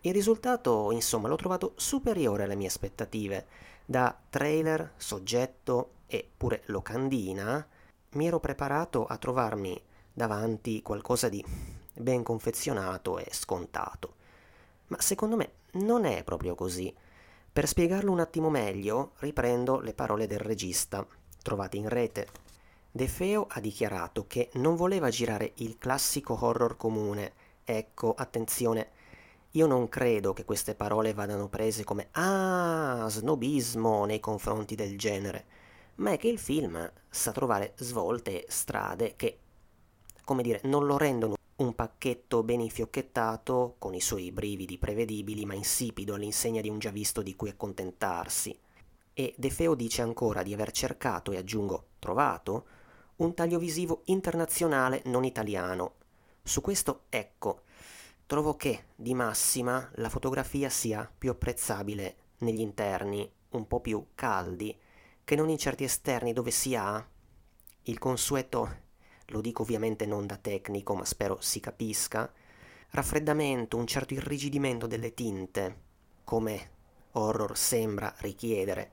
Il 0.03 0.13
risultato, 0.13 0.93
insomma, 0.93 1.29
l'ho 1.29 1.37
trovato 1.37 1.73
superiore 1.77 2.45
alle 2.45 2.55
mie 2.55 2.69
aspettative. 2.69 3.47
Da 3.85 4.17
trailer, 4.31 4.93
soggetto 4.97 5.91
e 6.07 6.29
pure 6.37 6.63
locandina, 6.67 7.67
mi 8.11 8.27
ero 8.27 8.41
preparato 8.41 9.07
a 9.07 9.17
trovarmi 9.17 9.81
davanti 10.13 10.83
qualcosa 10.83 11.29
di 11.29 11.45
ben 11.95 12.23
confezionato 12.23 13.19
e 13.19 13.29
scontato. 13.31 14.15
Ma 14.89 15.01
secondo 15.01 15.37
me 15.37 15.53
non 15.73 16.05
è 16.05 16.25
proprio 16.25 16.55
così. 16.55 16.95
Per 17.53 17.67
spiegarlo 17.67 18.13
un 18.13 18.21
attimo 18.21 18.51
meglio, 18.51 19.13
riprendo 19.19 19.81
le 19.81 19.95
parole 19.95 20.27
del 20.27 20.39
regista, 20.39 21.07
trovate 21.49 21.79
in 21.79 21.89
rete. 21.89 22.29
De 22.91 23.09
Feo 23.09 23.47
ha 23.49 23.59
dichiarato 23.59 24.27
che 24.27 24.51
non 24.55 24.77
voleva 24.77 25.09
girare 25.09 25.53
il 25.57 25.79
classico 25.79 26.37
horror 26.39 26.77
comune. 26.77 27.33
Ecco, 27.65 28.13
attenzione, 28.15 28.91
io 29.53 29.67
non 29.67 29.89
credo 29.89 30.35
che 30.35 30.45
queste 30.45 30.75
parole 30.75 31.15
vadano 31.15 31.49
prese 31.49 31.85
come 31.85 32.09
ah, 32.13 33.07
snobismo 33.09 34.05
nei 34.05 34.21
confronti 34.21 34.75
del 34.75 34.99
genere, 34.99 35.47
ma 35.97 36.11
è 36.11 36.19
che 36.19 36.29
il 36.29 36.39
film 36.39 36.93
sa 37.09 37.33
trovare 37.33 37.73
svolte 37.77 38.45
e 38.45 38.51
strade 38.51 39.17
che, 39.17 39.39
come 40.25 40.43
dire, 40.43 40.61
non 40.65 40.85
lo 40.85 40.99
rendono 40.99 41.37
un 41.57 41.75
pacchetto 41.75 42.43
ben 42.43 42.61
infiocchettato, 42.61 43.77
con 43.79 43.95
i 43.95 44.03
suoi 44.03 44.33
brividi 44.33 44.77
prevedibili, 44.77 45.47
ma 45.47 45.55
insipido 45.55 46.13
all'insegna 46.13 46.61
di 46.61 46.69
un 46.69 46.79
già 46.79 46.91
visto 46.91 47.23
di 47.23 47.35
cui 47.35 47.49
accontentarsi. 47.49 48.55
E 49.21 49.35
De 49.37 49.51
Feo 49.51 49.75
dice 49.75 50.01
ancora 50.01 50.45
di 50.45 50.55
aver 50.55 50.71
cercato, 50.71 51.33
e 51.33 51.39
aggiungo 51.39 51.89
trovato, 51.99 52.67
un 53.17 53.35
taglio 53.35 53.59
visivo 53.59 54.03
internazionale 54.05 55.03
non 55.07 55.25
italiano. 55.25 55.95
Su 56.41 56.61
questo, 56.61 57.07
ecco, 57.09 57.63
trovo 58.27 58.55
che, 58.55 58.85
di 58.95 59.15
massima, 59.15 59.91
la 59.97 60.09
fotografia 60.09 60.69
sia 60.69 61.11
più 61.19 61.31
apprezzabile 61.31 62.17
negli 62.39 62.61
interni, 62.61 63.29
un 63.49 63.67
po' 63.67 63.81
più 63.81 64.07
caldi, 64.15 64.79
che 65.25 65.35
non 65.35 65.49
in 65.49 65.59
certi 65.59 65.83
esterni 65.83 66.33
dove 66.33 66.53
si 66.53 66.77
ha 66.77 67.05
il 67.83 67.99
consueto 67.99 68.87
lo 69.31 69.41
dico 69.41 69.63
ovviamente 69.63 70.07
non 70.07 70.29
da 70.29 70.37
tecnico, 70.37 70.95
ma 70.95 71.05
spero 71.05 71.41
si 71.41 71.59
capisca, 71.59 72.33
raffreddamento, 72.91 73.77
un 73.77 73.87
certo 73.89 74.15
irrigidimento 74.15 74.87
delle 74.87 75.13
tinte, 75.13 75.81
come 76.23 76.71
horror 77.13 77.57
sembra 77.57 78.15
richiedere, 78.19 78.93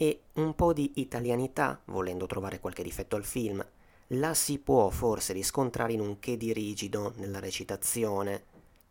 e 0.00 0.20
un 0.34 0.54
po' 0.54 0.72
di 0.72 0.92
italianità, 0.96 1.82
volendo 1.86 2.26
trovare 2.26 2.60
qualche 2.60 2.84
difetto 2.84 3.16
al 3.16 3.24
film, 3.24 3.66
la 4.12 4.32
si 4.32 4.60
può 4.60 4.90
forse 4.90 5.32
riscontrare 5.32 5.92
in 5.92 5.98
un 5.98 6.20
che 6.20 6.36
di 6.36 6.52
rigido 6.52 7.14
nella 7.16 7.40
recitazione, 7.40 8.44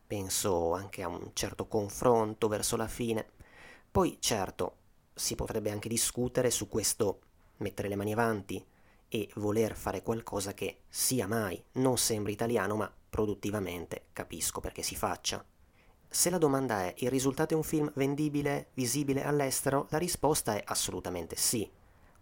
penso 0.05 0.73
anche 0.73 1.03
a 1.03 1.07
un 1.07 1.29
certo 1.31 1.65
confronto 1.65 2.49
verso 2.49 2.75
la 2.75 2.89
fine. 2.89 3.25
Poi 3.89 4.17
certo, 4.19 4.75
si 5.13 5.35
potrebbe 5.35 5.71
anche 5.71 5.87
discutere 5.87 6.51
su 6.51 6.67
questo 6.67 7.21
mettere 7.59 7.87
le 7.87 7.95
mani 7.95 8.11
avanti, 8.11 8.65
e 9.07 9.29
voler 9.35 9.77
fare 9.77 10.03
qualcosa 10.03 10.53
che 10.53 10.79
sia 10.89 11.25
mai 11.25 11.63
non 11.75 11.97
sembri 11.97 12.33
italiano 12.33 12.75
ma 12.75 12.93
produttivamente 13.09 14.07
capisco 14.11 14.59
perché 14.59 14.83
si 14.83 14.97
faccia. 14.97 15.41
Se 16.17 16.31
la 16.31 16.39
domanda 16.39 16.79
è 16.79 16.95
il 16.97 17.11
risultato 17.11 17.53
è 17.53 17.55
un 17.55 17.61
film 17.61 17.91
vendibile, 17.93 18.69
visibile 18.73 19.23
all'estero, 19.23 19.85
la 19.89 19.99
risposta 19.99 20.55
è 20.55 20.63
assolutamente 20.65 21.35
sì. 21.35 21.69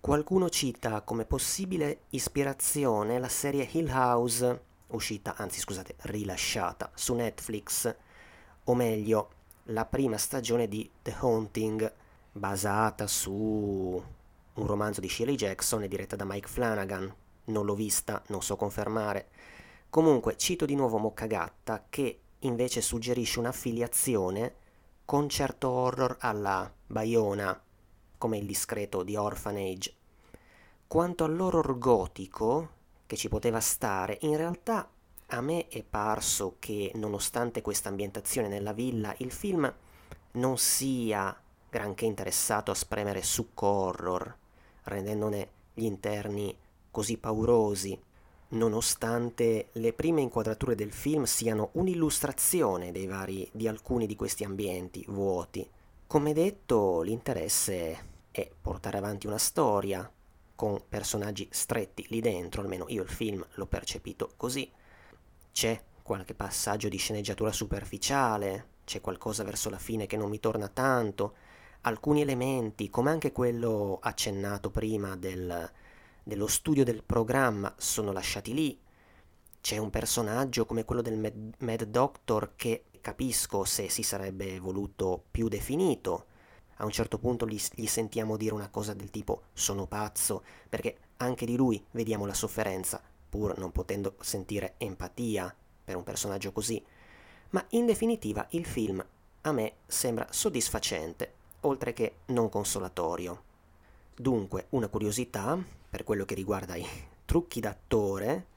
Qualcuno 0.02 0.50
cita 0.50 1.00
come 1.00 1.24
possibile 1.24 2.02
ispirazione 2.10 3.20
la 3.20 3.30
serie 3.30 3.66
Hill 3.72 3.88
House, 3.90 4.64
uscita, 4.88 5.38
anzi 5.38 5.62
scusate, 5.62 5.96
rilasciata 6.00 6.92
su 6.94 7.14
Netflix, 7.14 7.96
o 8.66 8.76
meglio, 8.76 9.30
la 9.68 9.86
prima 9.86 10.18
stagione 10.18 10.68
di 10.68 10.92
The 11.02 11.16
Haunting, 11.18 11.94
basata 12.34 13.08
su 13.08 13.32
un 13.32 14.68
romanzo 14.68 15.00
di 15.00 15.08
Shirley 15.08 15.36
Jackson 15.36 15.84
è 15.84 15.88
diretta 15.88 16.18
da 16.18 16.26
Mike 16.26 16.50
Flanagan. 16.50 17.16
Non 17.46 17.64
l'ho 17.64 17.76
vista, 17.76 18.22
non 18.28 18.42
so 18.42 18.58
confermare. 18.58 19.30
Comunque 19.90 20.36
cito 20.36 20.66
di 20.66 20.76
nuovo 20.76 20.98
Moccagatta 20.98 21.86
che 21.88 22.20
invece 22.46 22.82
suggerisce 22.82 23.40
un'affiliazione 23.40 24.56
con 25.06 25.30
certo 25.30 25.70
horror 25.70 26.18
alla 26.20 26.72
Bayona, 26.88 27.62
come 28.18 28.38
il 28.38 28.46
discreto 28.46 29.04
di 29.04 29.16
Orphanage. 29.16 29.94
Quanto 30.88 31.24
all'horror 31.24 31.78
gotico, 31.78 32.70
che 33.06 33.16
ci 33.16 33.30
poteva 33.30 33.60
stare, 33.60 34.18
in 34.22 34.38
realtà 34.38 34.90
a 35.28 35.42
me 35.42 35.68
è 35.68 35.84
parso 35.84 36.56
che, 36.60 36.92
nonostante 36.96 37.62
questa 37.62 37.90
ambientazione 37.90 38.48
nella 38.48 38.74
villa, 38.74 39.14
il 39.18 39.32
film 39.32 39.72
non 40.32 40.58
sia 40.58 41.40
granché 41.70 42.06
interessato 42.06 42.72
a 42.72 42.76
spremere 42.76 43.22
succo 43.22 43.68
horror 43.68 44.38
rendendone 44.86 45.50
gli 45.74 45.84
interni 45.84 46.56
così 46.92 47.18
paurosi, 47.18 48.00
nonostante 48.50 49.70
le 49.74 49.94
prime 49.94 50.22
inquadrature 50.22 50.76
del 50.76 50.92
film 50.92 51.24
siano 51.24 51.70
un'illustrazione 51.74 52.92
vari, 53.08 53.48
di 53.52 53.68
alcuni 53.68 54.06
di 54.06 54.16
questi 54.16 54.44
ambienti 54.44 55.04
vuoti. 55.08 55.68
Come 56.08 56.34
detto, 56.34 57.02
l'interesse 57.02 58.14
è 58.32 58.50
portare 58.62 58.98
avanti 58.98 59.28
una 59.28 59.38
storia 59.38 60.10
con 60.56 60.82
personaggi 60.88 61.48
stretti 61.52 62.06
lì 62.10 62.22
dentro, 62.22 62.62
almeno 62.62 62.86
io 62.88 63.04
il 63.04 63.10
film 63.10 63.46
l'ho 63.56 63.66
percepito 63.66 64.32
così. 64.38 64.72
C'è 65.52 65.82
qualche 66.02 66.34
passaggio 66.34 66.88
di 66.88 66.98
sceneggiatura 66.98 67.52
superficiale, 67.52 68.68
c'è 68.86 69.02
qualcosa 69.02 69.44
verso 69.44 69.70
la 69.70 69.80
fine 69.80 70.06
che 70.06 70.18
non 70.18 70.30
mi 70.30 70.40
torna 70.40 70.68
tanto, 70.68 71.34
alcuni 71.82 72.22
elementi, 72.22 72.90
come 72.90 73.10
anche 73.10 73.32
quello 73.32 74.00
accennato 74.02 74.70
prima 74.70 75.16
del, 75.16 75.72
dello 76.26 76.48
studio 76.48 76.84
del 76.84 77.04
programma, 77.04 77.72
sono 77.78 78.12
lasciati 78.12 78.54
lì. 78.54 78.78
C'è 79.62 79.78
un 79.78 79.92
personaggio 79.92 80.66
come 80.66 80.84
quello 80.84 81.04
del 81.04 81.20
Mad, 81.20 81.54
Mad 81.60 81.84
Doctor 81.84 82.54
che 82.56 82.86
capisco 83.00 83.64
se 83.64 83.90
si 83.90 84.02
sarebbe 84.02 84.60
voluto 84.60 85.24
più 85.30 85.48
definito. 85.48 86.26
A 86.78 86.86
un 86.86 86.90
certo 86.90 87.20
punto 87.20 87.48
gli, 87.48 87.62
gli 87.76 87.86
sentiamo 87.86 88.38
dire 88.38 88.56
una 88.56 88.70
cosa 88.70 88.96
del 88.96 89.12
tipo 89.12 89.44
sono 89.54 89.86
pazzo, 89.86 90.44
perché 90.68 90.98
anche 91.18 91.46
di 91.46 91.56
lui 91.56 91.84
vediamo 91.92 92.26
la 92.26 92.34
sofferenza, 92.34 93.00
pur 93.30 93.56
non 93.60 93.72
potendo 93.72 94.16
sentire 94.20 94.74
empatia 94.78 95.56
per 95.84 95.96
un 95.96 96.04
personaggio 96.04 96.52
così. 96.52 96.84
Ma 97.52 97.64
in 97.70 97.86
definitiva 97.86 98.48
il 98.50 98.66
film 98.66 99.06
a 99.42 99.52
me 99.52 99.76
sembra 99.86 100.28
soddisfacente 100.32 101.34
oltre 101.62 101.94
che 101.94 102.16
non 102.26 102.50
consolatorio. 102.50 103.45
Dunque, 104.18 104.68
una 104.70 104.88
curiosità 104.88 105.62
per 105.90 106.06
quello 106.06 106.24
che 106.24 106.36
riguarda 106.36 106.76
i 106.76 106.88
trucchi 107.26 107.60
d'attore, 107.60 108.48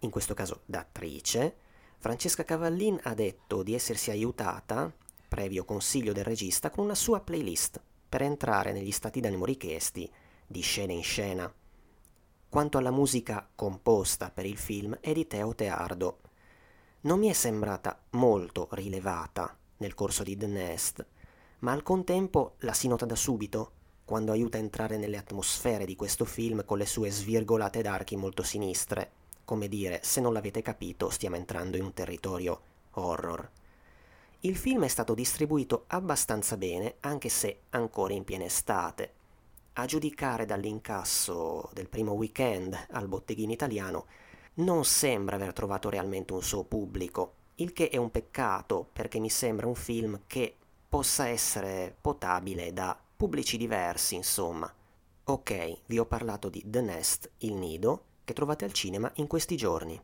in 0.00 0.10
questo 0.10 0.34
caso 0.34 0.60
d'attrice, 0.66 1.56
Francesca 1.98 2.44
Cavallin 2.44 2.96
ha 3.02 3.14
detto 3.14 3.64
di 3.64 3.74
essersi 3.74 4.12
aiutata, 4.12 4.92
previo 5.26 5.64
consiglio 5.64 6.12
del 6.12 6.22
regista, 6.22 6.70
con 6.70 6.84
una 6.84 6.94
sua 6.94 7.18
playlist 7.18 7.80
per 8.08 8.22
entrare 8.22 8.70
negli 8.70 8.92
stati 8.92 9.18
d'animo 9.18 9.44
richiesti 9.44 10.08
di 10.46 10.60
scena 10.60 10.92
in 10.92 11.02
scena. 11.02 11.52
Quanto 12.48 12.78
alla 12.78 12.92
musica 12.92 13.48
composta 13.56 14.30
per 14.30 14.46
il 14.46 14.56
film 14.56 14.96
è 15.00 15.12
di 15.12 15.26
Teo 15.26 15.56
Teardo. 15.56 16.20
Non 17.00 17.18
mi 17.18 17.28
è 17.28 17.32
sembrata 17.32 18.00
molto 18.10 18.68
rilevata 18.70 19.58
nel 19.78 19.94
corso 19.94 20.22
di 20.22 20.36
The 20.36 20.46
Nest, 20.46 21.04
ma 21.60 21.72
al 21.72 21.82
contempo 21.82 22.54
la 22.58 22.72
si 22.72 22.86
nota 22.86 23.06
da 23.06 23.16
subito, 23.16 23.72
quando 24.08 24.32
aiuta 24.32 24.56
a 24.56 24.60
entrare 24.60 24.96
nelle 24.96 25.18
atmosfere 25.18 25.84
di 25.84 25.94
questo 25.94 26.24
film 26.24 26.64
con 26.64 26.78
le 26.78 26.86
sue 26.86 27.10
svirgolate 27.10 27.82
d'archi 27.82 28.16
molto 28.16 28.42
sinistre. 28.42 29.10
Come 29.44 29.68
dire, 29.68 30.00
se 30.02 30.22
non 30.22 30.32
l'avete 30.32 30.62
capito, 30.62 31.10
stiamo 31.10 31.36
entrando 31.36 31.76
in 31.76 31.84
un 31.84 31.92
territorio 31.92 32.58
horror. 32.92 33.50
Il 34.40 34.56
film 34.56 34.84
è 34.84 34.88
stato 34.88 35.12
distribuito 35.12 35.84
abbastanza 35.88 36.56
bene, 36.56 36.94
anche 37.00 37.28
se 37.28 37.64
ancora 37.68 38.14
in 38.14 38.24
piena 38.24 38.44
estate. 38.44 39.12
A 39.74 39.84
giudicare 39.84 40.46
dall'incasso 40.46 41.68
del 41.74 41.90
primo 41.90 42.12
weekend 42.12 42.86
al 42.92 43.08
botteghino 43.08 43.52
italiano, 43.52 44.06
non 44.54 44.86
sembra 44.86 45.36
aver 45.36 45.52
trovato 45.52 45.90
realmente 45.90 46.32
un 46.32 46.42
suo 46.42 46.64
pubblico, 46.64 47.34
il 47.56 47.74
che 47.74 47.90
è 47.90 47.98
un 47.98 48.10
peccato 48.10 48.88
perché 48.90 49.18
mi 49.18 49.28
sembra 49.28 49.66
un 49.66 49.74
film 49.74 50.20
che 50.26 50.54
possa 50.88 51.28
essere 51.28 51.94
potabile 52.00 52.72
da 52.72 52.98
pubblici 53.18 53.56
diversi, 53.56 54.14
insomma. 54.14 54.72
Ok, 55.24 55.80
vi 55.86 55.98
ho 55.98 56.06
parlato 56.06 56.48
di 56.48 56.62
The 56.64 56.80
Nest, 56.80 57.28
il 57.38 57.54
nido, 57.54 58.04
che 58.22 58.32
trovate 58.32 58.64
al 58.64 58.72
cinema 58.72 59.10
in 59.16 59.26
questi 59.26 59.56
giorni. 59.56 60.00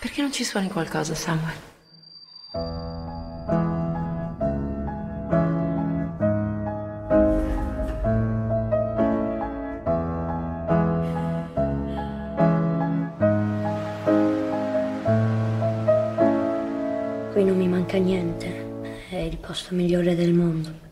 Perché 0.00 0.20
non 0.20 0.32
ci 0.32 0.42
suoni 0.42 0.68
qualcosa, 0.68 1.14
Samuel? 1.14 1.72
Manca 17.94 17.98
niente, 17.98 19.06
è 19.10 19.16
il 19.16 19.36
posto 19.36 19.74
migliore 19.74 20.16
del 20.16 20.32
mondo. 20.32 20.82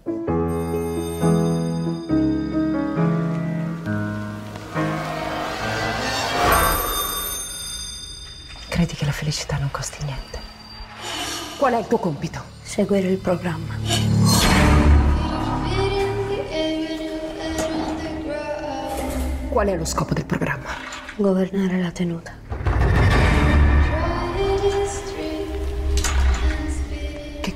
Credi 8.69 8.95
che 8.95 9.05
la 9.05 9.11
felicità 9.11 9.59
non 9.59 9.71
costi 9.71 10.05
niente? 10.05 10.39
Qual 11.59 11.73
è 11.73 11.79
il 11.79 11.87
tuo 11.87 11.99
compito? 11.99 12.41
Seguire 12.63 13.09
il 13.09 13.19
programma. 13.19 13.77
Qual 19.49 19.67
è 19.67 19.77
lo 19.77 19.85
scopo 19.85 20.15
del 20.15 20.25
programma? 20.25 20.71
Governare 21.17 21.81
la 21.81 21.91
tenuta. 21.91 22.42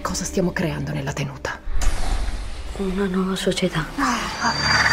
Cosa 0.06 0.22
stiamo 0.22 0.52
creando 0.52 0.92
nella 0.92 1.12
tenuta? 1.12 1.58
Una 2.76 3.06
nuova 3.06 3.34
società. 3.34 4.85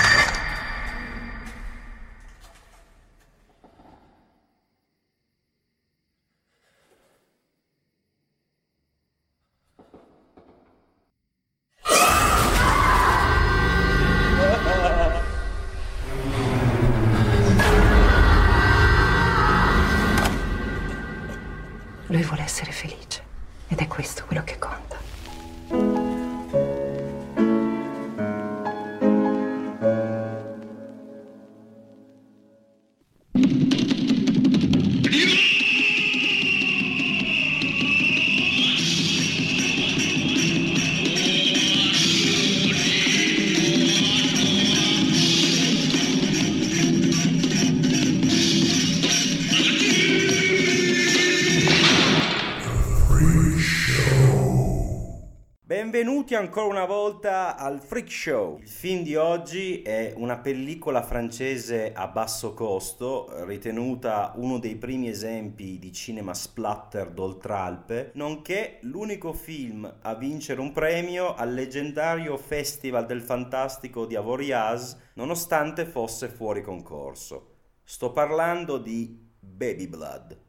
Ancora 56.55 56.71
una 56.71 56.85
volta 56.85 57.57
al 57.57 57.81
Freak 57.81 58.11
Show. 58.11 58.59
Il 58.59 58.67
film 58.67 59.01
di 59.01 59.15
oggi 59.15 59.81
è 59.81 60.13
una 60.17 60.37
pellicola 60.37 61.01
francese 61.01 61.93
a 61.93 62.05
basso 62.05 62.53
costo, 62.53 63.43
ritenuta 63.45 64.33
uno 64.35 64.59
dei 64.59 64.75
primi 64.75 65.09
esempi 65.09 65.79
di 65.79 65.91
cinema 65.91 66.35
splatter 66.35 67.09
d'Oltralpe, 67.09 68.11
nonché 68.13 68.77
l'unico 68.81 69.33
film 69.33 69.91
a 70.01 70.13
vincere 70.13 70.61
un 70.61 70.71
premio 70.71 71.33
al 71.33 71.55
leggendario 71.55 72.37
Festival 72.37 73.07
del 73.07 73.23
Fantastico 73.23 74.05
di 74.05 74.15
Avoriaz, 74.15 74.95
nonostante 75.15 75.85
fosse 75.85 76.27
fuori 76.27 76.61
concorso. 76.61 77.55
Sto 77.83 78.11
parlando 78.11 78.77
di 78.77 79.27
Baby 79.39 79.87
Blood. 79.87 80.42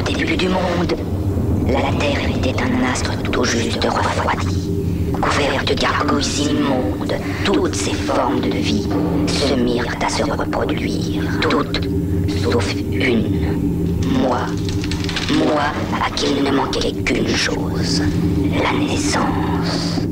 Au 0.00 0.12
début 0.12 0.36
du 0.36 0.48
monde, 0.48 0.94
la 1.66 1.92
Terre 1.98 2.30
était 2.34 2.62
un 2.62 2.90
astre 2.90 3.12
tout 3.22 3.44
juste 3.44 3.84
refroidi, 3.84 4.70
couvert 5.20 5.62
de 5.66 5.74
gargouilles 5.74 6.48
immondes. 6.48 7.14
Toutes 7.44 7.74
ces 7.74 7.92
formes 7.92 8.40
de 8.40 8.48
vie 8.48 8.88
se 9.26 9.54
mirent 9.54 9.94
à 10.02 10.08
se 10.08 10.22
reproduire, 10.22 11.24
toutes, 11.42 11.82
sauf 12.42 12.74
une. 12.90 13.58
Moi, 14.22 14.40
moi 15.36 15.64
à 16.02 16.10
qui 16.12 16.28
il 16.38 16.44
ne 16.44 16.50
manquait 16.50 16.92
qu'une 16.92 17.28
chose, 17.28 18.02
la 18.54 18.78
naissance. 18.78 20.09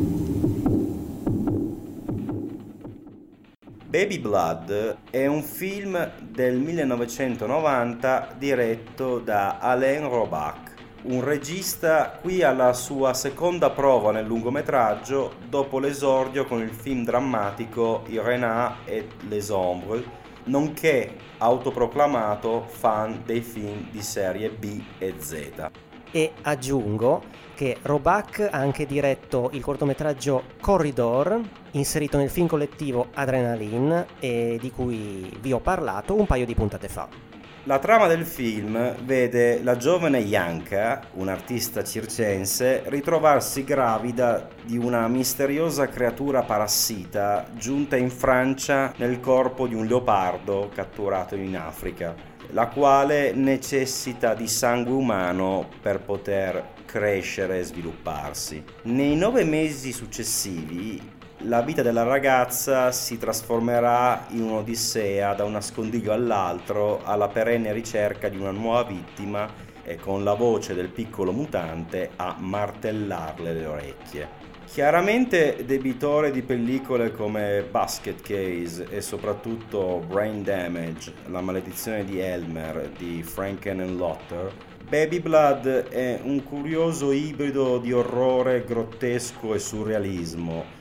Baby 3.88 4.18
Blood 4.18 4.98
è 5.08 5.24
un 5.24 5.42
film 5.42 6.12
del 6.20 6.58
1990 6.58 8.34
diretto 8.36 9.18
da 9.18 9.56
Alain 9.60 10.06
Robac, 10.10 10.74
un 11.04 11.24
regista 11.24 12.10
qui 12.20 12.42
alla 12.42 12.74
sua 12.74 13.14
seconda 13.14 13.70
prova 13.70 14.12
nel 14.12 14.26
lungometraggio 14.26 15.36
dopo 15.48 15.78
l'esordio 15.78 16.44
con 16.44 16.60
il 16.60 16.68
film 16.68 17.02
drammatico 17.02 18.02
Il 18.08 18.20
Renat 18.20 18.76
et 18.84 19.10
les 19.26 19.48
Ombres, 19.48 20.04
nonché 20.44 21.16
autoproclamato 21.38 22.66
fan 22.68 23.22
dei 23.24 23.40
film 23.40 23.88
di 23.90 24.02
serie 24.02 24.50
B 24.50 24.82
e 24.98 25.14
Z. 25.16 25.70
E 26.10 26.32
aggiungo 26.42 27.22
che 27.54 27.78
Robac 27.80 28.48
ha 28.50 28.58
anche 28.58 28.84
diretto 28.84 29.48
il 29.54 29.62
cortometraggio 29.62 30.42
Corridor, 30.60 31.40
inserito 31.72 32.16
nel 32.16 32.30
film 32.30 32.46
collettivo 32.46 33.08
Adrenaline 33.14 34.06
e 34.20 34.58
di 34.60 34.70
cui 34.70 35.36
vi 35.40 35.52
ho 35.52 35.60
parlato 35.60 36.14
un 36.14 36.26
paio 36.26 36.46
di 36.46 36.54
puntate 36.54 36.88
fa. 36.88 37.28
La 37.68 37.78
trama 37.80 38.06
del 38.06 38.24
film 38.24 38.94
vede 39.04 39.62
la 39.62 39.76
giovane 39.76 40.20
Yanka, 40.20 41.02
un'artista 41.14 41.84
circense, 41.84 42.84
ritrovarsi 42.86 43.62
gravida 43.62 44.48
di 44.64 44.78
una 44.78 45.06
misteriosa 45.06 45.86
creatura 45.86 46.44
parassita 46.44 47.44
giunta 47.52 47.96
in 47.96 48.08
Francia 48.08 48.94
nel 48.96 49.20
corpo 49.20 49.66
di 49.66 49.74
un 49.74 49.84
leopardo 49.84 50.70
catturato 50.74 51.34
in 51.34 51.58
Africa, 51.58 52.14
la 52.52 52.68
quale 52.68 53.32
necessita 53.32 54.32
di 54.32 54.48
sangue 54.48 54.94
umano 54.94 55.68
per 55.82 56.00
poter 56.00 56.76
crescere 56.86 57.58
e 57.58 57.64
svilupparsi. 57.64 58.64
Nei 58.84 59.14
nove 59.14 59.44
mesi 59.44 59.92
successivi 59.92 61.16
la 61.42 61.62
vita 61.62 61.82
della 61.82 62.02
ragazza 62.02 62.90
si 62.90 63.16
trasformerà 63.16 64.26
in 64.30 64.42
un'odissea 64.42 65.34
da 65.34 65.44
un 65.44 65.52
nascondiglio 65.52 66.12
all'altro 66.12 67.00
alla 67.04 67.28
perenne 67.28 67.72
ricerca 67.72 68.28
di 68.28 68.36
una 68.36 68.50
nuova 68.50 68.82
vittima 68.82 69.48
e 69.84 69.96
con 69.96 70.24
la 70.24 70.34
voce 70.34 70.74
del 70.74 70.88
piccolo 70.88 71.30
mutante 71.30 72.10
a 72.16 72.34
martellarle 72.38 73.52
le 73.52 73.66
orecchie. 73.66 74.28
Chiaramente 74.66 75.64
debitore 75.64 76.30
di 76.30 76.42
pellicole 76.42 77.12
come 77.12 77.64
Basket 77.70 78.20
Case 78.20 78.86
e 78.90 79.00
soprattutto 79.00 80.02
Brain 80.06 80.42
Damage, 80.42 81.14
La 81.26 81.40
maledizione 81.40 82.04
di 82.04 82.18
Elmer 82.18 82.90
di 82.98 83.22
Frankenlotter, 83.22 84.52
Baby 84.88 85.20
Blood 85.20 85.88
è 85.88 86.18
un 86.22 86.42
curioso 86.42 87.12
ibrido 87.12 87.78
di 87.78 87.92
orrore 87.92 88.64
grottesco 88.64 89.54
e 89.54 89.58
surrealismo. 89.58 90.77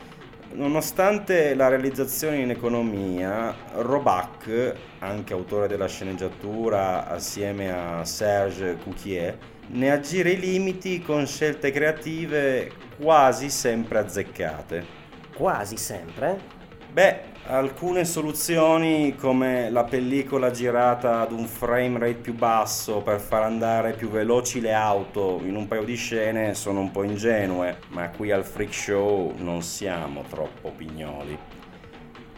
Nonostante 0.53 1.53
la 1.53 1.67
realizzazione 1.67 2.37
in 2.37 2.49
economia, 2.49 3.55
Robac, 3.73 4.73
anche 4.99 5.33
autore 5.33 5.67
della 5.67 5.87
sceneggiatura 5.87 7.07
assieme 7.07 7.71
a 7.71 8.03
Serge 8.05 8.77
Couquier, 8.81 9.37
ne 9.67 9.91
aggira 9.91 10.29
i 10.29 10.39
limiti 10.39 11.01
con 11.01 11.27
scelte 11.27 11.71
creative 11.71 12.71
quasi 12.99 13.49
sempre 13.49 13.99
azzeccate. 13.99 14.85
Quasi 15.35 15.77
sempre? 15.77 16.56
Beh, 16.91 17.19
alcune 17.47 18.05
soluzioni 18.05 19.15
come 19.15 19.69
la 19.69 19.83
pellicola 19.83 20.49
girata 20.49 21.19
ad 21.19 21.31
un 21.31 21.45
frame 21.45 21.99
rate 21.99 22.15
più 22.15 22.33
basso 22.33 23.01
per 23.01 23.19
far 23.19 23.43
andare 23.43 23.93
più 23.93 24.09
veloci 24.09 24.59
le 24.61 24.73
auto 24.73 25.39
in 25.43 25.55
un 25.55 25.67
paio 25.67 25.83
di 25.83 25.95
scene 25.95 26.55
sono 26.55 26.79
un 26.79 26.91
po' 26.91 27.03
ingenue, 27.03 27.77
ma 27.89 28.09
qui 28.09 28.31
al 28.31 28.43
freak 28.43 28.73
show 28.73 29.33
non 29.37 29.61
siamo 29.61 30.23
troppo 30.27 30.71
pignoli. 30.75 31.37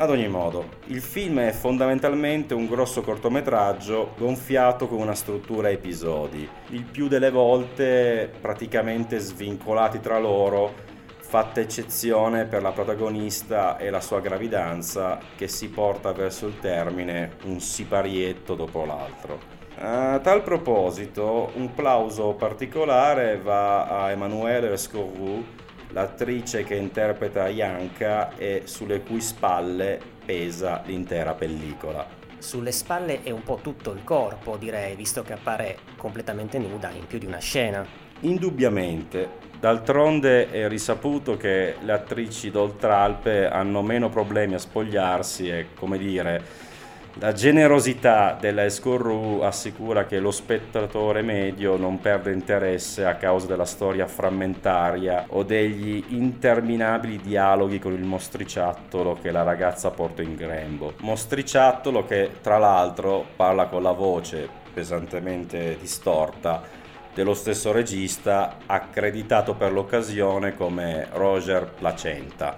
Ad 0.01 0.09
ogni 0.09 0.29
modo, 0.29 0.77
il 0.85 1.01
film 1.01 1.39
è 1.39 1.51
fondamentalmente 1.51 2.53
un 2.53 2.67
grosso 2.67 3.01
cortometraggio 3.01 4.13
gonfiato 4.17 4.87
con 4.87 4.99
una 4.99 5.13
struttura 5.13 5.67
a 5.67 5.71
episodi, 5.71 6.47
il 6.69 6.83
più 6.83 7.07
delle 7.07 7.31
volte 7.31 8.31
praticamente 8.39 9.19
svincolati 9.19 9.99
tra 9.99 10.17
loro 10.17 10.87
fatta 11.29 11.59
eccezione 11.59 12.45
per 12.45 12.63
la 12.63 12.71
protagonista 12.71 13.77
e 13.77 13.91
la 13.91 14.01
sua 14.01 14.19
gravidanza 14.19 15.19
che 15.35 15.47
si 15.47 15.69
porta 15.69 16.11
verso 16.11 16.47
il 16.47 16.57
termine 16.57 17.35
un 17.43 17.59
siparietto 17.59 18.55
dopo 18.55 18.83
l'altro. 18.83 19.39
A 19.77 20.17
tal 20.23 20.41
proposito, 20.41 21.51
un 21.53 21.71
plauso 21.75 22.33
particolare 22.33 23.37
va 23.37 24.05
a 24.05 24.09
Emanuele 24.09 24.75
Scorru, 24.75 25.45
l'attrice 25.89 26.63
che 26.63 26.73
interpreta 26.73 27.47
Yanka 27.47 28.35
e 28.35 28.63
sulle 28.65 29.03
cui 29.03 29.21
spalle 29.21 30.01
pesa 30.25 30.81
l'intera 30.85 31.35
pellicola. 31.35 32.07
Sulle 32.39 32.71
spalle 32.71 33.21
è 33.21 33.29
un 33.29 33.43
po' 33.43 33.59
tutto 33.61 33.91
il 33.91 34.03
corpo, 34.03 34.57
direi, 34.57 34.95
visto 34.95 35.21
che 35.21 35.33
appare 35.33 35.77
completamente 35.95 36.57
nuda 36.57 36.89
in 36.89 37.05
più 37.05 37.19
di 37.19 37.27
una 37.27 37.37
scena. 37.37 37.85
Indubbiamente. 38.21 39.48
D'altronde 39.59 40.49
è 40.49 40.69
risaputo 40.69 41.35
che 41.35 41.75
le 41.81 41.91
attrici 41.91 42.49
d'Oltralpe 42.49 43.49
hanno 43.49 43.81
meno 43.81 44.07
problemi 44.07 44.53
a 44.53 44.57
spogliarsi 44.57 45.49
e, 45.49 45.67
come 45.75 45.97
dire, 45.97 46.67
la 47.15 47.33
generosità 47.33 48.37
della 48.39 48.63
Escorru 48.63 49.41
assicura 49.41 50.05
che 50.05 50.19
lo 50.19 50.31
spettatore 50.31 51.21
medio 51.23 51.75
non 51.75 51.99
perde 51.99 52.31
interesse 52.31 53.03
a 53.03 53.15
causa 53.15 53.47
della 53.47 53.65
storia 53.65 54.07
frammentaria 54.07 55.25
o 55.27 55.43
degli 55.43 56.05
interminabili 56.07 57.17
dialoghi 57.17 57.79
con 57.79 57.91
il 57.91 58.05
mostriciattolo 58.05 59.17
che 59.21 59.31
la 59.31 59.43
ragazza 59.43 59.89
porta 59.89 60.21
in 60.21 60.35
grembo. 60.35 60.93
Mostriciattolo 60.99 62.05
che 62.05 62.31
tra 62.41 62.57
l'altro 62.57 63.25
parla 63.35 63.65
con 63.65 63.83
la 63.83 63.91
voce 63.91 64.47
pesantemente 64.73 65.75
distorta 65.77 66.78
dello 67.13 67.33
stesso 67.33 67.71
regista 67.71 68.57
accreditato 68.65 69.55
per 69.55 69.71
l'occasione 69.71 70.55
come 70.55 71.07
Roger 71.11 71.71
Placenta. 71.71 72.57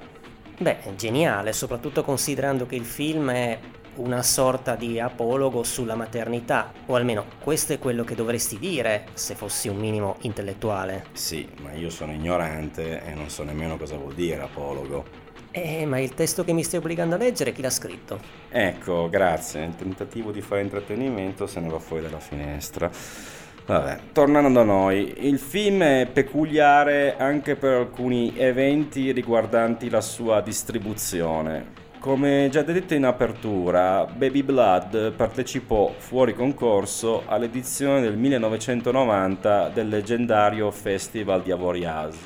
Beh, 0.57 0.77
geniale, 0.95 1.53
soprattutto 1.53 2.03
considerando 2.03 2.65
che 2.65 2.75
il 2.75 2.85
film 2.85 3.31
è 3.31 3.59
una 3.95 4.23
sorta 4.23 4.75
di 4.75 4.99
apologo 4.99 5.63
sulla 5.63 5.95
maternità, 5.95 6.71
o 6.85 6.95
almeno 6.95 7.25
questo 7.39 7.73
è 7.73 7.79
quello 7.79 8.03
che 8.03 8.15
dovresti 8.15 8.57
dire 8.57 9.07
se 9.13 9.35
fossi 9.35 9.67
un 9.67 9.77
minimo 9.77 10.17
intellettuale. 10.21 11.07
Sì, 11.13 11.49
ma 11.61 11.73
io 11.73 11.89
sono 11.89 12.13
ignorante 12.13 13.03
e 13.03 13.13
non 13.13 13.29
so 13.29 13.43
nemmeno 13.43 13.77
cosa 13.77 13.97
vuol 13.97 14.13
dire 14.13 14.41
apologo. 14.41 15.29
Eh, 15.51 15.85
ma 15.85 15.99
il 15.99 16.13
testo 16.13 16.45
che 16.45 16.53
mi 16.53 16.63
stai 16.63 16.79
obbligando 16.79 17.15
a 17.15 17.17
leggere 17.17 17.51
chi 17.51 17.61
l'ha 17.61 17.69
scritto? 17.69 18.19
Ecco, 18.47 19.09
grazie, 19.09 19.65
il 19.65 19.75
tentativo 19.75 20.31
di 20.31 20.41
fare 20.41 20.61
intrattenimento 20.61 21.45
se 21.45 21.59
ne 21.59 21.67
va 21.69 21.79
fuori 21.79 22.03
dalla 22.03 22.19
finestra. 22.19 22.89
Vabbè, 23.71 23.99
tornando 24.11 24.49
da 24.49 24.63
noi, 24.63 25.13
il 25.19 25.39
film 25.39 25.81
è 25.81 26.05
peculiare 26.11 27.15
anche 27.15 27.55
per 27.55 27.71
alcuni 27.71 28.33
eventi 28.35 29.13
riguardanti 29.13 29.89
la 29.89 30.01
sua 30.01 30.41
distribuzione. 30.41 31.67
Come 31.97 32.49
già 32.51 32.63
detto 32.63 32.95
in 32.95 33.05
apertura, 33.05 34.05
Baby 34.13 34.43
Blood 34.43 35.13
partecipò 35.13 35.93
fuori 35.95 36.33
concorso 36.33 37.23
all'edizione 37.25 38.01
del 38.01 38.17
1990 38.17 39.69
del 39.69 39.87
leggendario 39.87 40.69
Festival 40.69 41.41
di 41.41 41.51
Avoriaz. 41.53 42.17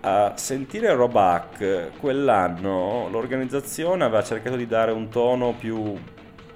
A 0.00 0.34
sentire 0.36 0.92
Roback, 0.92 1.92
quell'anno 1.98 3.08
l'organizzazione 3.10 4.04
aveva 4.04 4.22
cercato 4.22 4.56
di 4.56 4.66
dare 4.66 4.92
un 4.92 5.08
tono 5.08 5.54
più 5.58 5.94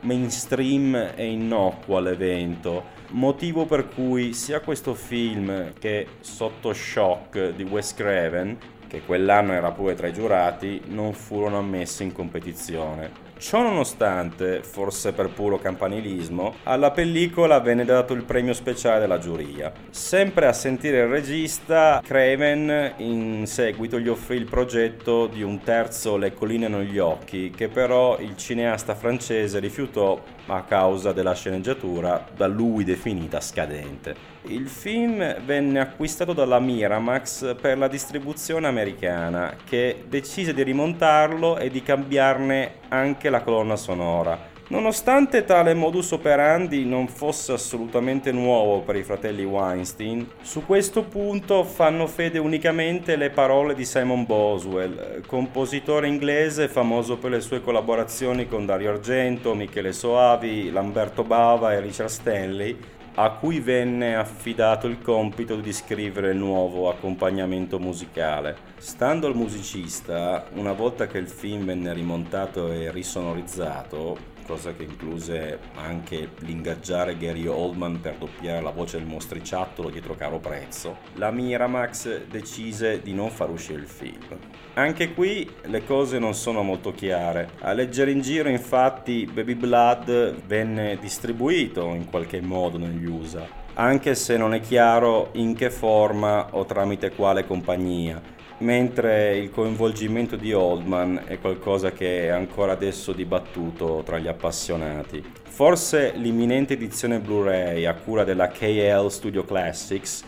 mainstream 0.01 1.13
e 1.15 1.25
innocuo 1.25 1.97
all'evento, 1.97 3.01
motivo 3.13 3.65
per 3.65 3.89
cui 3.89 4.35
sia 4.35 4.61
questo 4.61 4.95
film 4.95 5.73
che 5.79 6.07
Sotto 6.21 6.73
Shock 6.73 7.55
di 7.55 7.63
Wes 7.63 7.95
Craven 7.95 8.59
che 8.93 9.01
quell'anno 9.07 9.55
era 9.55 9.71
pure 9.71 9.95
tra 9.95 10.07
i 10.07 10.13
giurati, 10.13 10.83
non 10.89 11.15
furono 11.15 11.57
ammessi 11.57 12.03
in 12.03 12.13
competizione. 12.13 13.32
Ciò 13.43 13.61
nonostante, 13.61 14.63
forse 14.63 15.13
per 15.13 15.31
puro 15.31 15.59
campanilismo, 15.59 16.55
alla 16.63 16.93
pellicola 16.93 17.59
venne 17.59 17.85
dato 17.85 18.13
il 18.13 18.23
premio 18.23 18.53
speciale 18.53 19.01
della 19.01 19.19
giuria. 19.19 19.73
Sempre 19.91 20.47
a 20.47 20.53
sentire 20.53 21.01
il 21.01 21.09
regista, 21.09 22.01
Craven 22.05 22.95
in 22.99 23.45
seguito 23.49 23.99
gli 23.99 24.07
offrì 24.07 24.37
il 24.37 24.45
progetto 24.45 25.27
di 25.27 25.43
un 25.43 25.61
terzo 25.61 26.17
Le 26.17 26.33
colline 26.33 26.69
negli 26.69 26.99
occhi, 26.99 27.51
che 27.51 27.67
però 27.67 28.17
il 28.21 28.37
cineasta 28.37 28.95
francese 28.95 29.59
rifiutò 29.59 30.23
a 30.47 30.63
causa 30.63 31.13
della 31.13 31.35
sceneggiatura 31.35 32.25
da 32.37 32.47
lui 32.47 32.85
definita 32.85 33.41
scadente. 33.41 34.31
Il 34.47 34.69
film 34.69 35.41
venne 35.45 35.79
acquistato 35.79 36.33
dalla 36.33 36.59
Miramax 36.59 37.55
per 37.61 37.79
la 37.79 37.87
distribuzione 37.87 38.67
americana, 38.67 39.55
che 39.65 40.05
decise 40.09 40.53
di 40.53 40.63
rimontarlo 40.63 41.59
e 41.59 41.71
di 41.71 41.81
cambiarne 41.83 42.81
anche 42.89 43.31
la 43.31 43.32
colonna 43.41 43.77
sonora. 43.77 44.51
Nonostante 44.69 45.45
tale 45.45 45.75
modus 45.75 46.13
operandi 46.13 46.87
non 46.87 47.07
fosse 47.07 47.53
assolutamente 47.53 48.33
nuovo 48.33 48.81
per 48.81 48.97
i 48.97 49.03
fratelli 49.03 49.45
Weinstein, 49.45 50.27
su 50.41 50.65
questo 50.65 51.03
punto 51.03 51.63
fanno 51.63 52.07
fede 52.07 52.39
unicamente 52.39 53.17
le 53.17 53.29
parole 53.29 53.75
di 53.75 53.85
Simon 53.85 54.25
Boswell, 54.25 55.27
compositore 55.27 56.09
inglese 56.09 56.69
famoso 56.69 57.19
per 57.19 57.33
le 57.33 57.41
sue 57.41 57.61
collaborazioni 57.61 58.49
con 58.49 58.65
Dario 58.65 58.93
Argento, 58.93 59.55
Michele 59.55 59.93
Soavi, 59.93 60.71
Lamberto 60.71 61.23
Bava 61.23 61.75
e 61.75 61.81
Richard 61.81 62.09
Stanley, 62.09 62.75
a 63.15 63.31
cui 63.33 63.61
venne 63.61 64.17
affidato 64.17 64.87
il 64.87 65.03
compito 65.03 65.57
di 65.57 65.73
scrivere 65.73 66.31
il 66.31 66.39
nuovo 66.39 66.89
accompagnamento 66.89 67.79
musicale. 67.79 68.57
Stando 68.79 69.27
al 69.27 69.35
musicista, 69.35 70.47
una 70.55 70.73
volta 70.73 71.07
che 71.07 71.19
il 71.19 71.29
film 71.29 71.67
venne 71.67 71.93
rimontato 71.93 72.73
e 72.73 72.91
risonorizzato, 72.91 74.32
cosa 74.43 74.75
che 74.75 74.83
incluse 74.83 75.59
anche 75.75 76.31
l'ingaggiare 76.41 77.17
Gary 77.17 77.47
Oldman 77.47 78.01
per 78.01 78.17
doppiare 78.17 78.61
la 78.61 78.71
voce 78.71 78.99
del 78.99 79.07
mostriciattolo 79.07 79.91
dietro 79.91 80.15
caro 80.15 80.39
prezzo, 80.39 80.99
la 81.15 81.31
Miramax 81.31 82.27
decise 82.27 83.01
di 83.01 83.15
non 83.15 83.31
far 83.31 83.51
uscire 83.51 83.81
il 83.81 83.87
film. 83.87 84.39
Anche 84.75 85.13
qui 85.13 85.49
le 85.65 85.85
cose 85.85 86.19
non 86.19 86.35
sono 86.35 86.63
molto 86.63 86.93
chiare. 86.93 87.51
A 87.61 87.73
leggere 87.73 88.11
in 88.11 88.21
giro 88.21 88.49
infatti 88.49 89.29
Baby 89.31 89.55
Blood 89.55 90.45
venne 90.47 90.99
distribuito 90.99 91.95
in 91.95 92.09
qualche 92.09 92.41
modo 92.41 92.79
negli 92.79 93.05
USA, 93.05 93.47
anche 93.75 94.15
se 94.15 94.37
non 94.37 94.55
è 94.55 94.61
chiaro 94.61 95.31
in 95.33 95.55
che 95.55 95.71
forma 95.71 96.49
o 96.53 96.65
tramite 96.65 97.11
quale 97.11 97.47
compagnia 97.47 98.41
mentre 98.63 99.37
il 99.37 99.51
coinvolgimento 99.51 100.37
di 100.37 100.53
Oldman 100.53 101.25
è 101.27 101.39
qualcosa 101.39 101.91
che 101.91 102.27
è 102.27 102.29
ancora 102.29 102.73
adesso 102.73 103.13
dibattuto 103.13 104.03
tra 104.05 104.19
gli 104.19 104.29
appassionati. 104.29 105.23
Forse 105.43 106.13
l'imminente 106.15 106.75
edizione 106.75 107.19
Blu-ray 107.19 107.85
a 107.85 107.95
cura 107.95 108.25
della 108.25 108.49
KL 108.49 109.09
Studio 109.09 109.45
Classics, 109.45 110.23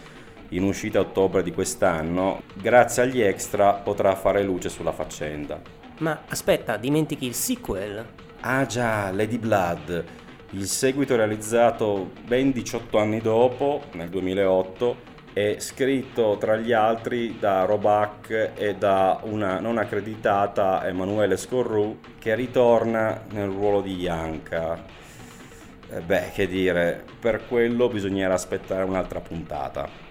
in 0.51 0.65
uscita 0.65 0.99
a 0.99 1.03
ottobre 1.03 1.43
di 1.43 1.53
quest'anno, 1.53 2.43
grazie 2.55 3.05
agli 3.05 3.21
extra 3.21 3.73
potrà 3.73 4.15
fare 4.17 4.43
luce 4.43 4.69
sulla 4.69 4.93
faccenda. 4.93 5.61
Ma 5.99 6.23
aspetta, 6.29 6.77
dimentichi 6.77 7.27
il 7.27 7.35
sequel? 7.35 8.05
Ah 8.41 8.67
già, 8.67 9.11
Lady 9.13 9.39
Blood, 9.39 10.05
il 10.51 10.67
seguito 10.67 11.17
realizzato 11.17 12.11
ben 12.27 12.51
18 12.51 12.99
anni 12.99 13.21
dopo, 13.21 13.85
nel 13.93 14.09
2008, 14.09 15.13
è 15.35 15.57
scritto 15.59 16.37
tra 16.39 16.55
gli 16.55 16.73
altri 16.73 17.39
da 17.41 17.65
Robac 17.65 18.53
e 18.55 18.77
da 18.77 19.19
una 19.25 19.59
non 19.59 19.79
accreditata 19.79 20.87
Emanuele 20.87 21.37
Scorru 21.37 21.99
che 22.21 22.37
ritorna 22.37 23.21
nel 23.31 23.49
ruolo 23.49 23.81
di 23.81 23.97
Yanka. 23.97 24.81
Eh 25.91 26.01
beh, 26.01 26.31
che 26.33 26.47
dire, 26.47 27.05
per 27.19 27.49
quello 27.49 27.89
bisognerà 27.89 28.35
aspettare 28.35 28.85
un'altra 28.85 29.21
puntata. 29.21 30.04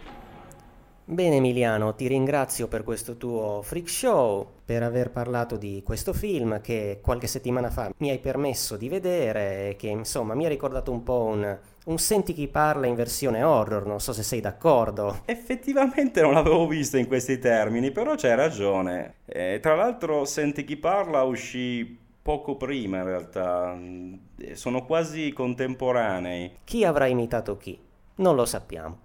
Bene 1.05 1.35
Emiliano, 1.35 1.95
ti 1.95 2.07
ringrazio 2.07 2.69
per 2.69 2.85
questo 2.85 3.17
tuo 3.17 3.61
freak 3.61 3.89
show, 3.89 4.47
per 4.63 4.83
aver 4.83 5.11
parlato 5.11 5.57
di 5.57 5.81
questo 5.83 6.13
film 6.13 6.61
che 6.61 6.99
qualche 7.01 7.27
settimana 7.27 7.69
fa 7.69 7.91
mi 7.97 8.09
hai 8.09 8.19
permesso 8.19 8.77
di 8.77 8.87
vedere 8.87 9.71
e 9.71 9.75
che 9.75 9.87
insomma 9.87 10.33
mi 10.33 10.45
ha 10.45 10.49
ricordato 10.49 10.93
un 10.93 11.03
po' 11.03 11.23
un, 11.23 11.57
un 11.87 11.97
Senti 11.97 12.31
chi 12.31 12.47
parla 12.47 12.87
in 12.87 12.95
versione 12.95 13.43
horror, 13.43 13.85
non 13.85 13.99
so 13.99 14.13
se 14.13 14.23
sei 14.23 14.39
d'accordo. 14.39 15.23
Effettivamente 15.25 16.21
non 16.21 16.35
l'avevo 16.35 16.65
visto 16.67 16.95
in 16.95 17.07
questi 17.07 17.37
termini, 17.37 17.91
però 17.91 18.15
c'hai 18.15 18.37
ragione. 18.37 19.15
E, 19.25 19.59
tra 19.61 19.75
l'altro 19.75 20.23
Senti 20.23 20.63
chi 20.63 20.77
parla 20.77 21.23
uscì 21.23 21.99
poco 22.21 22.55
prima 22.55 22.99
in 22.99 23.03
realtà, 23.03 23.77
sono 24.53 24.85
quasi 24.85 25.33
contemporanei. 25.33 26.59
Chi 26.63 26.85
avrà 26.85 27.07
imitato 27.07 27.57
chi? 27.57 27.77
Non 28.15 28.35
lo 28.35 28.45
sappiamo. 28.45 29.02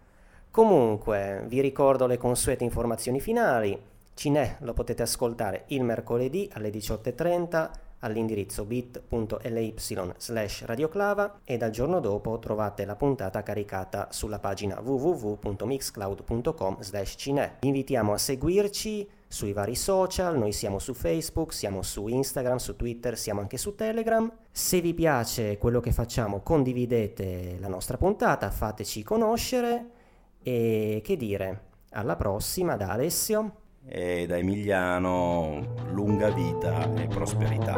Comunque, 0.58 1.44
vi 1.46 1.60
ricordo 1.60 2.06
le 2.06 2.18
consuete 2.18 2.64
informazioni 2.64 3.20
finali. 3.20 3.80
Cinè 4.12 4.56
lo 4.62 4.72
potete 4.72 5.02
ascoltare 5.02 5.66
il 5.68 5.84
mercoledì 5.84 6.50
alle 6.52 6.70
18.30 6.70 7.70
all'indirizzo 8.00 8.64
bit.ly 8.64 9.74
slash 9.76 10.64
radioclava 10.64 11.42
e 11.44 11.58
dal 11.58 11.70
giorno 11.70 12.00
dopo 12.00 12.40
trovate 12.40 12.84
la 12.84 12.96
puntata 12.96 13.44
caricata 13.44 14.08
sulla 14.10 14.40
pagina 14.40 14.80
www.mixcloud.com 14.80 16.80
slash 16.80 17.14
cine. 17.16 17.58
Vi 17.60 17.68
invitiamo 17.68 18.12
a 18.12 18.18
seguirci 18.18 19.08
sui 19.28 19.52
vari 19.52 19.76
social, 19.76 20.36
noi 20.36 20.50
siamo 20.50 20.80
su 20.80 20.92
Facebook, 20.92 21.52
siamo 21.52 21.82
su 21.82 22.08
Instagram, 22.08 22.56
su 22.56 22.74
Twitter, 22.74 23.16
siamo 23.16 23.38
anche 23.38 23.58
su 23.58 23.76
Telegram. 23.76 24.28
Se 24.50 24.80
vi 24.80 24.92
piace 24.92 25.56
quello 25.56 25.78
che 25.78 25.92
facciamo 25.92 26.40
condividete 26.40 27.58
la 27.60 27.68
nostra 27.68 27.96
puntata, 27.96 28.50
fateci 28.50 29.04
conoscere 29.04 29.90
e 30.48 31.02
che 31.04 31.16
dire, 31.16 31.60
alla 31.90 32.16
prossima 32.16 32.76
da 32.76 32.88
Alessio 32.88 33.52
e 33.86 34.26
da 34.26 34.38
Emiliano 34.38 35.74
lunga 35.90 36.30
vita 36.30 36.90
e 36.94 37.06
prosperità. 37.06 37.74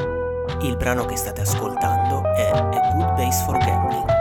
Il 0.62 0.76
brano 0.76 1.04
che 1.04 1.16
state 1.16 1.40
ascoltando 1.40 2.22
è 2.32 2.50
A 2.52 2.92
Good 2.94 3.14
Base 3.14 3.44
for 3.44 3.58
Gambling 3.58 4.19